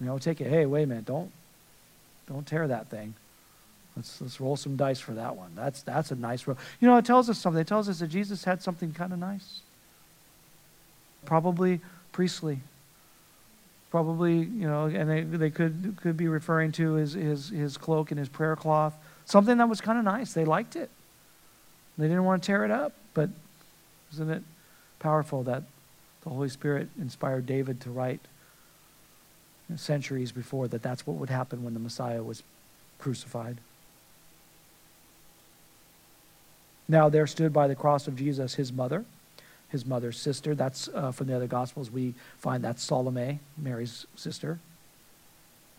You 0.00 0.06
know, 0.06 0.18
take 0.18 0.40
it, 0.40 0.48
hey, 0.48 0.64
wait 0.64 0.84
a 0.84 0.86
minute, 0.86 1.04
don't, 1.04 1.30
don't 2.26 2.46
tear 2.46 2.66
that 2.66 2.88
thing. 2.88 3.14
Let's, 3.94 4.20
let's 4.22 4.40
roll 4.40 4.56
some 4.56 4.76
dice 4.76 4.98
for 4.98 5.12
that 5.12 5.36
one. 5.36 5.50
That's, 5.54 5.82
that's 5.82 6.10
a 6.10 6.16
nice 6.16 6.46
roll. 6.46 6.56
You 6.80 6.88
know, 6.88 6.96
it 6.96 7.04
tells 7.04 7.28
us 7.28 7.38
something. 7.38 7.60
It 7.60 7.66
tells 7.66 7.88
us 7.90 7.98
that 7.98 8.08
Jesus 8.08 8.44
had 8.44 8.62
something 8.62 8.92
kind 8.92 9.12
of 9.12 9.18
nice. 9.18 9.60
Probably 11.26 11.80
priestly. 12.10 12.60
Probably, 13.92 14.38
you 14.38 14.66
know, 14.66 14.86
and 14.86 15.08
they, 15.10 15.20
they 15.20 15.50
could, 15.50 15.98
could 16.00 16.16
be 16.16 16.26
referring 16.26 16.72
to 16.72 16.94
his, 16.94 17.12
his, 17.12 17.50
his 17.50 17.76
cloak 17.76 18.10
and 18.10 18.18
his 18.18 18.30
prayer 18.30 18.56
cloth. 18.56 18.94
Something 19.26 19.58
that 19.58 19.68
was 19.68 19.82
kind 19.82 19.98
of 19.98 20.04
nice. 20.06 20.32
They 20.32 20.46
liked 20.46 20.76
it. 20.76 20.88
They 21.98 22.08
didn't 22.08 22.24
want 22.24 22.42
to 22.42 22.46
tear 22.46 22.64
it 22.64 22.70
up. 22.70 22.94
But 23.12 23.28
isn't 24.14 24.30
it 24.30 24.44
powerful 24.98 25.42
that 25.42 25.64
the 26.22 26.30
Holy 26.30 26.48
Spirit 26.48 26.88
inspired 26.98 27.44
David 27.44 27.82
to 27.82 27.90
write 27.90 28.20
centuries 29.76 30.32
before 30.32 30.68
that 30.68 30.82
that's 30.82 31.06
what 31.06 31.18
would 31.18 31.28
happen 31.28 31.62
when 31.62 31.74
the 31.74 31.80
Messiah 31.80 32.22
was 32.22 32.42
crucified? 32.98 33.58
Now 36.88 37.10
there 37.10 37.26
stood 37.26 37.52
by 37.52 37.68
the 37.68 37.74
cross 37.74 38.08
of 38.08 38.16
Jesus 38.16 38.54
his 38.54 38.72
mother, 38.72 39.04
his 39.72 39.84
mother's 39.86 40.18
sister. 40.18 40.54
That's 40.54 40.88
uh, 40.94 41.10
from 41.10 41.26
the 41.26 41.34
other 41.34 41.48
Gospels. 41.48 41.90
We 41.90 42.14
find 42.38 42.62
that's 42.62 42.82
Salome, 42.82 43.40
Mary's 43.56 44.06
sister. 44.14 44.60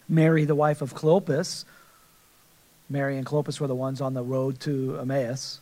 Mary, 0.10 0.44
the 0.44 0.56
wife 0.56 0.82
of 0.82 0.94
Clopas. 0.94 1.64
Mary 2.90 3.18
and 3.18 3.26
Clopas 3.26 3.60
were 3.60 3.68
the 3.68 3.76
ones 3.76 4.02
on 4.02 4.14
the 4.14 4.24
road 4.24 4.60
to 4.62 4.98
Emmaus 5.00 5.60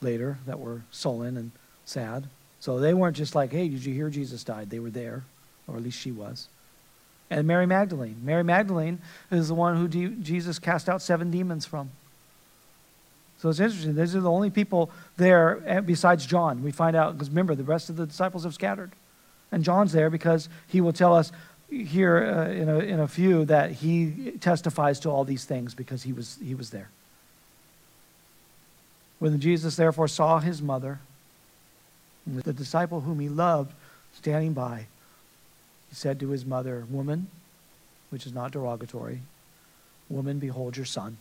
later 0.00 0.38
that 0.46 0.60
were 0.60 0.82
sullen 0.90 1.36
and 1.36 1.50
sad. 1.84 2.28
So 2.60 2.78
they 2.78 2.94
weren't 2.94 3.16
just 3.16 3.34
like, 3.34 3.50
hey, 3.50 3.68
did 3.68 3.84
you 3.84 3.94
hear 3.94 4.10
Jesus 4.10 4.44
died? 4.44 4.70
They 4.70 4.78
were 4.78 4.90
there, 4.90 5.24
or 5.66 5.76
at 5.76 5.82
least 5.82 5.98
she 5.98 6.12
was. 6.12 6.48
And 7.30 7.46
Mary 7.46 7.66
Magdalene. 7.66 8.20
Mary 8.22 8.44
Magdalene 8.44 9.00
is 9.30 9.48
the 9.48 9.54
one 9.54 9.76
who 9.76 9.88
Jesus 9.88 10.58
cast 10.58 10.88
out 10.88 11.02
seven 11.02 11.30
demons 11.30 11.64
from. 11.64 11.90
So 13.44 13.50
it's 13.50 13.60
interesting. 13.60 13.94
These 13.94 14.16
are 14.16 14.22
the 14.22 14.30
only 14.30 14.48
people 14.48 14.90
there 15.18 15.60
eh, 15.66 15.80
besides 15.80 16.24
John. 16.24 16.62
We 16.62 16.70
find 16.70 16.96
out, 16.96 17.12
because 17.12 17.28
remember, 17.28 17.54
the 17.54 17.62
rest 17.62 17.90
of 17.90 17.96
the 17.96 18.06
disciples 18.06 18.44
have 18.44 18.54
scattered. 18.54 18.92
And 19.52 19.62
John's 19.62 19.92
there 19.92 20.08
because 20.08 20.48
he 20.66 20.80
will 20.80 20.94
tell 20.94 21.14
us 21.14 21.30
here 21.68 22.24
uh, 22.24 22.48
in, 22.48 22.70
a, 22.70 22.78
in 22.78 23.00
a 23.00 23.06
few 23.06 23.44
that 23.44 23.72
he 23.72 24.32
testifies 24.40 24.98
to 25.00 25.10
all 25.10 25.24
these 25.24 25.44
things 25.44 25.74
because 25.74 26.04
he 26.04 26.12
was, 26.14 26.38
he 26.42 26.54
was 26.54 26.70
there. 26.70 26.88
When 29.18 29.38
Jesus 29.40 29.76
therefore 29.76 30.08
saw 30.08 30.38
his 30.38 30.62
mother, 30.62 31.00
the 32.26 32.54
disciple 32.54 33.02
whom 33.02 33.20
he 33.20 33.28
loved, 33.28 33.74
standing 34.16 34.54
by, 34.54 34.86
he 35.90 35.94
said 35.94 36.18
to 36.20 36.30
his 36.30 36.46
mother, 36.46 36.86
Woman, 36.88 37.26
which 38.08 38.24
is 38.24 38.32
not 38.32 38.52
derogatory, 38.52 39.20
Woman, 40.08 40.38
behold 40.38 40.78
your 40.78 40.86
son. 40.86 41.18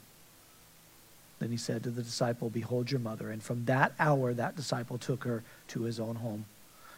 Then 1.44 1.52
he 1.52 1.58
said 1.58 1.84
to 1.84 1.90
the 1.90 2.02
disciple, 2.02 2.50
Behold 2.50 2.90
your 2.90 3.02
mother. 3.02 3.30
And 3.30 3.44
from 3.44 3.66
that 3.66 3.92
hour, 4.00 4.34
that 4.34 4.56
disciple 4.56 4.98
took 4.98 5.26
her 5.26 5.44
to 5.68 5.82
his 5.82 6.00
own 6.00 6.16
home. 6.16 6.46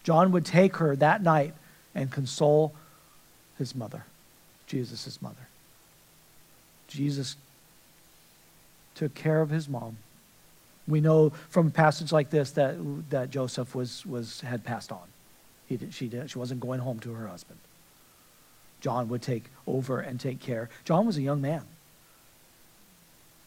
John 0.04 0.32
would 0.34 0.46
take 0.46 0.76
her 0.76 0.96
that 0.98 1.24
night 1.24 1.56
and 1.96 2.12
console 2.12 2.76
his 3.58 3.74
mother, 3.74 4.06
Jesus' 4.68 5.20
mother. 5.20 5.48
Jesus 6.88 7.38
took 8.94 9.16
care 9.16 9.42
of 9.42 9.50
his 9.50 9.68
mom. 9.68 9.98
We 10.88 11.02
know 11.02 11.32
from 11.50 11.66
a 11.66 11.72
passage 11.72 12.12
like 12.12 12.30
this 12.30 12.52
that, 12.52 12.76
that 13.10 13.32
Joseph 13.32 13.74
was, 13.74 14.06
was, 14.06 14.42
had 14.42 14.64
passed 14.64 14.92
on. 14.92 15.08
He 15.68 15.78
did, 15.78 15.92
she, 15.92 16.08
did, 16.08 16.30
she 16.30 16.38
wasn't 16.38 16.60
going 16.60 16.82
home 16.82 17.00
to 17.00 17.14
her 17.14 17.28
husband. 17.28 17.58
John 18.80 19.10
would 19.10 19.24
take 19.24 19.46
over 19.66 20.02
and 20.02 20.20
take 20.20 20.40
care. 20.40 20.70
John 20.84 21.08
was 21.08 21.18
a 21.18 21.24
young 21.24 21.42
man. 21.42 21.64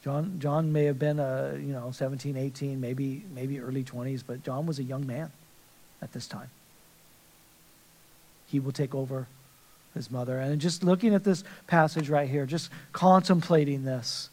John, 0.05 0.39
John 0.39 0.73
may 0.73 0.85
have 0.85 0.99
been, 0.99 1.19
a, 1.19 1.55
you 1.55 1.73
know, 1.73 1.91
17, 1.91 2.37
18, 2.37 2.81
maybe, 2.81 3.25
maybe 3.35 3.61
early 3.61 3.83
20s, 3.83 4.23
but 4.27 4.45
John 4.45 4.67
was 4.67 4.79
a 4.79 4.85
young 4.85 5.07
man 5.07 5.31
at 6.01 6.13
this 6.13 6.27
time. 6.27 6.51
He 8.47 8.61
will 8.61 8.73
take 8.73 8.95
over 8.95 9.27
his 9.95 10.11
mother. 10.11 10.39
And 10.39 10.61
just 10.61 10.85
looking 10.85 11.15
at 11.15 11.25
this 11.25 11.43
passage 11.67 12.09
right 12.09 12.29
here, 12.29 12.47
just 12.47 12.71
contemplating 12.93 13.85
this, 13.85 14.31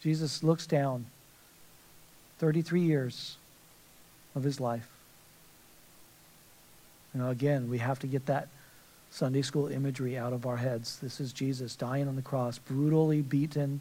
Jesus 0.00 0.42
looks 0.42 0.66
down 0.66 1.06
33 2.38 2.80
years 2.80 3.36
of 4.34 4.42
his 4.42 4.60
life. 4.60 4.88
You 7.14 7.20
know, 7.20 7.30
again, 7.30 7.70
we 7.70 7.78
have 7.78 8.00
to 8.00 8.06
get 8.06 8.26
that 8.26 8.48
Sunday 9.14 9.42
school 9.42 9.68
imagery 9.68 10.18
out 10.18 10.32
of 10.32 10.44
our 10.44 10.56
heads. 10.56 10.98
This 10.98 11.20
is 11.20 11.32
Jesus 11.32 11.76
dying 11.76 12.08
on 12.08 12.16
the 12.16 12.22
cross, 12.22 12.58
brutally 12.58 13.22
beaten. 13.22 13.80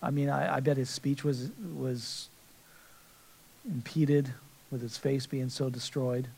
I 0.00 0.12
mean, 0.12 0.28
I, 0.28 0.58
I 0.58 0.60
bet 0.60 0.76
his 0.76 0.88
speech 0.88 1.24
was, 1.24 1.50
was 1.76 2.28
impeded 3.68 4.32
with 4.70 4.80
his 4.80 4.96
face 4.96 5.26
being 5.26 5.48
so 5.48 5.70
destroyed. 5.70 6.28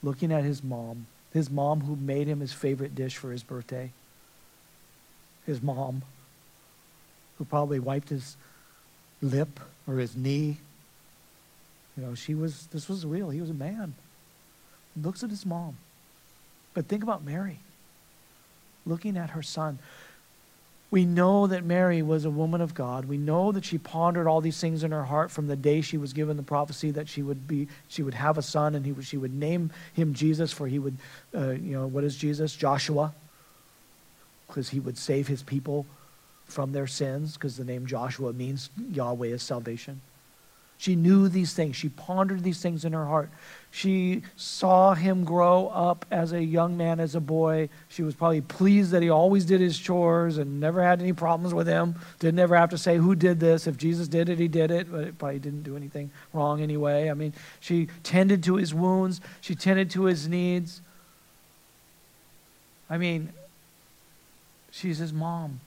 Looking 0.00 0.30
at 0.30 0.44
his 0.44 0.62
mom, 0.62 1.08
his 1.32 1.50
mom 1.50 1.80
who 1.80 1.96
made 1.96 2.28
him 2.28 2.38
his 2.38 2.52
favorite 2.52 2.94
dish 2.94 3.16
for 3.16 3.32
his 3.32 3.42
birthday. 3.42 3.90
His 5.44 5.60
mom 5.60 6.02
who 7.38 7.44
probably 7.44 7.80
wiped 7.80 8.10
his 8.10 8.36
lip 9.20 9.58
or 9.88 9.96
his 9.96 10.14
knee. 10.14 10.58
You 11.96 12.04
know, 12.04 12.14
she 12.14 12.36
was, 12.36 12.68
this 12.68 12.88
was 12.88 13.04
real. 13.04 13.30
He 13.30 13.40
was 13.40 13.50
a 13.50 13.54
man. 13.54 13.94
Looks 14.96 15.24
at 15.24 15.30
his 15.30 15.44
mom 15.44 15.78
but 16.76 16.88
think 16.88 17.02
about 17.02 17.24
Mary 17.24 17.58
looking 18.84 19.16
at 19.16 19.30
her 19.30 19.42
son. 19.42 19.78
We 20.90 21.06
know 21.06 21.46
that 21.46 21.64
Mary 21.64 22.02
was 22.02 22.26
a 22.26 22.30
woman 22.30 22.60
of 22.60 22.74
God. 22.74 23.06
We 23.06 23.16
know 23.16 23.50
that 23.50 23.64
she 23.64 23.78
pondered 23.78 24.26
all 24.26 24.42
these 24.42 24.60
things 24.60 24.84
in 24.84 24.92
her 24.92 25.04
heart 25.04 25.30
from 25.30 25.46
the 25.46 25.56
day 25.56 25.80
she 25.80 25.96
was 25.96 26.12
given 26.12 26.36
the 26.36 26.42
prophecy 26.42 26.90
that 26.90 27.08
she 27.08 27.22
would 27.22 27.48
be, 27.48 27.66
she 27.88 28.02
would 28.02 28.12
have 28.12 28.36
a 28.36 28.42
son, 28.42 28.74
and 28.74 28.84
he 28.84 28.94
she 29.02 29.16
would 29.16 29.32
name 29.32 29.70
him 29.94 30.12
Jesus, 30.12 30.52
for 30.52 30.68
he 30.68 30.78
would, 30.78 30.98
uh, 31.34 31.52
you 31.52 31.72
know, 31.72 31.86
what 31.86 32.04
is 32.04 32.14
Jesus? 32.14 32.54
Joshua, 32.54 33.14
because 34.46 34.68
he 34.68 34.78
would 34.78 34.98
save 34.98 35.28
his 35.28 35.42
people 35.42 35.86
from 36.44 36.72
their 36.72 36.86
sins, 36.86 37.34
because 37.34 37.56
the 37.56 37.64
name 37.64 37.86
Joshua 37.86 38.34
means 38.34 38.68
Yahweh 38.92 39.28
is 39.28 39.42
salvation. 39.42 40.02
She 40.78 40.94
knew 40.94 41.28
these 41.28 41.54
things. 41.54 41.76
She 41.76 41.88
pondered 41.88 42.42
these 42.42 42.60
things 42.60 42.84
in 42.84 42.92
her 42.92 43.06
heart. 43.06 43.30
She 43.70 44.22
saw 44.36 44.94
him 44.94 45.24
grow 45.24 45.68
up 45.68 46.04
as 46.10 46.32
a 46.32 46.42
young 46.42 46.76
man, 46.76 47.00
as 47.00 47.14
a 47.14 47.20
boy. 47.20 47.68
She 47.88 48.02
was 48.02 48.14
probably 48.14 48.42
pleased 48.42 48.90
that 48.90 49.02
he 49.02 49.10
always 49.10 49.44
did 49.44 49.60
his 49.60 49.78
chores 49.78 50.38
and 50.38 50.60
never 50.60 50.82
had 50.82 51.00
any 51.00 51.12
problems 51.12 51.54
with 51.54 51.66
him. 51.66 51.94
Didn't 52.18 52.40
ever 52.40 52.56
have 52.56 52.70
to 52.70 52.78
say, 52.78 52.96
Who 52.96 53.14
did 53.14 53.40
this? 53.40 53.66
If 53.66 53.76
Jesus 53.76 54.08
did 54.08 54.28
it, 54.28 54.38
he 54.38 54.48
did 54.48 54.70
it, 54.70 54.90
but 54.90 55.04
it 55.04 55.18
probably 55.18 55.38
didn't 55.38 55.62
do 55.62 55.76
anything 55.76 56.10
wrong 56.32 56.62
anyway. 56.62 57.10
I 57.10 57.14
mean, 57.14 57.32
she 57.60 57.88
tended 58.02 58.42
to 58.44 58.56
his 58.56 58.74
wounds, 58.74 59.20
she 59.40 59.54
tended 59.54 59.90
to 59.90 60.04
his 60.04 60.28
needs. 60.28 60.80
I 62.88 62.98
mean, 62.98 63.32
she's 64.70 64.98
his 64.98 65.12
mom 65.12 65.60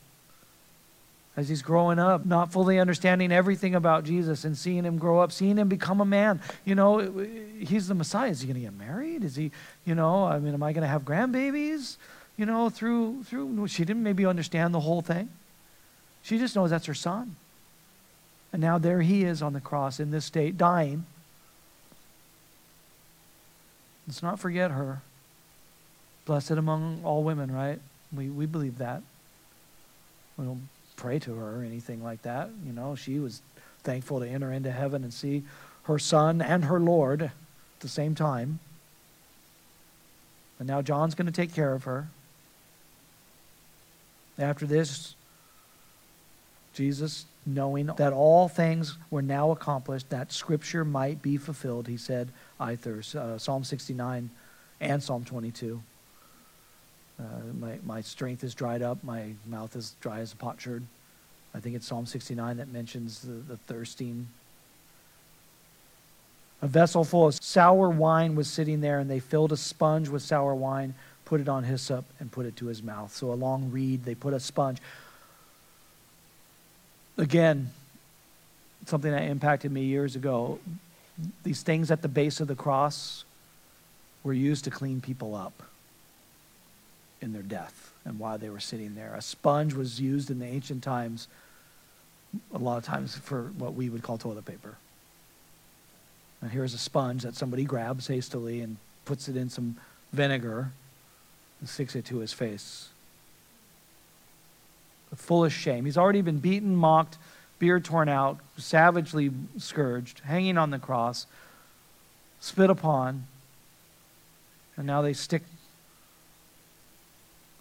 as 1.40 1.48
he's 1.48 1.62
growing 1.62 2.00
up, 2.00 2.26
not 2.26 2.52
fully 2.52 2.80
understanding 2.80 3.32
everything 3.32 3.74
about 3.74 4.04
Jesus 4.04 4.44
and 4.44 4.58
seeing 4.58 4.84
him 4.84 4.98
grow 4.98 5.20
up, 5.20 5.32
seeing 5.32 5.58
him 5.58 5.70
become 5.70 6.02
a 6.02 6.06
man. 6.06 6.42
You 6.66 6.76
know, 6.76 7.00
he's 7.58 7.88
the 7.88 7.94
Messiah. 7.94 8.30
Is 8.30 8.42
he 8.42 8.48
going 8.48 8.56
to 8.56 8.62
get 8.62 8.78
married? 8.78 9.24
Is 9.24 9.38
he, 9.38 9.52
you 9.86 9.96
know, 9.96 10.26
I 10.26 10.38
mean, 10.40 10.54
am 10.54 10.62
I 10.62 10.74
going 10.74 10.82
to 10.82 10.90
have 10.90 11.04
grandbabies? 11.04 11.96
You 12.36 12.46
know, 12.46 12.70
through, 12.70 13.24
through, 13.24 13.68
she 13.68 13.86
didn't 13.86 14.04
maybe 14.04 14.26
understand 14.26 14.74
the 14.74 14.82
whole 14.82 15.02
thing. 15.02 15.30
She 16.24 16.38
just 16.40 16.58
knows 16.58 16.72
that's 16.72 16.88
her 16.88 16.94
son. 16.94 17.38
And 18.52 18.62
now 18.62 18.78
there 18.78 19.02
he 19.02 19.24
is 19.24 19.42
on 19.42 19.54
the 19.54 19.62
cross 19.62 20.02
in 20.02 20.12
this 20.12 20.26
state, 20.26 20.58
dying. 20.58 21.06
Let's 24.08 24.22
not 24.22 24.40
forget 24.40 24.72
her. 24.72 25.02
Blessed 26.26 26.52
among 26.52 27.00
all 27.06 27.24
women, 27.24 27.50
right? 27.50 27.80
We, 28.12 28.28
we 28.28 28.46
believe 28.46 28.80
that. 28.80 29.04
We 30.38 30.44
don't 30.44 30.68
pray 31.00 31.18
to 31.18 31.34
her 31.34 31.60
or 31.60 31.64
anything 31.64 32.04
like 32.04 32.22
that. 32.24 32.50
You 32.66 32.74
know, 32.74 32.94
she 32.94 33.20
was 33.20 33.42
thankful 33.84 34.20
to 34.20 34.28
enter 34.28 34.52
into 34.52 34.70
heaven 34.70 35.04
and 35.04 35.14
see 35.14 35.44
her 35.84 35.98
son 35.98 36.42
and 36.42 36.66
her 36.66 36.80
Lord 36.80 37.22
at 37.22 37.32
the 37.80 37.88
same 37.88 38.16
time. 38.16 38.60
And 40.60 40.68
now 40.68 40.82
John's 40.82 41.16
going 41.16 41.26
to 41.26 41.32
take 41.32 41.54
care 41.54 41.74
of 41.74 41.86
her. 41.86 42.10
After 44.38 44.66
this, 44.66 45.16
Jesus, 46.74 47.26
knowing 47.46 47.88
that 47.98 48.12
all 48.12 48.50
things 48.50 48.98
were 49.10 49.22
now 49.22 49.52
accomplished, 49.52 50.10
that 50.10 50.34
scripture 50.34 50.84
might 50.84 51.22
be 51.22 51.38
fulfilled, 51.38 51.88
he 51.88 51.98
said, 51.98 52.30
I 52.60 52.76
thirst. 52.76 53.16
Uh, 53.16 53.38
Psalm 53.38 53.64
69 53.64 54.30
and 54.82 55.02
Psalm 55.02 55.24
22. 55.24 55.82
Uh, 57.20 57.24
my, 57.60 57.78
my 57.84 58.02
strength 58.02 58.44
is 58.44 58.56
dried 58.56 58.82
up, 58.82 59.04
my 59.04 59.34
mouth 59.46 59.76
is 59.76 59.96
dry 60.00 60.20
as 60.20 60.32
a 60.32 60.36
potsherd. 60.38 60.84
I 61.54 61.60
think 61.60 61.76
it's 61.76 61.86
Psalm 61.86 62.06
69 62.06 62.58
that 62.58 62.70
mentions 62.70 63.22
the, 63.22 63.34
the 63.34 63.58
thirsting. 63.58 64.28
A 66.62 66.68
vessel 66.68 67.04
full 67.04 67.28
of 67.28 67.36
sour 67.36 67.90
wine 67.90 68.36
was 68.36 68.48
sitting 68.48 68.82
there, 68.82 69.00
and 69.00 69.10
they 69.10 69.20
filled 69.20 69.52
a 69.52 69.58
sponge 69.58 70.08
with 70.08 70.22
sour 70.22 70.56
wine, 70.56 70.94
put 71.26 71.42
it 71.42 71.50
on 71.50 71.64
hyssop, 71.64 72.06
and 72.20 72.32
put 72.32 72.46
it 72.46 72.56
to 72.58 72.68
his 72.68 72.82
mouth. 72.82 73.14
So 73.14 73.34
a 73.34 73.36
long 73.36 73.72
reed, 73.72 74.06
they 74.06 74.16
put 74.16 74.34
a 74.34 74.40
sponge. 74.40 74.78
Again, 77.18 77.72
something 78.86 79.12
that 79.12 79.24
impacted 79.24 79.72
me 79.72 79.84
years 79.84 80.16
ago. 80.16 80.60
These 81.44 81.64
things 81.64 81.92
at 81.92 82.02
the 82.02 82.08
base 82.08 82.40
of 82.40 82.48
the 82.48 82.56
cross 82.56 83.26
were 84.24 84.34
used 84.34 84.64
to 84.66 84.72
clean 84.72 85.02
people 85.02 85.36
up 85.36 85.64
in 87.22 87.34
their 87.34 87.42
death 87.42 87.92
and 88.06 88.20
while 88.20 88.38
they 88.38 88.50
were 88.50 88.60
sitting 88.60 88.96
there. 88.96 89.14
A 89.16 89.22
sponge 89.22 89.74
was 89.74 90.00
used 90.00 90.32
in 90.32 90.40
the 90.40 90.46
ancient 90.46 90.84
times, 90.84 91.28
a 92.54 92.58
lot 92.58 92.78
of 92.78 92.86
times 92.86 93.16
for 93.18 93.52
what 93.58 93.74
we 93.74 93.90
would 93.90 94.04
call 94.04 94.18
toilet 94.18 94.46
paper. 94.46 94.76
And 96.42 96.52
here's 96.52 96.74
a 96.74 96.78
sponge 96.78 97.24
that 97.24 97.36
somebody 97.36 97.66
grabs 97.66 98.08
hastily 98.08 98.62
and 98.62 98.78
puts 99.06 99.28
it 99.28 99.36
in 99.36 99.50
some 99.50 99.76
vinegar 100.14 100.72
and 101.60 101.70
sticks 101.70 101.96
it 101.96 102.06
to 102.06 102.20
his 102.20 102.32
face. 102.32 102.90
Full 105.16 105.44
of 105.44 105.52
shame. 105.52 105.86
He's 105.86 105.98
already 105.98 106.22
been 106.22 106.40
beaten, 106.40 106.76
mocked, 106.76 107.18
beard 107.58 107.84
torn 107.84 108.08
out, 108.08 108.40
savagely 108.58 109.32
scourged, 109.58 110.20
hanging 110.20 110.58
on 110.58 110.70
the 110.70 110.80
cross, 110.80 111.26
spit 112.40 112.70
upon, 112.70 113.26
and 114.78 114.88
now 114.88 115.02
they 115.02 115.14
stick 115.14 115.44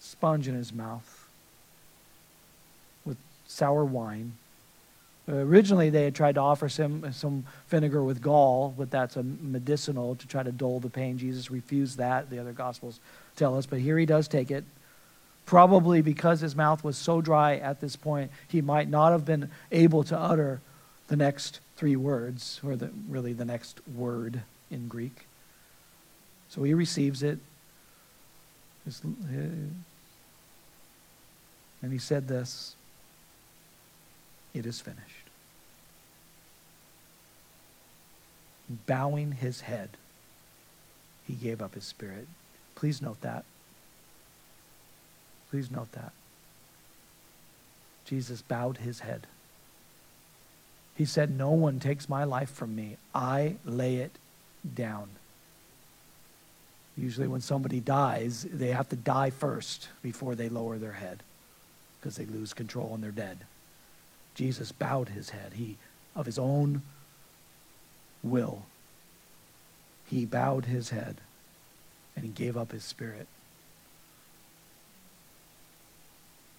sponge 0.08 0.48
in 0.48 0.54
his 0.54 0.72
mouth 0.72 1.28
with 3.04 3.18
sour 3.46 3.84
wine. 3.84 4.32
Uh, 5.28 5.34
originally, 5.36 5.90
they 5.90 6.04
had 6.04 6.14
tried 6.14 6.36
to 6.36 6.40
offer 6.40 6.68
some, 6.68 7.12
some 7.12 7.44
vinegar 7.68 8.02
with 8.02 8.22
gall, 8.22 8.74
but 8.78 8.90
that's 8.90 9.16
a 9.16 9.22
medicinal 9.22 10.16
to 10.16 10.26
try 10.26 10.42
to 10.42 10.50
dull 10.50 10.80
the 10.80 10.88
pain. 10.88 11.18
Jesus 11.18 11.50
refused 11.50 11.98
that, 11.98 12.30
the 12.30 12.38
other 12.38 12.52
Gospels 12.52 12.98
tell 13.36 13.56
us. 13.58 13.66
But 13.66 13.80
here 13.80 13.98
he 13.98 14.06
does 14.06 14.26
take 14.26 14.50
it. 14.50 14.64
Probably 15.44 16.00
because 16.00 16.40
his 16.40 16.56
mouth 16.56 16.82
was 16.82 16.96
so 16.96 17.20
dry 17.20 17.56
at 17.56 17.80
this 17.80 17.94
point, 17.94 18.30
he 18.48 18.62
might 18.62 18.88
not 18.88 19.12
have 19.12 19.26
been 19.26 19.50
able 19.70 20.04
to 20.04 20.18
utter 20.18 20.60
the 21.08 21.16
next 21.16 21.60
three 21.76 21.96
words, 21.96 22.60
or 22.64 22.76
the, 22.76 22.90
really 23.08 23.32
the 23.32 23.44
next 23.44 23.86
word 23.88 24.42
in 24.70 24.88
Greek. 24.88 25.26
So 26.48 26.62
he 26.62 26.72
receives 26.72 27.22
it. 27.22 27.38
And 31.82 31.92
he 31.92 31.98
said 31.98 32.28
this 32.28 32.74
It 34.54 34.66
is 34.66 34.80
finished. 34.80 35.02
Bowing 38.86 39.32
his 39.32 39.62
head, 39.62 39.90
he 41.26 41.34
gave 41.34 41.62
up 41.62 41.74
his 41.74 41.84
spirit. 41.84 42.26
Please 42.74 43.00
note 43.00 43.20
that. 43.22 43.44
Please 45.50 45.70
note 45.70 45.90
that. 45.92 46.12
Jesus 48.04 48.42
bowed 48.42 48.78
his 48.78 49.00
head. 49.00 49.26
He 50.96 51.04
said, 51.04 51.30
No 51.30 51.50
one 51.50 51.80
takes 51.80 52.08
my 52.08 52.24
life 52.24 52.50
from 52.50 52.74
me. 52.74 52.96
I 53.14 53.56
lay 53.64 53.96
it 53.96 54.12
down. 54.74 55.08
Usually, 56.96 57.28
when 57.28 57.40
somebody 57.40 57.78
dies, 57.78 58.44
they 58.52 58.72
have 58.72 58.88
to 58.88 58.96
die 58.96 59.30
first 59.30 59.88
before 60.02 60.34
they 60.34 60.48
lower 60.48 60.78
their 60.78 60.92
head 60.92 61.22
because 62.00 62.16
they 62.16 62.26
lose 62.26 62.52
control 62.52 62.92
and 62.94 63.02
they're 63.02 63.10
dead. 63.10 63.38
Jesus 64.34 64.72
bowed 64.72 65.10
his 65.10 65.30
head. 65.30 65.54
He, 65.54 65.76
of 66.14 66.26
his 66.26 66.38
own 66.38 66.82
will, 68.22 68.62
he 70.06 70.24
bowed 70.24 70.66
his 70.66 70.90
head 70.90 71.16
and 72.14 72.24
he 72.24 72.30
gave 72.30 72.56
up 72.56 72.72
his 72.72 72.84
spirit. 72.84 73.26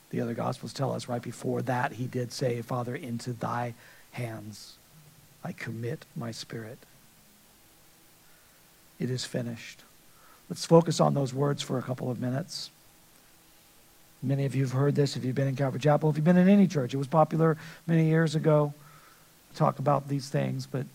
The 0.09 0.21
other 0.21 0.33
Gospels 0.33 0.73
tell 0.73 0.93
us 0.93 1.07
right 1.07 1.21
before 1.21 1.61
that 1.63 1.93
he 1.93 2.07
did 2.07 2.31
say, 2.31 2.61
Father, 2.61 2.95
into 2.95 3.33
thy 3.33 3.75
hands 4.11 4.77
I 5.43 5.51
commit 5.51 6.05
my 6.15 6.31
spirit. 6.31 6.79
It 8.99 9.09
is 9.09 9.23
finished. 9.25 9.83
Let's 10.49 10.65
focus 10.65 10.99
on 10.99 11.13
those 11.13 11.33
words 11.33 11.61
for 11.61 11.77
a 11.77 11.81
couple 11.81 12.09
of 12.09 12.19
minutes. 12.19 12.71
Many 14.21 14.45
of 14.45 14.53
you 14.53 14.63
have 14.63 14.73
heard 14.73 14.95
this 14.95 15.15
if 15.15 15.23
you've 15.23 15.35
been 15.35 15.47
in 15.47 15.55
Calvary 15.55 15.79
Chapel, 15.79 16.09
if 16.09 16.17
you've 16.17 16.25
been 16.25 16.37
in 16.37 16.49
any 16.49 16.67
church. 16.67 16.93
It 16.93 16.97
was 16.97 17.07
popular 17.07 17.57
many 17.87 18.07
years 18.07 18.35
ago 18.35 18.73
to 19.51 19.57
talk 19.57 19.79
about 19.79 20.09
these 20.09 20.27
things, 20.29 20.65
but 20.65 20.85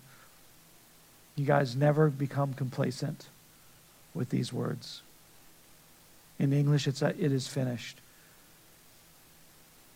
you 1.37 1.47
guys 1.47 1.75
never 1.75 2.11
become 2.11 2.53
complacent 2.53 3.27
with 4.15 4.29
these 4.29 4.53
words. 4.53 5.03
In 6.39 6.53
English, 6.53 6.87
it's 6.87 7.01
it 7.01 7.17
is 7.19 7.49
finished. 7.49 7.99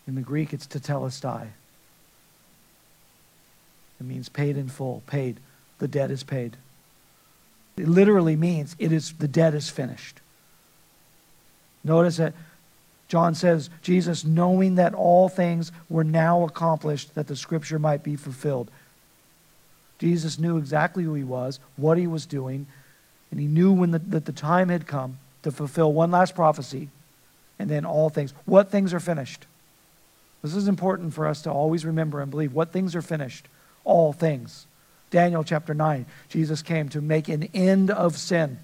In 0.07 0.15
the 0.15 0.23
Greek, 0.23 0.55
it's 0.55 0.67
tetelestai. 0.67 1.49
It 4.01 4.07
means 4.07 4.29
paid 4.29 4.57
in 4.57 4.69
full, 4.69 5.03
paid. 5.07 5.39
The 5.79 5.89
debt 5.89 6.11
is 6.11 6.23
paid. 6.23 6.57
It 7.77 7.89
literally 7.89 8.37
means 8.37 8.75
it 8.79 8.91
is 8.91 9.13
the 9.13 9.29
debt 9.29 9.55
is 9.55 9.69
finished. 9.69 10.21
Notice 11.85 12.17
that 12.17 12.35
John 13.09 13.35
says, 13.35 13.71
Jesus, 13.81 14.25
knowing 14.25 14.75
that 14.75 14.95
all 14.95 15.29
things 15.31 15.73
were 15.89 16.05
now 16.05 16.45
accomplished, 16.45 17.15
that 17.15 17.27
the 17.27 17.37
scripture 17.37 17.79
might 17.79 18.03
be 18.03 18.17
fulfilled. 18.17 18.71
Jesus 19.99 20.39
knew 20.39 20.59
exactly 20.59 21.05
who 21.05 21.15
he 21.15 21.25
was, 21.25 21.59
what 21.77 21.99
he 21.99 22.07
was 22.07 22.27
doing, 22.27 22.67
and 23.31 23.41
he 23.41 23.47
knew 23.47 23.73
when 23.73 23.91
the, 23.91 23.99
that 23.99 24.27
the 24.27 24.33
time 24.33 24.69
had 24.69 24.87
come 24.87 25.19
to 25.43 25.51
fulfill 25.51 25.93
one 25.93 26.11
last 26.11 26.35
prophecy, 26.35 26.89
and 27.59 27.71
then 27.71 27.85
all 27.85 28.11
things. 28.11 28.35
What 28.45 28.71
things 28.71 28.93
are 28.93 29.01
finished? 29.01 29.47
This 30.43 30.55
is 30.55 30.69
important 30.69 31.15
for 31.15 31.27
us 31.27 31.43
to 31.43 31.51
always 31.51 31.85
remember 31.85 32.21
and 32.21 32.31
believe. 32.31 32.53
What 32.53 32.73
things 32.73 32.95
are 32.95 33.03
finished? 33.03 33.49
All 33.85 34.13
things. 34.13 34.67
Daniel 35.11 35.43
chapter 35.43 35.73
9, 35.73 36.05
Jesus 36.29 36.61
came 36.61 36.91
to 36.91 37.01
make 37.01 37.29
an 37.29 37.49
end 37.55 37.91
of 37.91 38.19
sin 38.19 38.59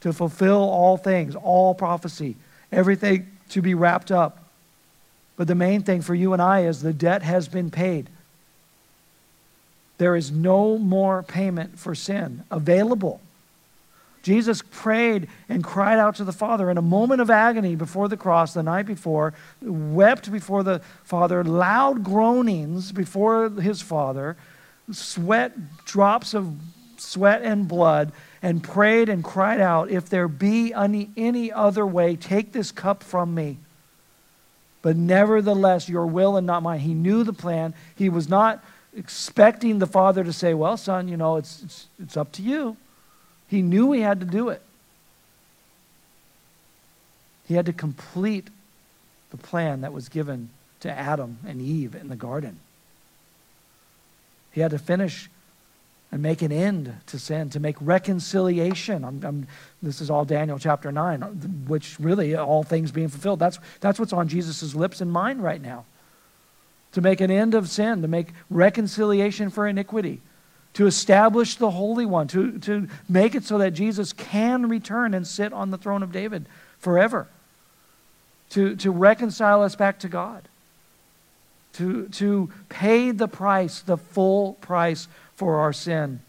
to 0.00 0.12
fulfill 0.12 0.58
all 0.58 0.96
things, 0.96 1.34
all 1.34 1.74
prophecy, 1.74 2.36
everything 2.72 3.30
to 3.50 3.62
be 3.62 3.74
wrapped 3.74 4.10
up. 4.10 4.44
But 5.36 5.48
the 5.48 5.54
main 5.54 5.82
thing 5.82 6.02
for 6.02 6.14
you 6.14 6.32
and 6.32 6.42
I 6.42 6.64
is 6.64 6.82
the 6.82 6.92
debt 6.92 7.22
has 7.22 7.48
been 7.48 7.70
paid. 7.70 8.08
There 9.98 10.16
is 10.16 10.30
no 10.30 10.78
more 10.78 11.22
payment 11.22 11.78
for 11.78 11.94
sin 11.94 12.44
available. 12.50 13.20
Jesus 14.22 14.62
prayed 14.70 15.28
and 15.48 15.64
cried 15.64 15.98
out 15.98 16.16
to 16.16 16.24
the 16.24 16.32
Father 16.32 16.70
in 16.70 16.76
a 16.76 16.82
moment 16.82 17.20
of 17.20 17.30
agony 17.30 17.74
before 17.74 18.08
the 18.08 18.16
cross 18.16 18.52
the 18.52 18.62
night 18.62 18.86
before, 18.86 19.32
wept 19.62 20.30
before 20.30 20.62
the 20.62 20.80
Father, 21.04 21.42
loud 21.42 22.04
groanings 22.04 22.92
before 22.92 23.48
his 23.48 23.80
Father, 23.80 24.36
sweat, 24.92 25.84
drops 25.84 26.34
of 26.34 26.54
sweat 26.98 27.42
and 27.42 27.66
blood, 27.66 28.12
and 28.42 28.62
prayed 28.62 29.08
and 29.08 29.22
cried 29.22 29.60
out, 29.60 29.90
If 29.90 30.08
there 30.08 30.28
be 30.28 30.72
any, 30.72 31.10
any 31.16 31.52
other 31.52 31.86
way, 31.86 32.16
take 32.16 32.52
this 32.52 32.72
cup 32.72 33.02
from 33.02 33.34
me. 33.34 33.58
But 34.82 34.96
nevertheless, 34.96 35.88
your 35.88 36.06
will 36.06 36.36
and 36.36 36.46
not 36.46 36.62
mine. 36.62 36.80
He 36.80 36.94
knew 36.94 37.22
the 37.22 37.34
plan. 37.34 37.74
He 37.94 38.08
was 38.08 38.28
not 38.28 38.64
expecting 38.96 39.78
the 39.78 39.86
Father 39.86 40.24
to 40.24 40.32
say, 40.32 40.54
Well, 40.54 40.76
son, 40.76 41.08
you 41.08 41.16
know, 41.16 41.36
it's, 41.36 41.62
it's, 41.62 41.86
it's 42.02 42.16
up 42.16 42.32
to 42.32 42.42
you. 42.42 42.76
He 43.48 43.62
knew 43.62 43.92
he 43.92 44.00
had 44.00 44.20
to 44.20 44.26
do 44.26 44.48
it. 44.48 44.62
He 47.46 47.54
had 47.54 47.66
to 47.66 47.72
complete 47.72 48.48
the 49.30 49.36
plan 49.36 49.80
that 49.80 49.92
was 49.92 50.08
given 50.08 50.50
to 50.80 50.90
Adam 50.90 51.38
and 51.46 51.60
Eve 51.60 51.94
in 51.94 52.08
the 52.08 52.16
garden. 52.16 52.58
He 54.52 54.60
had 54.60 54.70
to 54.70 54.78
finish 54.78 55.28
and 56.12 56.22
make 56.22 56.42
an 56.42 56.50
end 56.50 56.94
to 57.06 57.18
sin, 57.18 57.50
to 57.50 57.60
make 57.60 57.76
reconciliation. 57.80 59.04
I'm, 59.04 59.24
I'm, 59.24 59.46
this 59.82 60.00
is 60.00 60.10
all 60.10 60.24
Daniel 60.24 60.58
chapter 60.58 60.90
9, 60.90 61.20
which 61.68 61.98
really, 62.00 62.34
all 62.34 62.62
things 62.62 62.90
being 62.90 63.08
fulfilled. 63.08 63.38
That's, 63.38 63.58
that's 63.80 63.98
what's 63.98 64.12
on 64.12 64.26
Jesus' 64.28 64.74
lips 64.74 65.00
and 65.00 65.12
mind 65.12 65.42
right 65.42 65.62
now. 65.62 65.84
To 66.92 67.00
make 67.00 67.20
an 67.20 67.30
end 67.30 67.54
of 67.54 67.68
sin, 67.68 68.02
to 68.02 68.08
make 68.08 68.28
reconciliation 68.50 69.50
for 69.50 69.68
iniquity, 69.68 70.20
to 70.72 70.86
establish 70.86 71.54
the 71.54 71.70
Holy 71.70 72.06
One, 72.06 72.26
to, 72.28 72.58
to 72.60 72.88
make 73.08 73.36
it 73.36 73.44
so 73.44 73.58
that 73.58 73.72
Jesus 73.72 74.12
can 74.12 74.68
return 74.68 75.14
and 75.14 75.24
sit 75.24 75.52
on 75.52 75.70
the 75.70 75.78
throne 75.78 76.02
of 76.02 76.10
David 76.10 76.46
forever, 76.78 77.28
to, 78.50 78.74
to 78.76 78.90
reconcile 78.90 79.62
us 79.62 79.76
back 79.76 80.00
to 80.00 80.08
God, 80.08 80.48
to, 81.74 82.08
to 82.08 82.50
pay 82.68 83.12
the 83.12 83.28
price, 83.28 83.80
the 83.80 83.96
full 83.96 84.54
price 84.54 85.06
for 85.40 85.58
our 85.60 85.72
sin. 85.72 86.20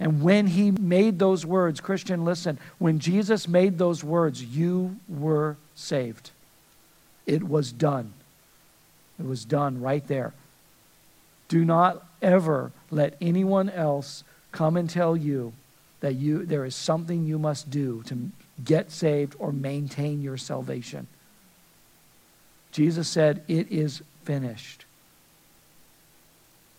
And 0.00 0.22
when 0.22 0.46
he 0.46 0.70
made 0.70 1.18
those 1.18 1.44
words, 1.44 1.82
Christian, 1.82 2.24
listen, 2.24 2.58
when 2.78 2.98
Jesus 2.98 3.46
made 3.46 3.76
those 3.76 4.02
words, 4.02 4.42
you 4.42 4.96
were 5.06 5.58
saved. 5.74 6.30
It 7.26 7.46
was 7.46 7.72
done. 7.72 8.14
It 9.18 9.26
was 9.26 9.44
done 9.44 9.82
right 9.82 10.06
there. 10.08 10.32
Do 11.48 11.62
not 11.62 12.02
ever 12.22 12.72
let 12.90 13.18
anyone 13.20 13.68
else 13.68 14.24
come 14.50 14.78
and 14.78 14.88
tell 14.88 15.14
you 15.14 15.52
that 16.00 16.14
you 16.14 16.46
there 16.46 16.64
is 16.64 16.74
something 16.74 17.26
you 17.26 17.38
must 17.38 17.68
do 17.68 18.02
to 18.04 18.30
get 18.64 18.90
saved 18.90 19.36
or 19.38 19.52
maintain 19.52 20.22
your 20.22 20.38
salvation. 20.38 21.06
Jesus 22.72 23.08
said, 23.08 23.42
It 23.46 23.70
is 23.70 24.00
finished. 24.24 24.86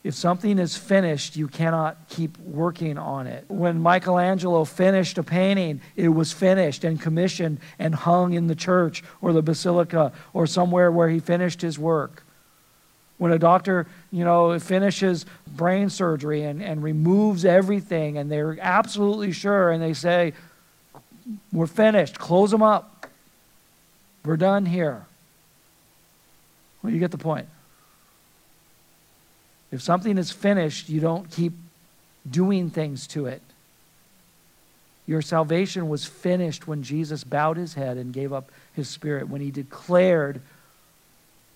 If 0.04 0.16
something 0.16 0.58
is 0.58 0.76
finished, 0.76 1.36
you 1.36 1.48
cannot 1.48 2.10
keep 2.10 2.38
working 2.40 2.98
on 2.98 3.28
it. 3.28 3.46
When 3.50 3.82
Michelangelo 3.82 4.64
finished 4.66 5.20
a 5.20 5.24
painting, 5.24 5.82
it 5.96 6.10
was 6.10 6.32
finished 6.32 6.84
and 6.84 7.00
commissioned 7.00 7.60
and 7.78 7.94
hung 7.94 8.34
in 8.34 8.48
the 8.48 8.56
church 8.56 9.04
or 9.22 9.32
the 9.32 9.44
basilica 9.44 10.12
or 10.34 10.48
somewhere 10.48 10.92
where 10.92 11.10
he 11.10 11.20
finished 11.20 11.62
his 11.62 11.78
work. 11.78 12.24
When 13.20 13.32
a 13.32 13.38
doctor, 13.38 13.86
you 14.12 14.26
know, 14.26 14.58
finishes 14.58 15.28
brain 15.46 15.92
surgery 15.92 16.42
and, 16.44 16.64
and 16.64 16.82
removes 16.82 17.46
everything 17.46 18.18
and 18.18 18.32
they're 18.32 18.58
absolutely 18.60 19.32
sure 19.32 19.70
and 19.70 19.84
they 19.84 19.94
say, 19.94 20.34
We're 21.54 21.68
finished, 21.68 22.18
close 22.18 22.50
them 22.50 22.64
up. 22.64 23.06
We're 24.26 24.38
done 24.38 24.66
here. 24.66 25.06
Well, 26.82 26.92
you 26.92 26.98
get 26.98 27.12
the 27.12 27.20
point. 27.20 27.48
If 29.72 29.82
something 29.82 30.18
is 30.18 30.32
finished, 30.32 30.90
you 30.90 31.00
don't 31.00 31.30
keep 31.30 31.54
doing 32.30 32.70
things 32.70 33.08
to 33.08 33.26
it. 33.26 33.42
Your 35.08 35.22
salvation 35.22 35.90
was 35.90 36.06
finished 36.06 36.68
when 36.68 36.84
Jesus 36.84 37.24
bowed 37.24 37.58
his 37.58 37.74
head 37.74 37.98
and 37.98 38.14
gave 38.14 38.32
up 38.32 38.52
his 38.74 38.88
spirit, 38.88 39.28
when 39.28 39.42
he 39.42 39.52
declared 39.52 40.42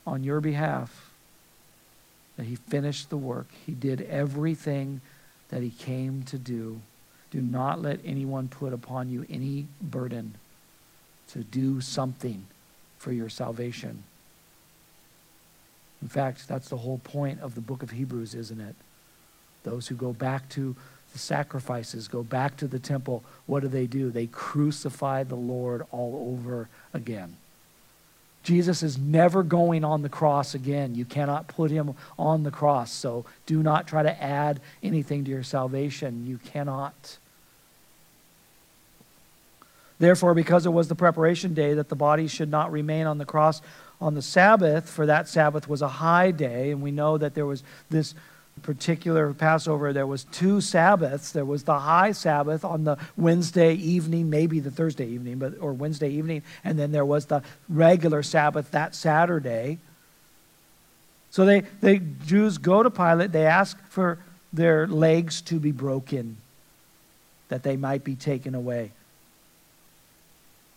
on 0.08 0.24
your 0.24 0.42
behalf 0.42 1.12
that 2.38 2.46
he 2.46 2.56
finished 2.56 3.10
the 3.10 3.18
work. 3.18 3.48
He 3.66 3.74
did 3.74 4.02
everything 4.02 5.02
that 5.50 5.62
he 5.62 5.70
came 5.70 6.24
to 6.24 6.38
do. 6.38 6.82
Do 7.32 7.42
not 7.42 7.82
let 7.82 8.00
anyone 8.06 8.48
put 8.48 8.74
upon 8.74 9.10
you 9.10 9.26
any 9.30 9.68
burden 9.82 10.36
to 11.30 11.40
do 11.40 11.82
something 11.82 12.46
for 12.98 13.12
your 13.12 13.30
salvation. 13.30 14.04
In 16.02 16.08
fact, 16.08 16.48
that's 16.48 16.70
the 16.70 16.78
whole 16.78 17.00
point 17.00 17.42
of 17.42 17.56
the 17.56 17.62
book 17.62 17.84
of 17.84 17.92
Hebrews, 17.92 18.36
isn't 18.36 18.62
it? 18.62 18.76
Those 19.64 19.88
who 19.88 19.96
go 19.96 20.14
back 20.14 20.50
to 20.50 20.76
the 21.14 21.20
sacrifices, 21.20 22.08
go 22.08 22.24
back 22.24 22.58
to 22.58 22.68
the 22.68 22.80
temple, 22.80 23.24
what 23.46 23.62
do 23.62 23.68
they 23.68 23.88
do? 23.88 24.12
They 24.12 24.28
crucify 24.28 25.24
the 25.24 25.36
Lord 25.36 25.84
all 25.92 26.38
over 26.38 26.68
again. 26.94 27.38
Jesus 28.44 28.84
is 28.84 28.98
never 28.98 29.42
going 29.42 29.84
on 29.84 30.04
the 30.04 30.10
cross 30.10 30.54
again. 30.54 30.94
You 30.94 31.04
cannot 31.04 31.48
put 31.48 31.72
him 31.72 31.96
on 32.20 32.44
the 32.44 32.52
cross. 32.52 32.92
So 32.92 33.26
do 33.48 33.64
not 33.64 33.88
try 33.88 34.04
to 34.04 34.24
add 34.24 34.62
anything 34.84 35.26
to 35.26 35.32
your 35.32 35.42
salvation. 35.42 36.28
You 36.28 36.38
cannot. 36.38 37.18
Therefore, 39.98 40.36
because 40.36 40.66
it 40.66 40.74
was 40.74 40.90
the 40.90 40.96
preparation 40.96 41.54
day 41.54 41.74
that 41.74 41.90
the 41.90 41.96
body 41.96 42.28
should 42.28 42.52
not 42.52 42.72
remain 42.72 43.08
on 43.08 43.18
the 43.18 43.26
cross 43.26 43.62
on 44.02 44.14
the 44.14 44.22
Sabbath, 44.22 44.90
for 44.90 45.06
that 45.06 45.28
Sabbath 45.28 45.68
was 45.68 45.82
a 45.82 45.88
high 45.88 46.32
day, 46.32 46.72
and 46.72 46.82
we 46.82 46.92
know 46.92 47.18
that 47.18 47.34
there 47.34 47.46
was 47.46 47.64
this 47.90 48.14
particular 48.62 49.34
Passover, 49.34 49.92
there 49.94 50.08
was 50.08 50.24
two 50.26 50.62
Sabbaths. 50.62 51.32
There 51.32 51.46
was 51.46 51.64
the 51.64 51.80
high 51.80 52.14
Sabbath 52.14 52.64
on 52.64 52.84
the 52.84 52.98
Wednesday 53.18 53.74
evening, 53.74 54.30
maybe 54.30 54.60
the 54.60 54.72
Thursday 54.72 55.08
evening, 55.08 55.40
but 55.40 55.60
or 55.60 55.74
Wednesday 55.74 56.10
evening, 56.10 56.42
and 56.64 56.80
then 56.80 56.92
there 56.92 57.06
was 57.06 57.26
the 57.26 57.44
regular 57.68 58.24
Sabbath 58.24 58.72
that 58.72 58.96
Saturday. 58.96 59.78
So 61.32 61.46
they, 61.46 61.62
the 61.82 62.00
Jews 62.26 62.58
go 62.58 62.82
to 62.82 62.90
Pilate, 62.90 63.32
they 63.34 63.46
ask 63.46 63.78
for 63.90 64.20
their 64.54 64.88
legs 64.88 65.42
to 65.42 65.60
be 65.60 65.72
broken, 65.72 66.38
that 67.50 67.64
they 67.64 67.76
might 67.76 68.04
be 68.04 68.16
taken 68.16 68.56
away. 68.56 68.92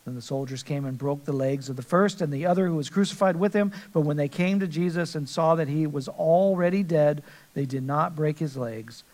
Then 0.09 0.15
the 0.15 0.23
soldiers 0.23 0.63
came 0.63 0.87
and 0.87 0.97
broke 0.97 1.27
the 1.27 1.35
legs 1.35 1.69
of 1.69 1.77
the 1.77 1.83
first 1.83 2.23
and 2.23 2.33
the 2.33 2.47
other 2.47 2.67
who 2.67 2.77
was 2.77 2.89
crucified 2.89 3.37
with 3.37 3.53
him. 3.53 3.73
But 3.93 4.01
when 4.01 4.17
they 4.17 4.27
came 4.27 4.59
to 4.61 4.67
Jesus 4.67 5.15
and 5.15 5.29
saw 5.29 5.55
that 5.57 5.69
he 5.69 5.87
was 5.87 6.09
already 6.09 6.83
dead, 6.83 7.23
they 7.53 7.67
did 7.67 7.83
not 7.83 8.17
break 8.17 8.39
his 8.39 8.57
legs. 8.57 9.05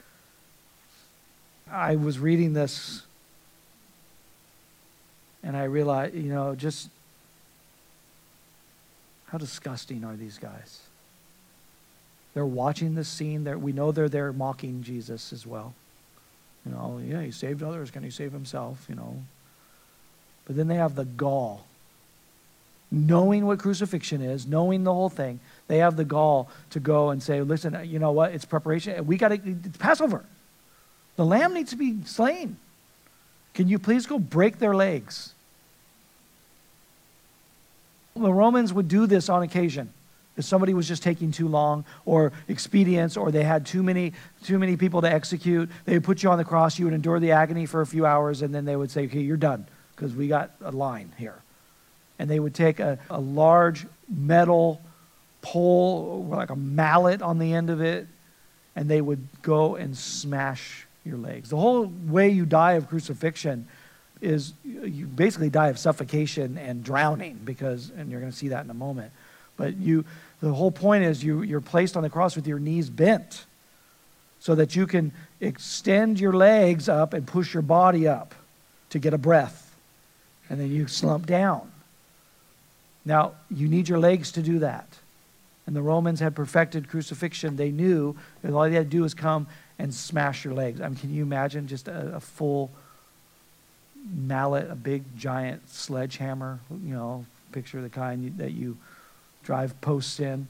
I 1.68 1.97
was 1.97 2.20
reading 2.20 2.53
this 2.53 3.03
and 5.42 5.57
I 5.57 5.64
realized, 5.64 6.14
you 6.14 6.32
know, 6.32 6.55
just 6.55 6.88
how 9.26 9.38
disgusting 9.38 10.05
are 10.05 10.14
these 10.14 10.38
guys? 10.38 10.82
They're 12.34 12.47
watching 12.47 12.95
this 12.95 13.09
scene. 13.09 13.42
They're, 13.42 13.59
we 13.59 13.72
know 13.72 13.90
they're 13.90 14.09
there 14.09 14.32
mocking 14.32 14.84
Jesus 14.84 15.32
as 15.32 15.45
well. 15.45 15.74
You 16.64 16.70
know, 16.70 16.95
oh, 16.95 16.99
yeah, 17.05 17.20
he 17.20 17.32
saved 17.32 17.64
others. 17.64 17.90
Can 17.90 18.05
he 18.05 18.11
save 18.11 18.30
himself? 18.30 18.86
You 18.88 18.95
know, 18.95 19.24
but 20.47 20.57
then 20.57 20.68
they 20.68 20.76
have 20.76 20.95
the 20.95 21.05
gall. 21.05 21.64
Knowing 22.90 23.47
what 23.47 23.59
crucifixion 23.59 24.20
is, 24.20 24.47
knowing 24.47 24.84
the 24.84 24.92
whole 24.92 25.09
thing, 25.09 25.40
they 25.66 25.78
have 25.78 25.97
the 25.97 26.05
gall 26.05 26.49
to 26.70 26.80
go 26.80 27.11
and 27.11 27.22
say, 27.22 27.40
listen, 27.40 27.74
uh, 27.74 27.80
you 27.80 27.99
know 27.99 28.12
what? 28.12 28.32
It's 28.32 28.45
preparation. 28.45 28.99
Uh, 28.99 29.03
we 29.03 29.16
got 29.16 29.28
to, 29.28 29.34
it's 29.34 29.76
Passover. 29.78 30.24
The 31.16 31.24
lamb 31.24 31.55
needs 31.55 31.70
to 31.70 31.76
be 31.76 32.05
slain. 32.05 32.57
Can 33.55 33.68
you 33.68 33.78
please 33.78 34.07
go 34.07 34.18
break 34.18 34.59
their 34.59 34.74
legs? 34.74 35.32
The 38.14 38.32
Romans 38.32 38.72
would 38.72 38.88
do 38.88 39.07
this 39.07 39.28
on 39.28 39.42
occasion. 39.42 39.92
If 40.36 40.45
somebody 40.45 40.74
was 40.74 40.86
just 40.86 41.03
taking 41.03 41.30
too 41.30 41.49
long 41.49 41.84
or 42.05 42.32
expedience 42.49 43.16
or 43.16 43.30
they 43.30 43.45
had 43.45 43.66
too 43.66 43.82
many, 43.82 44.12
too 44.42 44.59
many 44.59 44.76
people 44.76 45.01
to 45.01 45.11
execute, 45.11 45.70
they 45.84 45.95
would 45.95 46.05
put 46.05 46.22
you 46.22 46.30
on 46.30 46.38
the 46.38 46.45
cross, 46.45 46.78
you 46.78 46.84
would 46.84 46.95
endure 46.95 47.20
the 47.20 47.32
agony 47.32 47.66
for 47.66 47.80
a 47.80 47.86
few 47.86 48.05
hours, 48.05 48.42
and 48.42 48.55
then 48.55 48.64
they 48.64 48.74
would 48.74 48.90
say, 48.90 49.07
okay, 49.07 49.20
you're 49.20 49.36
done 49.36 49.66
because 49.95 50.14
we 50.14 50.28
got 50.28 50.51
a 50.62 50.70
line 50.70 51.12
here. 51.18 51.42
And 52.18 52.30
they 52.30 52.38
would 52.38 52.55
take 52.55 52.80
a, 52.80 52.99
a 53.11 53.20
large 53.20 53.86
metal 54.09 54.80
pole, 55.42 56.26
like 56.30 56.51
a 56.51 56.57
mallet 56.57 57.22
on 57.22 57.38
the 57.38 57.53
end 57.53 57.70
of 57.70 57.80
it, 57.80 58.07
and 58.76 58.88
they 58.88 59.01
would 59.01 59.26
go 59.42 59.76
and 59.76 59.97
smash 59.97 60.86
your 61.05 61.18
legs. 61.18 61.51
The 61.51 61.57
whole 61.57 61.86
way 62.07 62.30
you 62.30 62.47
die 62.47 62.72
of 62.72 62.88
crucifixion 62.88 63.68
is 64.20 64.55
you 64.64 65.07
basically 65.07 65.51
die 65.51 65.68
of 65.68 65.78
suffocation 65.78 66.57
and 66.57 66.82
drowning 66.82 67.40
because, 67.45 67.92
and 67.97 68.11
you're 68.11 68.20
going 68.20 68.32
to 68.32 68.36
see 68.36 68.49
that 68.49 68.64
in 68.64 68.70
a 68.70 68.74
moment. 68.74 69.12
But 69.57 69.76
you, 69.76 70.05
the 70.40 70.53
whole 70.53 70.70
point 70.70 71.05
is 71.05 71.22
you, 71.22 71.42
you're 71.42 71.61
placed 71.61 71.97
on 71.97 72.03
the 72.03 72.11
cross 72.11 72.34
with 72.34 72.47
your 72.47 72.59
knees 72.59 72.88
bent 72.90 73.45
so 74.40 74.55
that 74.55 74.74
you 74.74 74.86
can 74.86 75.12
extend 75.40 76.18
your 76.18 76.32
legs 76.32 76.88
up 76.88 77.12
and 77.12 77.26
push 77.26 77.55
your 77.55 77.62
body 77.62 78.09
up 78.09 78.34
to 78.90 78.99
get 78.99 79.14
a 79.14 79.18
breath 79.18 79.63
and 80.49 80.61
then 80.61 80.70
you 80.70 80.86
slump 80.86 81.26
down. 81.26 81.70
Now, 83.05 83.32
you 83.51 83.68
need 83.68 83.88
your 83.88 83.99
legs 83.99 84.32
to 84.32 84.42
do 84.42 84.61
that. 84.61 84.86
And 85.66 85.74
the 85.74 85.82
Romans 85.82 86.20
had 86.20 86.34
perfected 86.34 86.88
crucifixion. 86.88 87.57
They 87.57 87.70
knew 87.70 88.16
that 88.42 88.53
all 88.53 88.64
they 88.64 88.74
had 88.74 88.90
to 88.90 88.97
do 88.97 89.03
was 89.03 89.14
come 89.14 89.47
and 89.78 89.95
smash 89.95 90.45
your 90.45 90.55
legs. 90.55 90.80
I 90.80 90.88
mean, 90.88 90.97
can 90.97 91.12
you 91.12 91.22
imagine 91.22 91.66
just 91.66 91.88
a, 91.88 92.16
a 92.16 92.20
full 92.20 92.70
mallet, 94.05 94.70
a 94.70 94.74
big 94.74 95.05
giant 95.16 95.68
sledgehammer? 95.70 96.61
You 96.70 96.95
know, 96.95 97.26
picture 97.53 97.80
the 97.80 97.88
kind 97.88 98.36
that 98.38 98.53
you 98.53 98.76
drive 99.42 99.78
posts 99.80 100.20
in. 100.20 100.47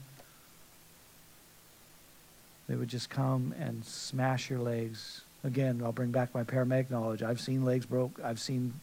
They 2.67 2.75
would 2.75 2.89
just 2.89 3.09
come 3.09 3.53
and 3.59 3.85
smash 3.85 4.49
your 4.49 4.59
legs. 4.59 5.21
Again, 5.43 5.81
I'll 5.83 5.91
bring 5.91 6.11
back 6.11 6.33
my 6.33 6.43
paramedic 6.43 6.89
knowledge. 6.89 7.21
I've 7.21 7.39
seen 7.39 7.63
legs 7.63 7.85
broke. 7.85 8.19
I've 8.23 8.39
seen 8.39 8.73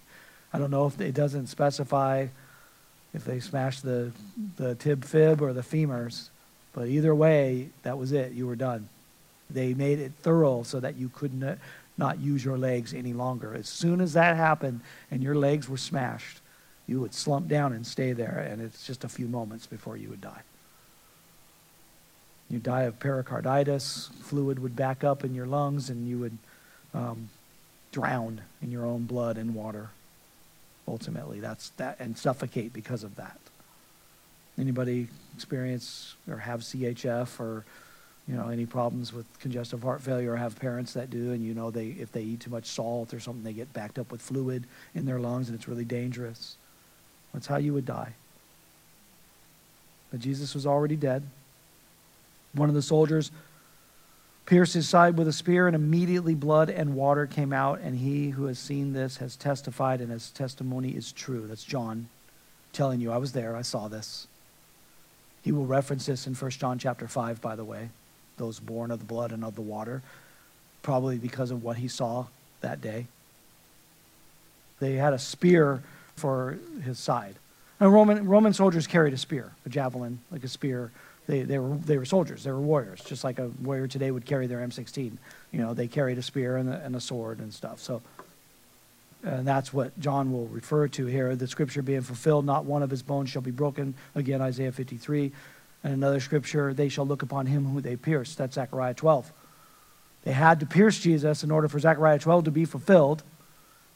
I 0.52 0.58
don't 0.58 0.70
know 0.70 0.86
if 0.86 1.00
it 1.00 1.14
doesn't 1.14 1.46
specify 1.46 2.26
if 3.14 3.24
they 3.24 3.40
smashed 3.40 3.82
the, 3.82 4.12
the 4.56 4.74
tib 4.74 5.04
fib 5.04 5.42
or 5.42 5.52
the 5.52 5.62
femurs, 5.62 6.28
but 6.72 6.88
either 6.88 7.14
way, 7.14 7.68
that 7.82 7.98
was 7.98 8.12
it. 8.12 8.32
You 8.32 8.46
were 8.46 8.56
done. 8.56 8.88
They 9.50 9.74
made 9.74 9.98
it 9.98 10.12
thorough 10.22 10.62
so 10.62 10.80
that 10.80 10.96
you 10.96 11.10
could 11.10 11.34
not, 11.34 11.58
not 11.98 12.20
use 12.20 12.44
your 12.44 12.56
legs 12.56 12.94
any 12.94 13.12
longer. 13.12 13.54
As 13.54 13.68
soon 13.68 14.00
as 14.00 14.14
that 14.14 14.36
happened 14.36 14.80
and 15.10 15.22
your 15.22 15.34
legs 15.34 15.68
were 15.68 15.76
smashed, 15.76 16.40
you 16.86 17.00
would 17.00 17.14
slump 17.14 17.48
down 17.48 17.72
and 17.72 17.86
stay 17.86 18.12
there, 18.12 18.46
and 18.50 18.60
it's 18.60 18.86
just 18.86 19.04
a 19.04 19.08
few 19.08 19.28
moments 19.28 19.66
before 19.66 19.96
you 19.96 20.08
would 20.08 20.20
die. 20.20 20.42
You 22.50 22.58
die 22.58 22.82
of 22.82 22.98
pericarditis, 22.98 24.10
fluid 24.20 24.58
would 24.58 24.76
back 24.76 25.04
up 25.04 25.24
in 25.24 25.34
your 25.34 25.46
lungs, 25.46 25.88
and 25.88 26.08
you 26.08 26.18
would 26.18 26.38
um, 26.92 27.30
drown 27.92 28.42
in 28.60 28.70
your 28.70 28.84
own 28.84 29.04
blood 29.04 29.38
and 29.38 29.54
water. 29.54 29.90
Ultimately, 30.88 31.40
that's 31.40 31.70
that, 31.70 31.96
and 32.00 32.18
suffocate 32.18 32.72
because 32.72 33.04
of 33.04 33.16
that. 33.16 33.38
Anybody 34.58 35.08
experience 35.34 36.14
or 36.28 36.38
have 36.38 36.60
CHF 36.60 37.40
or 37.40 37.64
you 38.28 38.36
know 38.36 38.48
any 38.48 38.66
problems 38.66 39.12
with 39.12 39.26
congestive 39.40 39.82
heart 39.82 40.00
failure 40.00 40.32
or 40.32 40.36
have 40.36 40.58
parents 40.58 40.92
that 40.92 41.10
do 41.10 41.32
and 41.32 41.44
you 41.44 41.54
know 41.54 41.70
they 41.70 41.88
if 41.88 42.12
they 42.12 42.22
eat 42.22 42.40
too 42.40 42.50
much 42.50 42.66
salt 42.66 43.12
or 43.12 43.20
something 43.20 43.42
they 43.42 43.52
get 43.52 43.72
backed 43.72 43.98
up 43.98 44.12
with 44.12 44.20
fluid 44.20 44.64
in 44.94 45.06
their 45.06 45.18
lungs 45.18 45.48
and 45.48 45.58
it's 45.58 45.68
really 45.68 45.84
dangerous. 45.84 46.56
That's 47.32 47.46
how 47.46 47.56
you 47.56 47.72
would 47.72 47.86
die. 47.86 48.14
But 50.10 50.20
jesus 50.20 50.54
was 50.54 50.66
already 50.66 50.96
dead. 50.96 51.22
One 52.54 52.68
of 52.68 52.74
the 52.74 52.82
soldiers 52.82 53.30
pierced 54.46 54.74
his 54.74 54.88
side 54.88 55.16
with 55.16 55.28
a 55.28 55.32
spear 55.32 55.66
and 55.66 55.76
immediately 55.76 56.34
blood 56.34 56.68
and 56.68 56.94
water 56.94 57.26
came 57.26 57.52
out 57.52 57.80
and 57.80 57.98
he 57.98 58.30
who 58.30 58.46
has 58.46 58.58
seen 58.58 58.92
this 58.92 59.18
has 59.18 59.36
testified 59.36 60.00
and 60.00 60.10
his 60.10 60.30
testimony 60.30 60.90
is 60.90 61.12
true 61.12 61.46
that's 61.46 61.64
john 61.64 62.08
telling 62.72 63.00
you 63.00 63.12
i 63.12 63.16
was 63.16 63.32
there 63.32 63.54
i 63.56 63.62
saw 63.62 63.88
this 63.88 64.26
he 65.42 65.52
will 65.52 65.66
reference 65.66 66.06
this 66.06 66.26
in 66.26 66.34
1 66.34 66.50
john 66.50 66.78
chapter 66.78 67.06
5 67.06 67.40
by 67.40 67.54
the 67.54 67.64
way 67.64 67.90
those 68.36 68.58
born 68.58 68.90
of 68.90 68.98
the 68.98 69.04
blood 69.04 69.32
and 69.32 69.44
of 69.44 69.54
the 69.54 69.60
water, 69.60 70.02
probably 70.82 71.16
because 71.16 71.50
of 71.50 71.62
what 71.62 71.76
he 71.76 71.88
saw 71.88 72.26
that 72.60 72.80
day. 72.80 73.06
They 74.80 74.94
had 74.94 75.12
a 75.12 75.18
spear 75.18 75.82
for 76.16 76.58
his 76.84 76.98
side. 76.98 77.36
And 77.78 77.92
Roman, 77.92 78.26
Roman 78.26 78.52
soldiers 78.52 78.86
carried 78.86 79.14
a 79.14 79.18
spear, 79.18 79.52
a 79.64 79.68
javelin, 79.68 80.20
like 80.30 80.44
a 80.44 80.48
spear. 80.48 80.90
They, 81.26 81.42
they, 81.42 81.58
were, 81.58 81.76
they 81.76 81.98
were 81.98 82.04
soldiers, 82.04 82.42
they 82.44 82.50
were 82.50 82.60
warriors, 82.60 83.00
just 83.04 83.22
like 83.22 83.38
a 83.38 83.48
warrior 83.62 83.86
today 83.86 84.10
would 84.10 84.26
carry 84.26 84.48
their 84.48 84.58
M16. 84.58 85.16
You 85.52 85.60
know, 85.60 85.72
they 85.72 85.86
carried 85.86 86.18
a 86.18 86.22
spear 86.22 86.56
and 86.56 86.68
a, 86.68 86.80
and 86.84 86.96
a 86.96 87.00
sword 87.00 87.38
and 87.38 87.54
stuff. 87.54 87.78
So, 87.78 88.02
and 89.22 89.46
that's 89.46 89.72
what 89.72 89.98
John 90.00 90.32
will 90.32 90.48
refer 90.48 90.88
to 90.88 91.06
here 91.06 91.36
the 91.36 91.46
scripture 91.46 91.80
being 91.80 92.00
fulfilled, 92.00 92.44
not 92.44 92.64
one 92.64 92.82
of 92.82 92.90
his 92.90 93.02
bones 93.02 93.30
shall 93.30 93.42
be 93.42 93.52
broken. 93.52 93.94
Again, 94.16 94.40
Isaiah 94.40 94.72
53. 94.72 95.30
And 95.84 95.94
another 95.94 96.20
scripture, 96.20 96.74
they 96.74 96.88
shall 96.88 97.06
look 97.06 97.22
upon 97.22 97.46
him 97.46 97.66
who 97.66 97.80
they 97.80 97.96
pierced. 97.96 98.38
That's 98.38 98.54
Zechariah 98.54 98.94
12. 98.94 99.32
They 100.24 100.32
had 100.32 100.60
to 100.60 100.66
pierce 100.66 100.98
Jesus 100.98 101.42
in 101.42 101.50
order 101.50 101.68
for 101.68 101.80
Zechariah 101.80 102.20
12 102.20 102.44
to 102.44 102.50
be 102.50 102.64
fulfilled, 102.64 103.22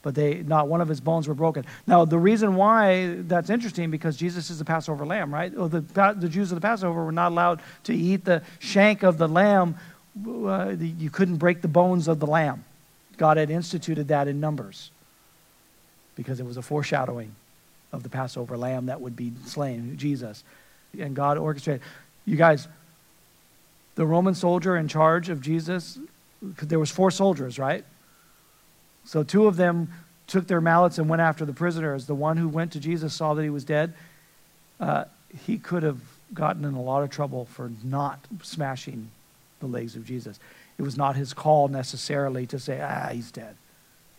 but 0.07 0.15
they 0.15 0.35
not 0.45 0.69
one 0.69 0.81
of 0.81 0.87
his 0.87 1.01
bones 1.01 1.27
were 1.27 1.35
broken. 1.35 1.67
Now, 1.85 2.05
the 2.05 2.17
reason 2.17 2.55
why 2.55 3.17
that's 3.23 3.51
interesting 3.51 3.91
because 3.91 4.17
Jesus 4.17 4.51
is 4.51 4.61
the 4.61 4.65
Passover 4.65 5.05
lamb, 5.05 5.35
right? 5.35 5.53
Well, 5.53 5.67
the, 5.67 5.81
the 6.17 6.29
Jews 6.29 6.53
of 6.53 6.55
the 6.55 6.61
Passover 6.61 7.05
were 7.05 7.11
not 7.11 7.33
allowed 7.33 7.61
to 7.83 7.93
eat 7.93 8.25
the 8.25 8.45
shank 8.61 9.03
of 9.03 9.19
the 9.19 9.27
lamb. 9.27 9.75
Uh, 10.25 10.77
you 10.79 11.11
couldn't 11.11 11.39
break 11.39 11.61
the 11.61 11.67
bones 11.67 12.07
of 12.07 12.21
the 12.21 12.27
lamb. 12.29 12.65
God 13.17 13.37
had 13.37 13.51
instituted 13.51 14.07
that 14.07 14.29
in 14.29 14.39
Numbers 14.39 14.93
because 16.15 16.39
it 16.39 16.47
was 16.47 16.57
a 16.57 16.63
foreshadowing 16.63 17.35
of 17.93 18.05
the 18.05 18.09
Passover 18.09 18.57
lamb 18.57 18.87
that 18.87 19.01
would 19.01 19.17
be 19.17 19.33
slain, 19.45 19.97
Jesus 19.97 20.45
and 20.97 21.17
God 21.17 21.37
orchestrated. 21.37 21.83
You 22.27 22.37
guys, 22.37 22.69
the 23.97 24.07
Roman 24.07 24.37
soldier 24.37 24.77
in 24.77 24.87
charge 24.87 25.31
of 25.31 25.41
Jesus, 25.41 25.99
there 26.41 26.79
was 26.79 26.93
four 26.93 27.11
soldiers, 27.11 27.59
right? 27.59 27.85
So 29.07 29.23
two 29.23 29.47
of 29.47 29.57
them 29.57 29.93
took 30.27 30.47
their 30.47 30.61
mallets 30.61 30.99
and 30.99 31.09
went 31.09 31.23
after 31.23 31.45
the 31.45 31.53
prisoners. 31.53 32.07
The 32.07 32.15
one 32.15 32.37
who 32.37 32.49
went 32.49 32.73
to 32.73 32.81
Jesus 32.81 33.15
saw 33.15 33.35
that 33.35 33.43
he 33.43 33.51
was 33.51 33.65
dead. 33.65 33.95
Uh, 34.81 35.05
he 35.45 35.59
could 35.59 35.83
have 35.83 36.01
gotten 36.35 36.65
in 36.65 36.75
a 36.75 36.83
lot 36.83 37.03
of 37.03 37.11
trouble 37.11 37.45
for 37.47 37.71
not 37.85 38.19
smashing 38.43 39.11
the 39.61 39.67
legs 39.67 39.97
of 39.97 40.05
Jesus. 40.05 40.39
It 40.79 40.83
was 40.83 40.97
not 40.97 41.17
his 41.17 41.33
call 41.33 41.69
necessarily 41.69 42.47
to 42.47 42.59
say, 42.59 42.81
ah, 42.81 43.09
he's 43.13 43.31
dead. 43.31 43.57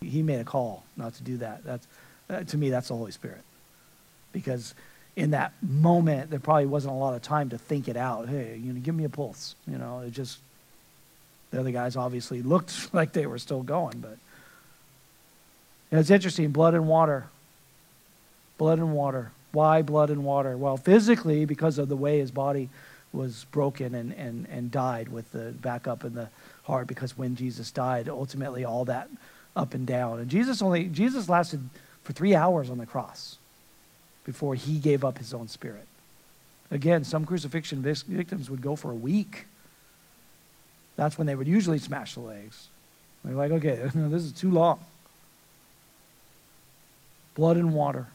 He 0.00 0.22
made 0.22 0.40
a 0.40 0.44
call 0.44 0.84
not 0.96 1.14
to 1.14 1.22
do 1.22 1.36
that. 1.38 1.64
That's, 1.64 1.86
uh, 2.30 2.44
to 2.44 2.56
me, 2.56 2.70
that's 2.70 2.88
the 2.88 2.96
Holy 2.96 3.12
Spirit. 3.12 3.42
Because 4.32 4.74
in 5.16 5.32
that 5.32 5.52
moment, 5.62 6.30
there 6.30 6.38
probably 6.38 6.66
wasn't 6.66 6.94
a 6.94 6.96
lot 6.96 7.14
of 7.14 7.22
time 7.22 7.50
to 7.50 7.58
think 7.58 7.88
it 7.88 7.96
out. 7.96 8.28
Hey, 8.28 8.58
you 8.62 8.72
know, 8.72 8.80
give 8.80 8.94
me 8.94 9.04
a 9.04 9.08
pulse. 9.08 9.54
You 9.66 9.78
know, 9.78 10.00
it 10.00 10.12
just 10.12 10.38
the 11.50 11.60
other 11.60 11.70
guys 11.70 11.96
obviously 11.96 12.42
looked 12.42 12.92
like 12.94 13.12
they 13.12 13.26
were 13.26 13.38
still 13.38 13.62
going, 13.62 13.98
but 13.98 14.16
it's 15.90 16.10
interesting. 16.10 16.50
Blood 16.50 16.74
and 16.74 16.86
water. 16.88 17.26
Blood 18.58 18.78
and 18.78 18.92
water. 18.92 19.30
Why 19.52 19.82
blood 19.82 20.10
and 20.10 20.24
water? 20.24 20.56
Well, 20.56 20.76
physically, 20.76 21.44
because 21.44 21.78
of 21.78 21.88
the 21.88 21.96
way 21.96 22.18
his 22.18 22.30
body 22.30 22.68
was 23.12 23.46
broken 23.50 23.94
and, 23.94 24.12
and, 24.12 24.46
and 24.50 24.70
died 24.70 25.08
with 25.08 25.32
the 25.32 25.52
back 25.52 25.86
up 25.86 26.04
in 26.04 26.14
the 26.14 26.28
heart, 26.64 26.86
because 26.86 27.16
when 27.16 27.34
Jesus 27.36 27.70
died, 27.70 28.08
ultimately 28.08 28.64
all 28.64 28.84
that 28.84 29.08
up 29.56 29.74
and 29.74 29.86
down. 29.86 30.20
And 30.20 30.30
Jesus 30.30 30.62
only 30.62 30.84
Jesus 30.84 31.28
lasted 31.28 31.60
for 32.04 32.12
three 32.12 32.34
hours 32.34 32.70
on 32.70 32.78
the 32.78 32.86
cross 32.86 33.38
before 34.24 34.54
he 34.54 34.78
gave 34.78 35.04
up 35.04 35.18
his 35.18 35.32
own 35.32 35.48
spirit. 35.48 35.86
Again, 36.70 37.02
some 37.02 37.24
crucifixion 37.24 37.82
victims 37.82 38.50
would 38.50 38.60
go 38.60 38.76
for 38.76 38.90
a 38.90 38.94
week. 38.94 39.46
That's 40.96 41.16
when 41.16 41.26
they 41.26 41.34
would 41.34 41.48
usually 41.48 41.78
smash 41.78 42.14
the 42.14 42.20
legs. 42.20 42.68
They're 43.24 43.34
like, 43.34 43.52
okay, 43.52 43.90
this 43.94 44.22
is 44.22 44.32
too 44.32 44.50
long. 44.50 44.80
Blood 47.38 47.56
and 47.56 47.72
water. 47.72 48.08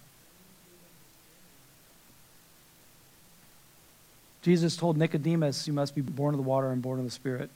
Jesus 4.41 4.75
told 4.75 4.97
Nicodemus, 4.97 5.65
You 5.65 5.73
must 5.73 5.95
be 5.95 6.01
born 6.01 6.35
of 6.35 6.37
the 6.37 6.47
water 6.47 6.69
and 6.69 6.81
born 6.81 6.99
of 6.99 7.05
the 7.05 7.11
Spirit. 7.11 7.49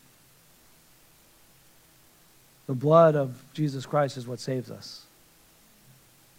The 2.68 2.74
blood 2.74 3.16
of 3.18 3.44
Jesus 3.54 3.86
Christ 3.86 4.16
is 4.16 4.26
what 4.26 4.40
saves 4.40 4.72
us. 4.72 5.04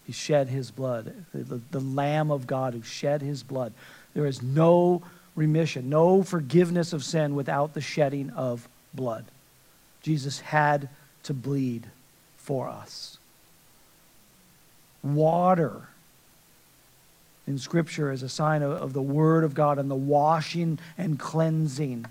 He 0.07 0.13
shed 0.15 0.49
his 0.49 0.71
blood. 0.71 1.13
The, 1.35 1.61
the, 1.71 1.81
Lamb 1.81 2.31
of 2.31 2.47
God 2.47 2.73
who 2.73 2.83
shed 2.83 3.21
his 3.21 3.43
blood. 3.43 3.75
There 4.15 4.25
is 4.25 4.41
no 4.43 5.03
remission, 5.37 5.91
no 5.91 6.23
forgiveness 6.23 6.95
of 6.95 7.05
sin 7.05 7.35
without 7.35 7.75
the 7.75 7.83
shedding 7.83 8.31
of 8.31 8.67
blood. 8.95 9.27
Jesus 10.03 10.41
had 10.41 10.89
to 11.25 11.35
bleed 11.35 11.87
for 12.39 12.69
us. 12.69 13.18
Water 15.03 15.89
in 17.47 17.59
Scripture 17.59 18.13
is 18.13 18.23
a 18.23 18.29
sign 18.29 18.63
of, 18.63 18.73
of 18.73 18.93
the 18.93 19.03
Word 19.03 19.45
of 19.45 19.55
God 19.55 19.79
and 19.79 19.91
the 19.91 19.97
washing 19.97 20.79
and 20.97 21.19
cleansing. 21.19 22.07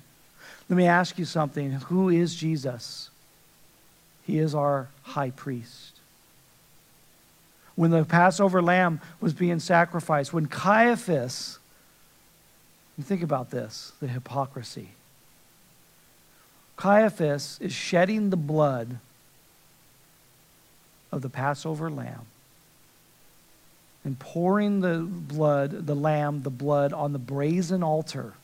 Let 0.70 0.76
me 0.76 0.86
ask 0.86 1.18
you 1.18 1.26
something. 1.26 1.72
Who 1.72 2.10
is 2.10 2.36
Jesus? 2.36 3.10
He 4.26 4.40
is 4.40 4.54
our 4.54 4.90
high 5.04 5.32
priest 5.32 5.98
when 7.78 7.92
the 7.92 8.04
Passover 8.04 8.60
lamb 8.60 9.00
was 9.22 9.34
being 9.34 9.60
sacrificed, 9.60 10.34
when 10.34 10.48
Caiaphas, 10.48 11.60
think 13.00 13.22
about 13.22 13.52
this 13.52 13.94
the 14.02 14.08
hypocrisy. 14.08 14.90
Caiaphas 16.76 17.60
is 17.62 17.72
shedding 17.72 18.32
the 18.32 18.36
blood 18.36 18.98
of 21.12 21.22
the 21.22 21.30
Passover 21.30 21.90
lamb 21.90 22.26
and 24.08 24.18
pouring 24.18 24.80
the 24.80 25.00
blood, 25.00 25.86
the 25.86 25.94
lamb, 25.94 26.42
the 26.44 26.50
blood 26.50 26.94
on 26.94 27.12
the 27.12 27.20
brazen 27.20 27.84
altar. 27.84 28.36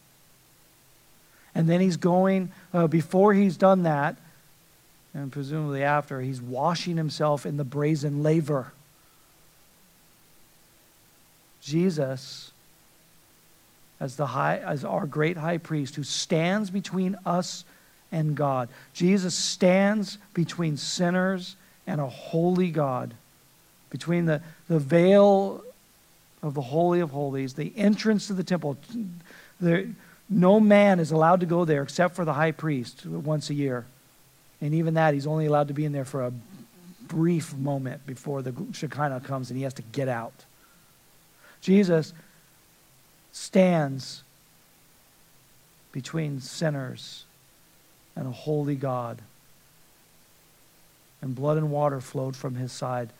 And 1.56 1.70
then 1.70 1.80
he's 1.80 1.96
going, 1.96 2.52
uh, 2.74 2.88
before 2.88 3.34
he's 3.34 3.56
done 3.56 3.84
that, 3.84 4.18
and 5.14 5.32
presumably 5.32 5.82
after, 5.82 6.20
he's 6.20 6.42
washing 6.42 6.98
himself 6.98 7.46
in 7.46 7.56
the 7.56 7.64
brazen 7.64 8.24
laver. 8.24 8.74
Jesus 11.62 12.52
as 14.02 14.18
the 14.18 14.28
high 14.28 14.58
as 14.58 14.84
our 14.84 15.06
great 15.06 15.38
high 15.38 15.60
priest 15.60 15.96
who 15.96 16.04
stands 16.04 16.72
between 16.72 17.16
us 17.26 17.64
and 18.12 18.36
God. 18.36 18.68
Jesus 18.94 19.34
stands 19.34 20.18
between 20.34 20.76
sinners 20.76 21.56
and 21.88 22.02
a 22.02 22.10
holy 22.10 22.70
God. 22.70 23.14
Between 23.94 24.26
the, 24.26 24.42
the 24.68 24.80
veil 24.80 25.64
of 26.42 26.54
the 26.56 26.62
Holy 26.62 27.00
of 27.00 27.12
Holies, 27.12 27.54
the 27.54 27.72
entrance 27.78 28.28
to 28.28 28.34
the 28.34 28.44
temple. 28.44 28.78
There, 29.62 29.86
no 30.30 30.60
man 30.60 31.00
is 31.00 31.12
allowed 31.12 31.40
to 31.40 31.46
go 31.46 31.64
there 31.64 31.84
except 31.84 32.16
for 32.16 32.26
the 32.26 32.34
high 32.34 32.52
priest 32.52 33.06
once 33.06 33.50
a 33.50 33.54
year. 33.54 33.86
And 34.60 34.74
even 34.74 34.96
that, 34.96 35.14
he's 35.14 35.28
only 35.28 35.46
allowed 35.46 35.70
to 35.70 35.74
be 35.74 35.86
in 35.86 35.94
there 35.94 36.06
for 36.06 36.26
a 36.26 36.34
brief 37.08 37.56
moment 37.56 38.06
before 38.06 38.42
the 38.42 38.54
Shekinah 38.74 39.22
comes 39.22 39.50
and 39.50 39.58
he 39.58 39.64
has 39.64 39.74
to 39.76 39.82
get 39.82 40.10
out. 40.10 40.34
Jesus 41.62 42.14
stands 43.32 44.24
between 45.92 46.42
sinners 46.42 47.24
and 48.16 48.28
a 48.28 48.32
holy 48.32 48.76
God. 48.76 49.22
And 51.22 51.34
blood 51.36 51.58
and 51.58 51.72
water 51.72 52.02
flowed 52.02 52.36
from 52.36 52.56
his 52.56 52.74
side 52.74 53.12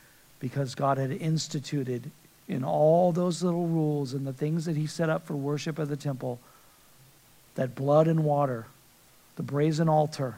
because 0.44 0.76
God 0.76 0.98
had 0.98 1.14
instituted 1.14 2.12
in 2.50 2.66
all 2.66 3.14
those 3.14 3.42
little 3.42 3.66
rules 3.66 4.14
and 4.14 4.28
the 4.28 4.34
things 4.34 4.66
that 4.66 4.76
he 4.76 4.88
set 4.88 5.10
up 5.10 5.26
for 5.26 5.38
worship 5.38 5.80
of 5.80 5.88
the 5.88 5.96
temple 5.96 6.38
that 7.56 7.76
blood 7.76 8.10
and 8.10 8.26
water, 8.26 8.68
the 9.38 9.42
brazen 9.42 9.88
altar 9.88 10.36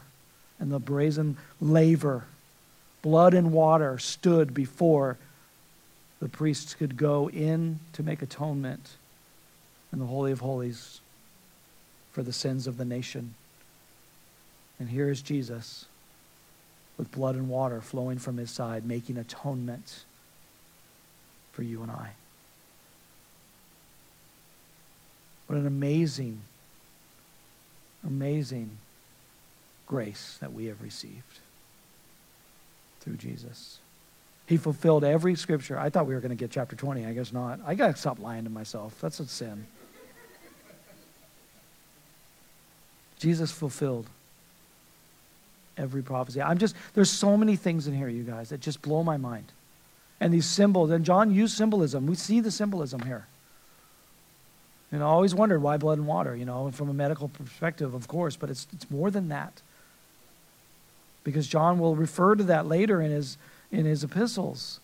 and 0.59 0.71
the 0.71 0.77
brazen 0.77 1.37
laver, 1.59 2.25
blood 3.01 3.33
and 3.33 3.51
water 3.51 3.97
stood 3.97 4.53
before 4.53 5.17
the 6.19 6.29
priests 6.29 6.75
could 6.75 6.97
go 6.97 7.27
in 7.31 7.79
to 7.93 8.03
make 8.03 8.21
atonement 8.21 8.97
in 9.91 9.97
the 9.97 10.05
Holy 10.05 10.31
of 10.31 10.39
Holies 10.39 11.01
for 12.11 12.21
the 12.21 12.31
sins 12.31 12.67
of 12.67 12.77
the 12.77 12.85
nation. 12.85 13.33
And 14.77 14.87
here 14.87 15.09
is 15.09 15.23
Jesus 15.23 15.85
with 16.97 17.11
blood 17.11 17.35
and 17.35 17.49
water 17.49 17.81
flowing 17.81 18.17
from 18.17 18.37
his 18.37 18.49
side, 18.51 18.85
making 18.85 19.17
atonement 19.17 20.05
for 21.51 21.63
you 21.63 21.81
and 21.81 21.91
I. 21.91 22.11
What 25.47 25.59
an 25.59 25.67
amazing, 25.67 26.41
amazing 28.05 28.77
grace 29.87 30.37
that 30.39 30.53
we 30.53 30.65
have 30.65 30.81
received 30.81 31.39
through 33.01 33.17
Jesus. 33.17 33.79
He 34.47 34.57
fulfilled 34.57 35.03
every 35.03 35.35
scripture. 35.35 35.77
I 35.77 35.89
thought 35.89 36.07
we 36.07 36.13
were 36.13 36.21
going 36.21 36.29
to 36.29 36.35
get 36.35 36.51
chapter 36.51 36.75
20. 36.75 37.05
I 37.05 37.13
guess 37.13 37.33
not. 37.33 37.59
I 37.65 37.75
got 37.75 37.95
to 37.95 37.97
stop 37.97 38.19
lying 38.19 38.43
to 38.43 38.49
myself. 38.49 38.99
That's 39.01 39.19
a 39.19 39.27
sin. 39.27 39.65
Jesus 43.19 43.51
fulfilled 43.51 44.07
every 45.77 46.01
prophecy. 46.01 46.41
I'm 46.41 46.57
just, 46.57 46.75
there's 46.93 47.09
so 47.09 47.37
many 47.37 47.55
things 47.55 47.87
in 47.87 47.93
here, 47.93 48.07
you 48.07 48.23
guys, 48.23 48.49
that 48.49 48.61
just 48.61 48.81
blow 48.81 49.03
my 49.03 49.17
mind. 49.17 49.45
And 50.19 50.33
these 50.33 50.45
symbols, 50.45 50.91
and 50.91 51.03
John 51.03 51.33
used 51.33 51.57
symbolism. 51.57 52.07
We 52.07 52.15
see 52.15 52.39
the 52.39 52.51
symbolism 52.51 53.01
here. 53.01 53.27
And 54.91 55.03
I 55.03 55.07
always 55.07 55.35
wondered 55.35 55.61
why 55.61 55.77
blood 55.77 55.97
and 55.97 56.07
water, 56.07 56.35
you 56.35 56.45
know, 56.45 56.71
from 56.71 56.89
a 56.89 56.93
medical 56.93 57.27
perspective, 57.27 57.93
of 57.93 58.07
course, 58.07 58.35
but 58.35 58.49
it's, 58.49 58.67
it's 58.71 58.89
more 58.89 59.11
than 59.11 59.29
that. 59.29 59.61
Because 61.23 61.47
John 61.47 61.79
will 61.79 61.95
refer 61.95 62.35
to 62.35 62.43
that 62.43 62.67
later 62.67 63.01
in 63.01 63.11
his, 63.11 63.37
in 63.71 63.85
his 63.85 64.03
epistles. 64.03 64.79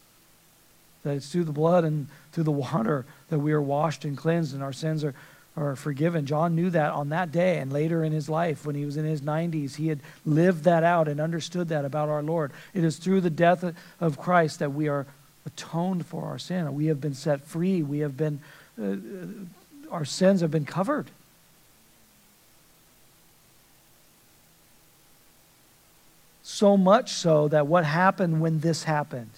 That 1.03 1.15
it's 1.15 1.31
through 1.31 1.45
the 1.45 1.51
blood 1.51 1.83
and 1.83 2.07
through 2.31 2.43
the 2.43 2.51
water 2.51 3.05
that 3.29 3.39
we 3.39 3.53
are 3.53 3.61
washed 3.61 4.03
and 4.03 4.17
cleansed 4.17 4.53
and 4.53 4.61
our 4.61 4.73
sins 4.73 5.03
are, 5.03 5.15
are 5.55 5.75
forgiven. 5.75 6.25
John 6.25 6.55
knew 6.55 6.69
that 6.69 6.93
on 6.93 7.09
that 7.09 7.31
day 7.31 7.59
and 7.59 7.71
later 7.71 8.03
in 8.03 8.13
his 8.13 8.29
life 8.29 8.65
when 8.65 8.75
he 8.75 8.85
was 8.85 8.97
in 8.97 9.05
his 9.05 9.21
90s. 9.21 9.75
He 9.75 9.89
had 9.89 9.99
lived 10.25 10.63
that 10.63 10.83
out 10.83 11.07
and 11.07 11.19
understood 11.19 11.69
that 11.69 11.83
about 11.83 12.09
our 12.09 12.23
Lord. 12.23 12.51
It 12.73 12.83
is 12.83 12.97
through 12.97 13.21
the 13.21 13.29
death 13.29 13.63
of 13.99 14.17
Christ 14.17 14.59
that 14.59 14.71
we 14.71 14.87
are 14.87 15.05
atoned 15.45 16.05
for 16.05 16.25
our 16.25 16.39
sin. 16.39 16.73
We 16.73 16.85
have 16.85 17.01
been 17.01 17.13
set 17.13 17.41
free. 17.41 17.83
We 17.83 17.99
have 17.99 18.15
been, 18.15 18.39
uh, 18.81 18.95
our 19.91 20.05
sins 20.05 20.41
have 20.41 20.51
been 20.51 20.65
covered. 20.65 21.07
So 26.43 26.77
much 26.77 27.11
so 27.11 27.47
that 27.49 27.67
what 27.67 27.85
happened 27.85 28.39
when 28.39 28.59
this 28.59 28.83
happened? 28.83 29.31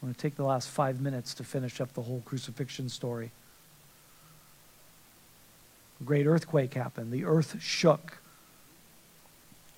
I'm 0.00 0.08
going 0.08 0.14
to 0.14 0.20
take 0.20 0.36
the 0.36 0.44
last 0.44 0.68
five 0.68 1.00
minutes 1.00 1.34
to 1.34 1.44
finish 1.44 1.80
up 1.80 1.94
the 1.94 2.02
whole 2.02 2.22
crucifixion 2.24 2.88
story. 2.88 3.30
A 6.00 6.04
great 6.04 6.26
earthquake 6.26 6.74
happened. 6.74 7.12
The 7.12 7.24
earth 7.24 7.60
shook. 7.60 8.18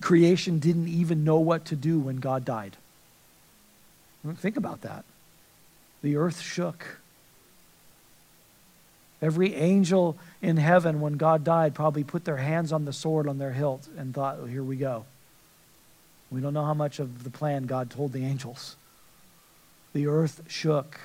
Creation 0.01 0.59
didn't 0.59 0.87
even 0.87 1.23
know 1.23 1.39
what 1.39 1.65
to 1.65 1.75
do 1.75 1.99
when 1.99 2.17
God 2.17 2.45
died. 2.45 2.77
Think 4.37 4.57
about 4.57 4.81
that. 4.81 5.03
The 6.01 6.15
earth 6.15 6.41
shook. 6.41 6.97
Every 9.21 9.53
angel 9.53 10.17
in 10.41 10.57
heaven, 10.57 10.99
when 10.99 11.13
God 11.13 11.43
died, 11.43 11.75
probably 11.75 12.03
put 12.03 12.25
their 12.25 12.37
hands 12.37 12.71
on 12.71 12.85
the 12.85 12.93
sword 12.93 13.27
on 13.27 13.37
their 13.37 13.51
hilt 13.51 13.87
and 13.95 14.13
thought, 14.13 14.39
oh, 14.41 14.45
here 14.45 14.63
we 14.63 14.75
go. 14.75 15.05
We 16.31 16.41
don't 16.41 16.53
know 16.53 16.65
how 16.65 16.73
much 16.73 16.99
of 16.99 17.23
the 17.23 17.29
plan 17.29 17.65
God 17.65 17.91
told 17.91 18.13
the 18.13 18.25
angels. 18.25 18.75
The 19.93 20.07
earth 20.07 20.41
shook. 20.47 20.99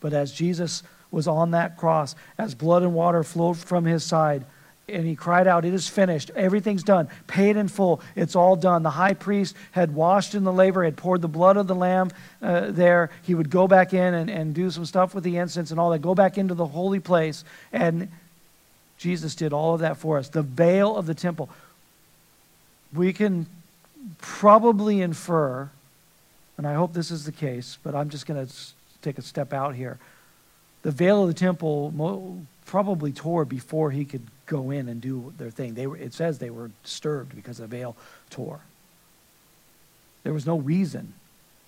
But 0.00 0.12
as 0.12 0.30
Jesus 0.30 0.82
was 1.10 1.28
on 1.28 1.52
that 1.52 1.76
cross, 1.76 2.14
as 2.38 2.54
blood 2.54 2.82
and 2.82 2.94
water 2.94 3.22
flowed 3.22 3.56
from 3.56 3.84
his 3.84 4.04
side, 4.04 4.44
and 4.88 5.04
he 5.04 5.16
cried 5.16 5.48
out, 5.48 5.64
It 5.64 5.74
is 5.74 5.88
finished. 5.88 6.30
Everything's 6.36 6.84
done. 6.84 7.08
Paid 7.26 7.56
in 7.56 7.68
full. 7.68 8.00
It's 8.14 8.36
all 8.36 8.54
done. 8.54 8.82
The 8.82 8.90
high 8.90 9.14
priest 9.14 9.56
had 9.72 9.94
washed 9.94 10.34
in 10.34 10.44
the 10.44 10.52
laver, 10.52 10.84
had 10.84 10.96
poured 10.96 11.22
the 11.22 11.28
blood 11.28 11.56
of 11.56 11.66
the 11.66 11.74
lamb 11.74 12.10
uh, 12.40 12.70
there. 12.70 13.10
He 13.22 13.34
would 13.34 13.50
go 13.50 13.66
back 13.66 13.92
in 13.92 14.14
and, 14.14 14.30
and 14.30 14.54
do 14.54 14.70
some 14.70 14.84
stuff 14.84 15.14
with 15.14 15.24
the 15.24 15.38
incense 15.38 15.72
and 15.72 15.80
all 15.80 15.90
that, 15.90 16.02
go 16.02 16.14
back 16.14 16.38
into 16.38 16.54
the 16.54 16.66
holy 16.66 17.00
place. 17.00 17.44
And 17.72 18.08
Jesus 18.96 19.34
did 19.34 19.52
all 19.52 19.74
of 19.74 19.80
that 19.80 19.96
for 19.96 20.18
us. 20.18 20.28
The 20.28 20.42
veil 20.42 20.96
of 20.96 21.06
the 21.06 21.14
temple. 21.14 21.50
We 22.94 23.12
can 23.12 23.46
probably 24.18 25.00
infer, 25.02 25.68
and 26.56 26.66
I 26.66 26.74
hope 26.74 26.92
this 26.92 27.10
is 27.10 27.24
the 27.24 27.32
case, 27.32 27.76
but 27.82 27.96
I'm 27.96 28.08
just 28.08 28.26
going 28.26 28.46
to 28.46 28.54
take 29.02 29.18
a 29.18 29.22
step 29.22 29.52
out 29.52 29.74
here. 29.74 29.98
The 30.86 30.92
veil 30.92 31.22
of 31.22 31.26
the 31.26 31.34
temple 31.34 32.46
probably 32.64 33.10
tore 33.10 33.44
before 33.44 33.90
he 33.90 34.04
could 34.04 34.24
go 34.46 34.70
in 34.70 34.88
and 34.88 35.00
do 35.00 35.34
their 35.36 35.50
thing. 35.50 35.74
They 35.74 35.88
were, 35.88 35.96
it 35.96 36.14
says 36.14 36.38
they 36.38 36.50
were 36.50 36.70
disturbed 36.84 37.34
because 37.34 37.58
the 37.58 37.66
veil 37.66 37.96
tore. 38.30 38.60
There 40.22 40.32
was 40.32 40.46
no 40.46 40.58
reason 40.58 41.14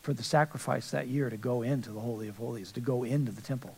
for 0.03 0.13
the 0.13 0.23
sacrifice 0.23 0.93
that 0.93 1.09
year 1.09 1.31
to 1.31 1.37
go 1.37 1.63
into 1.63 1.91
the 1.91 1.99
Holy 1.99 2.29
of 2.29 2.37
Holies, 2.37 2.71
to 2.71 2.81
go 2.81 3.03
into 3.03 3.33
the 3.33 3.43
temple, 3.43 3.75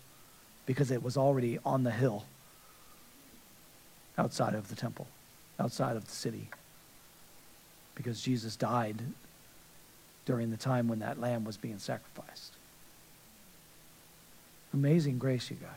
because 0.67 0.91
it 0.91 1.03
was 1.03 1.17
already 1.17 1.59
on 1.65 1.85
the 1.85 1.91
hill 1.91 2.27
outside 4.19 4.55
of 4.55 4.69
the 4.69 4.77
temple, 4.77 5.07
outside 5.59 5.97
of 5.97 6.05
the 6.05 6.13
city. 6.13 6.51
Because 7.95 8.21
Jesus 8.21 8.57
died 8.57 8.97
during 10.27 10.51
the 10.51 10.59
time 10.59 10.87
when 10.87 10.99
that 10.99 11.19
lamb 11.19 11.47
was 11.47 11.57
being 11.57 11.79
sacrificed. 11.79 12.53
Amazing 14.73 15.19
grace, 15.19 15.51
you 15.51 15.57
guys 15.57 15.71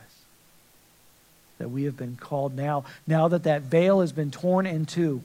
that 1.58 1.68
we 1.68 1.84
have 1.84 1.96
been 1.96 2.16
called 2.16 2.56
now, 2.56 2.84
now 3.06 3.28
that 3.28 3.44
that 3.44 3.62
veil 3.62 4.00
has 4.00 4.12
been 4.12 4.30
torn 4.30 4.66
in 4.66 4.86
two, 4.86 5.22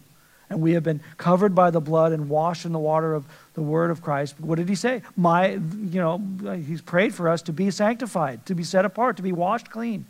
and 0.49 0.61
we 0.61 0.74
have 0.74 0.84
been 0.84 1.01
covered 1.17 1.53
by 1.53 1.70
the 1.70 1.82
blood 1.82 2.11
and 2.11 2.30
washed 2.30 2.65
in 2.65 2.72
the 2.72 2.80
water 2.80 3.13
of 3.13 3.26
the 3.53 3.61
word 3.61 3.91
of 3.91 4.01
Christ. 4.01 4.39
What 4.39 4.57
did 4.57 4.70
he 4.70 4.76
say? 4.76 5.01
My, 5.15 5.49
you 5.49 5.59
know, 5.99 6.17
he's 6.55 6.82
prayed 6.82 7.13
for 7.13 7.30
us 7.30 7.41
to 7.43 7.53
be 7.53 7.70
sanctified, 7.72 8.45
to 8.47 8.55
be 8.55 8.63
set 8.63 8.86
apart, 8.86 9.17
to 9.17 9.24
be 9.24 9.32
washed 9.32 9.70
clean 9.70 10.05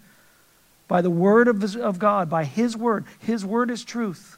by 0.87 1.01
the 1.01 1.09
word 1.09 1.47
of, 1.47 1.61
his, 1.61 1.75
of 1.75 1.99
God, 1.99 2.29
by 2.29 2.45
his 2.45 2.77
word. 2.77 3.05
His 3.19 3.45
word 3.45 3.69
is 3.69 3.83
truth. 3.83 4.37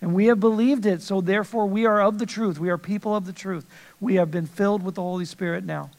And 0.00 0.14
we 0.14 0.26
have 0.26 0.38
believed 0.38 0.86
it, 0.86 1.02
so 1.02 1.20
therefore 1.20 1.66
we 1.66 1.84
are 1.86 2.00
of 2.00 2.18
the 2.18 2.26
truth. 2.26 2.60
We 2.60 2.70
are 2.70 2.78
people 2.78 3.16
of 3.16 3.26
the 3.26 3.32
truth. 3.32 3.66
We 4.00 4.14
have 4.14 4.30
been 4.30 4.46
filled 4.46 4.84
with 4.84 4.94
the 4.94 5.02
Holy 5.02 5.24
Spirit 5.24 5.64
now. 5.64 5.90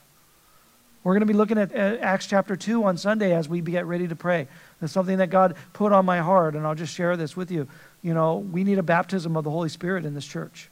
We're 1.04 1.14
going 1.14 1.22
to 1.22 1.26
be 1.26 1.34
looking 1.34 1.58
at 1.58 1.74
Acts 1.74 2.28
chapter 2.28 2.56
2 2.58 2.84
on 2.84 2.98
Sunday 2.98 3.34
as 3.34 3.48
we 3.48 3.62
get 3.62 3.86
ready 3.86 4.08
to 4.08 4.16
pray. 4.16 4.48
That's 4.82 4.92
something 4.92 5.18
that 5.20 5.30
God 5.30 5.56
put 5.72 5.94
on 5.94 6.06
my 6.06 6.20
heart, 6.20 6.56
and 6.56 6.68
I'll 6.68 6.76
just 6.76 6.94
share 6.94 7.16
this 7.16 7.38
with 7.38 7.52
you. 7.52 7.68
You 8.02 8.14
know, 8.14 8.38
we 8.38 8.66
need 8.66 8.78
a 8.78 8.84
baptism 8.84 9.38
of 9.38 9.46
the 9.46 9.50
Holy 9.50 9.70
Spirit 9.70 10.06
in 10.06 10.14
this 10.14 10.26
church. 10.26 10.70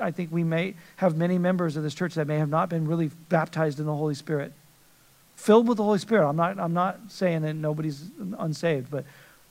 I 0.00 0.10
think 0.10 0.32
we 0.32 0.42
may 0.42 0.74
have 0.96 1.16
many 1.16 1.38
members 1.38 1.76
of 1.76 1.84
this 1.84 1.94
church 1.94 2.14
that 2.14 2.26
may 2.26 2.38
have 2.38 2.48
not 2.48 2.68
been 2.68 2.88
really 2.88 3.10
baptized 3.28 3.78
in 3.78 3.86
the 3.86 3.94
Holy 3.94 4.14
Spirit. 4.14 4.52
Filled 5.36 5.68
with 5.68 5.76
the 5.76 5.84
Holy 5.84 5.98
Spirit. 5.98 6.28
I'm 6.28 6.36
not, 6.36 6.58
I'm 6.58 6.74
not 6.74 6.98
saying 7.08 7.42
that 7.42 7.54
nobody's 7.54 8.10
unsaved, 8.38 8.90
but 8.90 9.04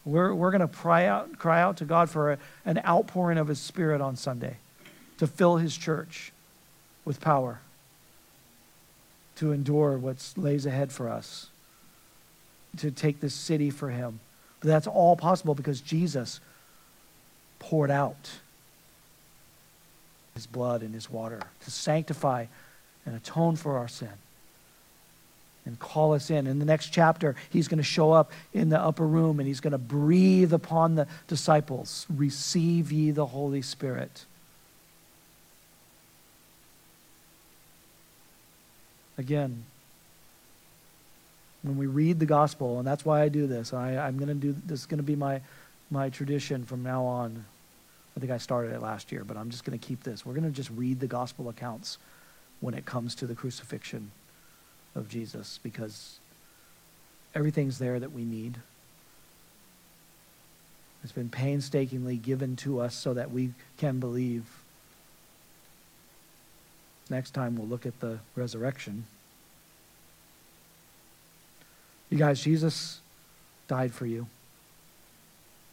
we're, 0.03 0.33
we're 0.33 0.51
going 0.51 0.61
to 0.61 0.67
cry 0.67 1.05
out, 1.05 1.39
cry 1.39 1.61
out 1.61 1.77
to 1.77 1.85
God 1.85 2.09
for 2.09 2.33
a, 2.33 2.37
an 2.65 2.81
outpouring 2.85 3.37
of 3.37 3.47
His 3.47 3.59
Spirit 3.59 4.01
on 4.01 4.17
Sunday 4.17 4.57
to 5.17 5.27
fill 5.27 5.57
His 5.57 5.77
church 5.77 6.33
with 7.05 7.21
power 7.21 7.61
to 9.37 9.51
endure 9.51 9.97
what 9.97 10.33
lays 10.37 10.65
ahead 10.65 10.91
for 10.91 11.09
us, 11.09 11.47
to 12.77 12.91
take 12.91 13.19
this 13.19 13.33
city 13.33 13.69
for 13.69 13.89
Him. 13.89 14.19
But 14.59 14.67
that's 14.67 14.87
all 14.87 15.15
possible 15.15 15.55
because 15.55 15.81
Jesus 15.81 16.39
poured 17.59 17.91
out 17.91 18.31
His 20.33 20.45
blood 20.45 20.81
and 20.81 20.93
His 20.93 21.09
water 21.09 21.41
to 21.63 21.71
sanctify 21.71 22.45
and 23.05 23.15
atone 23.15 23.55
for 23.55 23.77
our 23.77 23.87
sin 23.87 24.09
and 25.65 25.79
call 25.79 26.13
us 26.13 26.29
in. 26.29 26.47
In 26.47 26.59
the 26.59 26.65
next 26.65 26.89
chapter, 26.89 27.35
he's 27.49 27.67
going 27.67 27.77
to 27.77 27.83
show 27.83 28.11
up 28.11 28.31
in 28.53 28.69
the 28.69 28.79
upper 28.79 29.07
room 29.07 29.39
and 29.39 29.47
he's 29.47 29.59
going 29.59 29.71
to 29.71 29.77
breathe 29.77 30.53
upon 30.53 30.95
the 30.95 31.07
disciples 31.27 32.05
Receive 32.09 32.91
ye 32.91 33.11
the 33.11 33.27
Holy 33.27 33.61
Spirit. 33.61 34.25
Again, 39.17 39.63
when 41.61 41.77
we 41.77 41.85
read 41.85 42.19
the 42.19 42.25
gospel, 42.25 42.79
and 42.79 42.87
that's 42.87 43.05
why 43.05 43.21
I 43.21 43.29
do 43.29 43.47
this, 43.47 43.73
I, 43.73 43.97
I'm 43.97 44.17
going 44.17 44.27
to 44.27 44.33
do 44.33 44.55
this 44.65 44.81
is 44.81 44.85
going 44.85 44.97
to 44.97 45.03
be 45.03 45.15
my, 45.15 45.41
my 45.89 46.09
tradition 46.09 46.65
from 46.65 46.83
now 46.83 47.05
on. 47.05 47.45
I 48.15 48.19
think 48.19 48.31
I 48.31 48.37
started 48.37 48.73
it 48.73 48.81
last 48.81 49.11
year, 49.11 49.23
but 49.23 49.37
I'm 49.37 49.49
just 49.49 49.63
going 49.63 49.77
to 49.77 49.83
keep 49.83 50.03
this. 50.03 50.25
We're 50.25 50.33
going 50.33 50.43
to 50.43 50.51
just 50.51 50.69
read 50.71 50.99
the 50.99 51.07
gospel 51.07 51.49
accounts 51.49 51.97
when 52.59 52.73
it 52.73 52.85
comes 52.85 53.15
to 53.15 53.25
the 53.27 53.33
crucifixion 53.33 54.11
of 54.95 55.09
Jesus 55.09 55.59
because 55.63 56.19
everything's 57.33 57.79
there 57.79 57.99
that 57.99 58.11
we 58.11 58.23
need. 58.23 58.57
It's 61.03 61.11
been 61.11 61.29
painstakingly 61.29 62.17
given 62.17 62.55
to 62.57 62.79
us 62.79 62.95
so 62.95 63.13
that 63.13 63.31
we 63.31 63.51
can 63.77 63.99
believe. 63.99 64.45
Next 67.09 67.31
time 67.31 67.55
we'll 67.55 67.67
look 67.67 67.85
at 67.85 67.99
the 67.99 68.19
resurrection. 68.35 69.05
You 72.09 72.17
guys, 72.17 72.41
Jesus 72.41 72.99
died 73.67 73.93
for 73.93 74.05
you. 74.05 74.27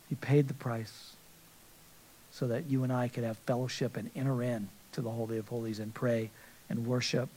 He 0.09 0.15
paid 0.15 0.49
the 0.49 0.55
price 0.55 1.13
so 2.33 2.47
that 2.49 2.67
you 2.71 2.83
and 2.83 2.93
I 2.93 3.09
could 3.09 3.25
have 3.25 3.37
fellowship 3.39 3.97
and 3.97 4.11
enter 4.17 4.43
in 4.43 4.69
to 4.93 5.01
the 5.01 5.11
Holy 5.11 5.39
of 5.39 5.49
Holies 5.49 5.79
and 5.79 5.93
pray 5.93 6.31
and 6.69 6.87
worship. 6.87 7.29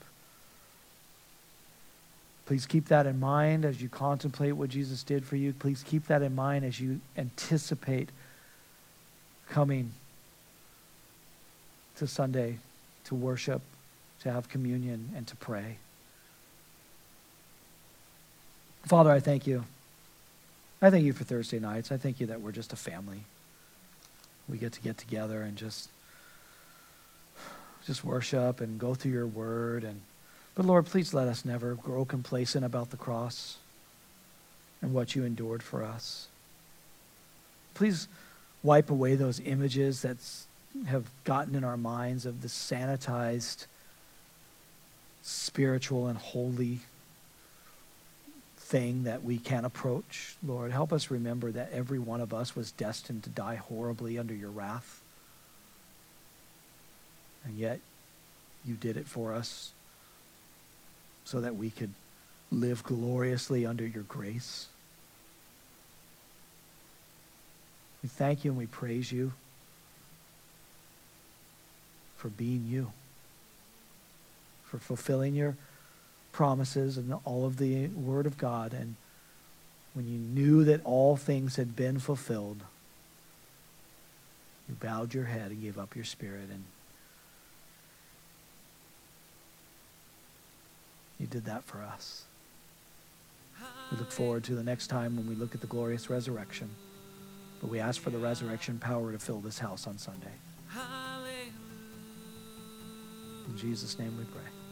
Please 2.46 2.66
keep 2.66 2.88
that 2.88 3.06
in 3.06 3.18
mind 3.18 3.64
as 3.64 3.80
you 3.80 3.88
contemplate 3.88 4.54
what 4.54 4.68
Jesus 4.68 5.02
did 5.02 5.24
for 5.24 5.36
you. 5.36 5.52
Please 5.52 5.82
keep 5.82 6.06
that 6.08 6.22
in 6.22 6.34
mind 6.34 6.64
as 6.64 6.78
you 6.78 7.00
anticipate 7.16 8.10
coming 9.48 9.92
to 11.96 12.06
Sunday 12.06 12.58
to 13.04 13.14
worship, 13.14 13.62
to 14.24 14.32
have 14.32 14.48
communion, 14.48 15.10
and 15.16 15.26
to 15.28 15.36
pray. 15.36 15.76
Father, 18.86 19.10
I 19.10 19.20
thank 19.20 19.46
you. 19.46 19.64
I 20.82 20.90
thank 20.90 21.04
you 21.04 21.12
for 21.12 21.24
Thursday 21.24 21.58
nights. 21.58 21.92
I 21.92 21.96
thank 21.96 22.20
you 22.20 22.26
that 22.26 22.40
we're 22.40 22.52
just 22.52 22.72
a 22.72 22.76
family. 22.76 23.20
We 24.48 24.58
get 24.58 24.72
to 24.72 24.80
get 24.80 24.98
together 24.98 25.42
and 25.42 25.56
just 25.56 25.88
just 27.86 28.04
worship 28.04 28.60
and 28.60 28.78
go 28.78 28.94
through 28.94 29.12
your 29.12 29.26
word 29.26 29.84
and 29.84 30.00
but 30.54 30.64
Lord, 30.64 30.86
please 30.86 31.12
let 31.12 31.26
us 31.26 31.44
never 31.44 31.74
grow 31.74 32.04
complacent 32.04 32.64
about 32.64 32.90
the 32.90 32.96
cross 32.96 33.56
and 34.80 34.94
what 34.94 35.14
you 35.14 35.24
endured 35.24 35.62
for 35.62 35.82
us. 35.82 36.28
Please 37.74 38.06
wipe 38.62 38.88
away 38.88 39.16
those 39.16 39.40
images 39.40 40.02
that 40.02 40.16
have 40.86 41.10
gotten 41.24 41.54
in 41.54 41.64
our 41.64 41.76
minds 41.76 42.24
of 42.24 42.42
the 42.42 42.48
sanitized, 42.48 43.66
spiritual, 45.24 46.06
and 46.06 46.18
holy 46.18 46.80
thing 48.58 49.04
that 49.04 49.24
we 49.24 49.38
can 49.38 49.64
approach. 49.64 50.36
Lord, 50.46 50.70
help 50.70 50.92
us 50.92 51.10
remember 51.10 51.50
that 51.50 51.72
every 51.72 51.98
one 51.98 52.20
of 52.20 52.32
us 52.34 52.54
was 52.54 52.70
destined 52.72 53.24
to 53.24 53.30
die 53.30 53.56
horribly 53.56 54.18
under 54.18 54.34
your 54.34 54.50
wrath. 54.50 55.00
And 57.44 57.58
yet, 57.58 57.80
you 58.64 58.74
did 58.74 58.96
it 58.96 59.06
for 59.06 59.34
us 59.34 59.72
so 61.24 61.40
that 61.40 61.56
we 61.56 61.70
could 61.70 61.92
live 62.50 62.82
gloriously 62.82 63.66
under 63.66 63.86
your 63.86 64.02
grace. 64.02 64.66
We 68.02 68.08
thank 68.10 68.44
you 68.44 68.50
and 68.50 68.58
we 68.58 68.66
praise 68.66 69.10
you 69.10 69.32
for 72.16 72.28
being 72.28 72.66
you, 72.68 72.92
for 74.74 74.78
fulfilling 74.84 75.36
your 75.36 75.56
promises 76.32 76.98
and 76.98 77.14
all 77.24 77.46
of 77.46 77.58
the 77.58 77.86
Word 77.88 78.26
of 78.26 78.36
God. 78.36 78.72
And 78.72 78.96
when 79.92 80.08
you 80.08 80.18
knew 80.18 80.64
that 80.64 80.84
all 80.84 81.16
things 81.16 81.54
had 81.54 81.76
been 81.76 82.00
fulfilled, 82.00 82.62
you 84.68 84.74
bowed 84.74 85.14
your 85.14 85.26
head 85.26 85.52
and 85.52 85.62
gave 85.62 85.78
up 85.78 85.94
your 85.94 86.04
spirit 86.04 86.48
and 86.50 86.64
You 91.20 91.28
did 91.28 91.44
that 91.44 91.62
for 91.62 91.78
us. 91.78 92.24
We 93.90 93.96
look 93.96 94.10
forward 94.10 94.44
to 94.44 94.54
the 94.54 94.64
next 94.64 94.88
time 94.88 95.16
when 95.16 95.28
we 95.28 95.36
look 95.36 95.54
at 95.54 95.60
the 95.60 95.66
glorious 95.66 96.10
resurrection. 96.10 96.68
But 97.60 97.70
we 97.70 97.78
ask 97.78 98.02
for 98.02 98.10
the 98.10 98.18
resurrection 98.18 98.78
power 98.78 99.12
to 99.12 99.18
fill 99.18 99.38
this 99.38 99.58
house 99.58 99.86
on 99.86 99.96
Sunday. 99.96 100.34
In 103.48 103.56
Jesus' 103.56 103.98
name 103.98 104.18
we 104.18 104.24
pray. 104.24 104.63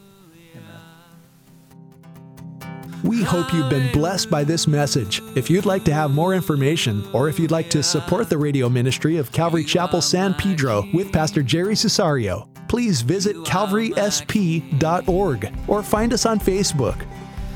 We 3.04 3.22
hope 3.22 3.52
you've 3.52 3.68
been 3.68 3.92
blessed 3.92 4.30
by 4.30 4.44
this 4.44 4.66
message. 4.68 5.20
If 5.34 5.50
you'd 5.50 5.66
like 5.66 5.82
to 5.84 5.92
have 5.92 6.12
more 6.12 6.34
information, 6.34 7.04
or 7.12 7.28
if 7.28 7.38
you'd 7.38 7.50
like 7.50 7.68
to 7.70 7.82
support 7.82 8.30
the 8.30 8.38
radio 8.38 8.68
ministry 8.68 9.16
of 9.16 9.32
Calvary 9.32 9.64
Chapel 9.64 10.00
San 10.00 10.34
Pedro 10.34 10.86
with 10.94 11.12
Pastor 11.12 11.42
Jerry 11.42 11.74
Cesario, 11.74 12.46
please 12.68 13.02
visit 13.02 13.34
calvarysp.org 13.38 15.52
or 15.66 15.82
find 15.82 16.12
us 16.12 16.26
on 16.26 16.38
Facebook. 16.38 17.04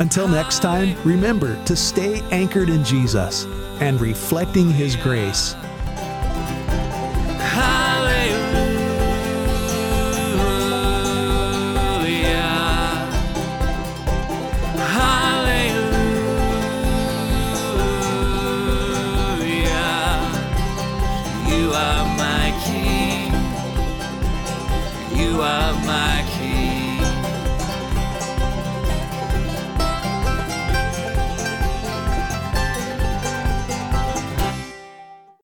Until 0.01 0.27
next 0.27 0.63
time, 0.63 0.97
remember 1.05 1.63
to 1.65 1.77
stay 1.77 2.21
anchored 2.31 2.69
in 2.69 2.85
Jesus 2.85 3.45
and 3.81 4.01
reflecting 4.01 4.69
His 4.71 4.97
grace. 4.97 5.55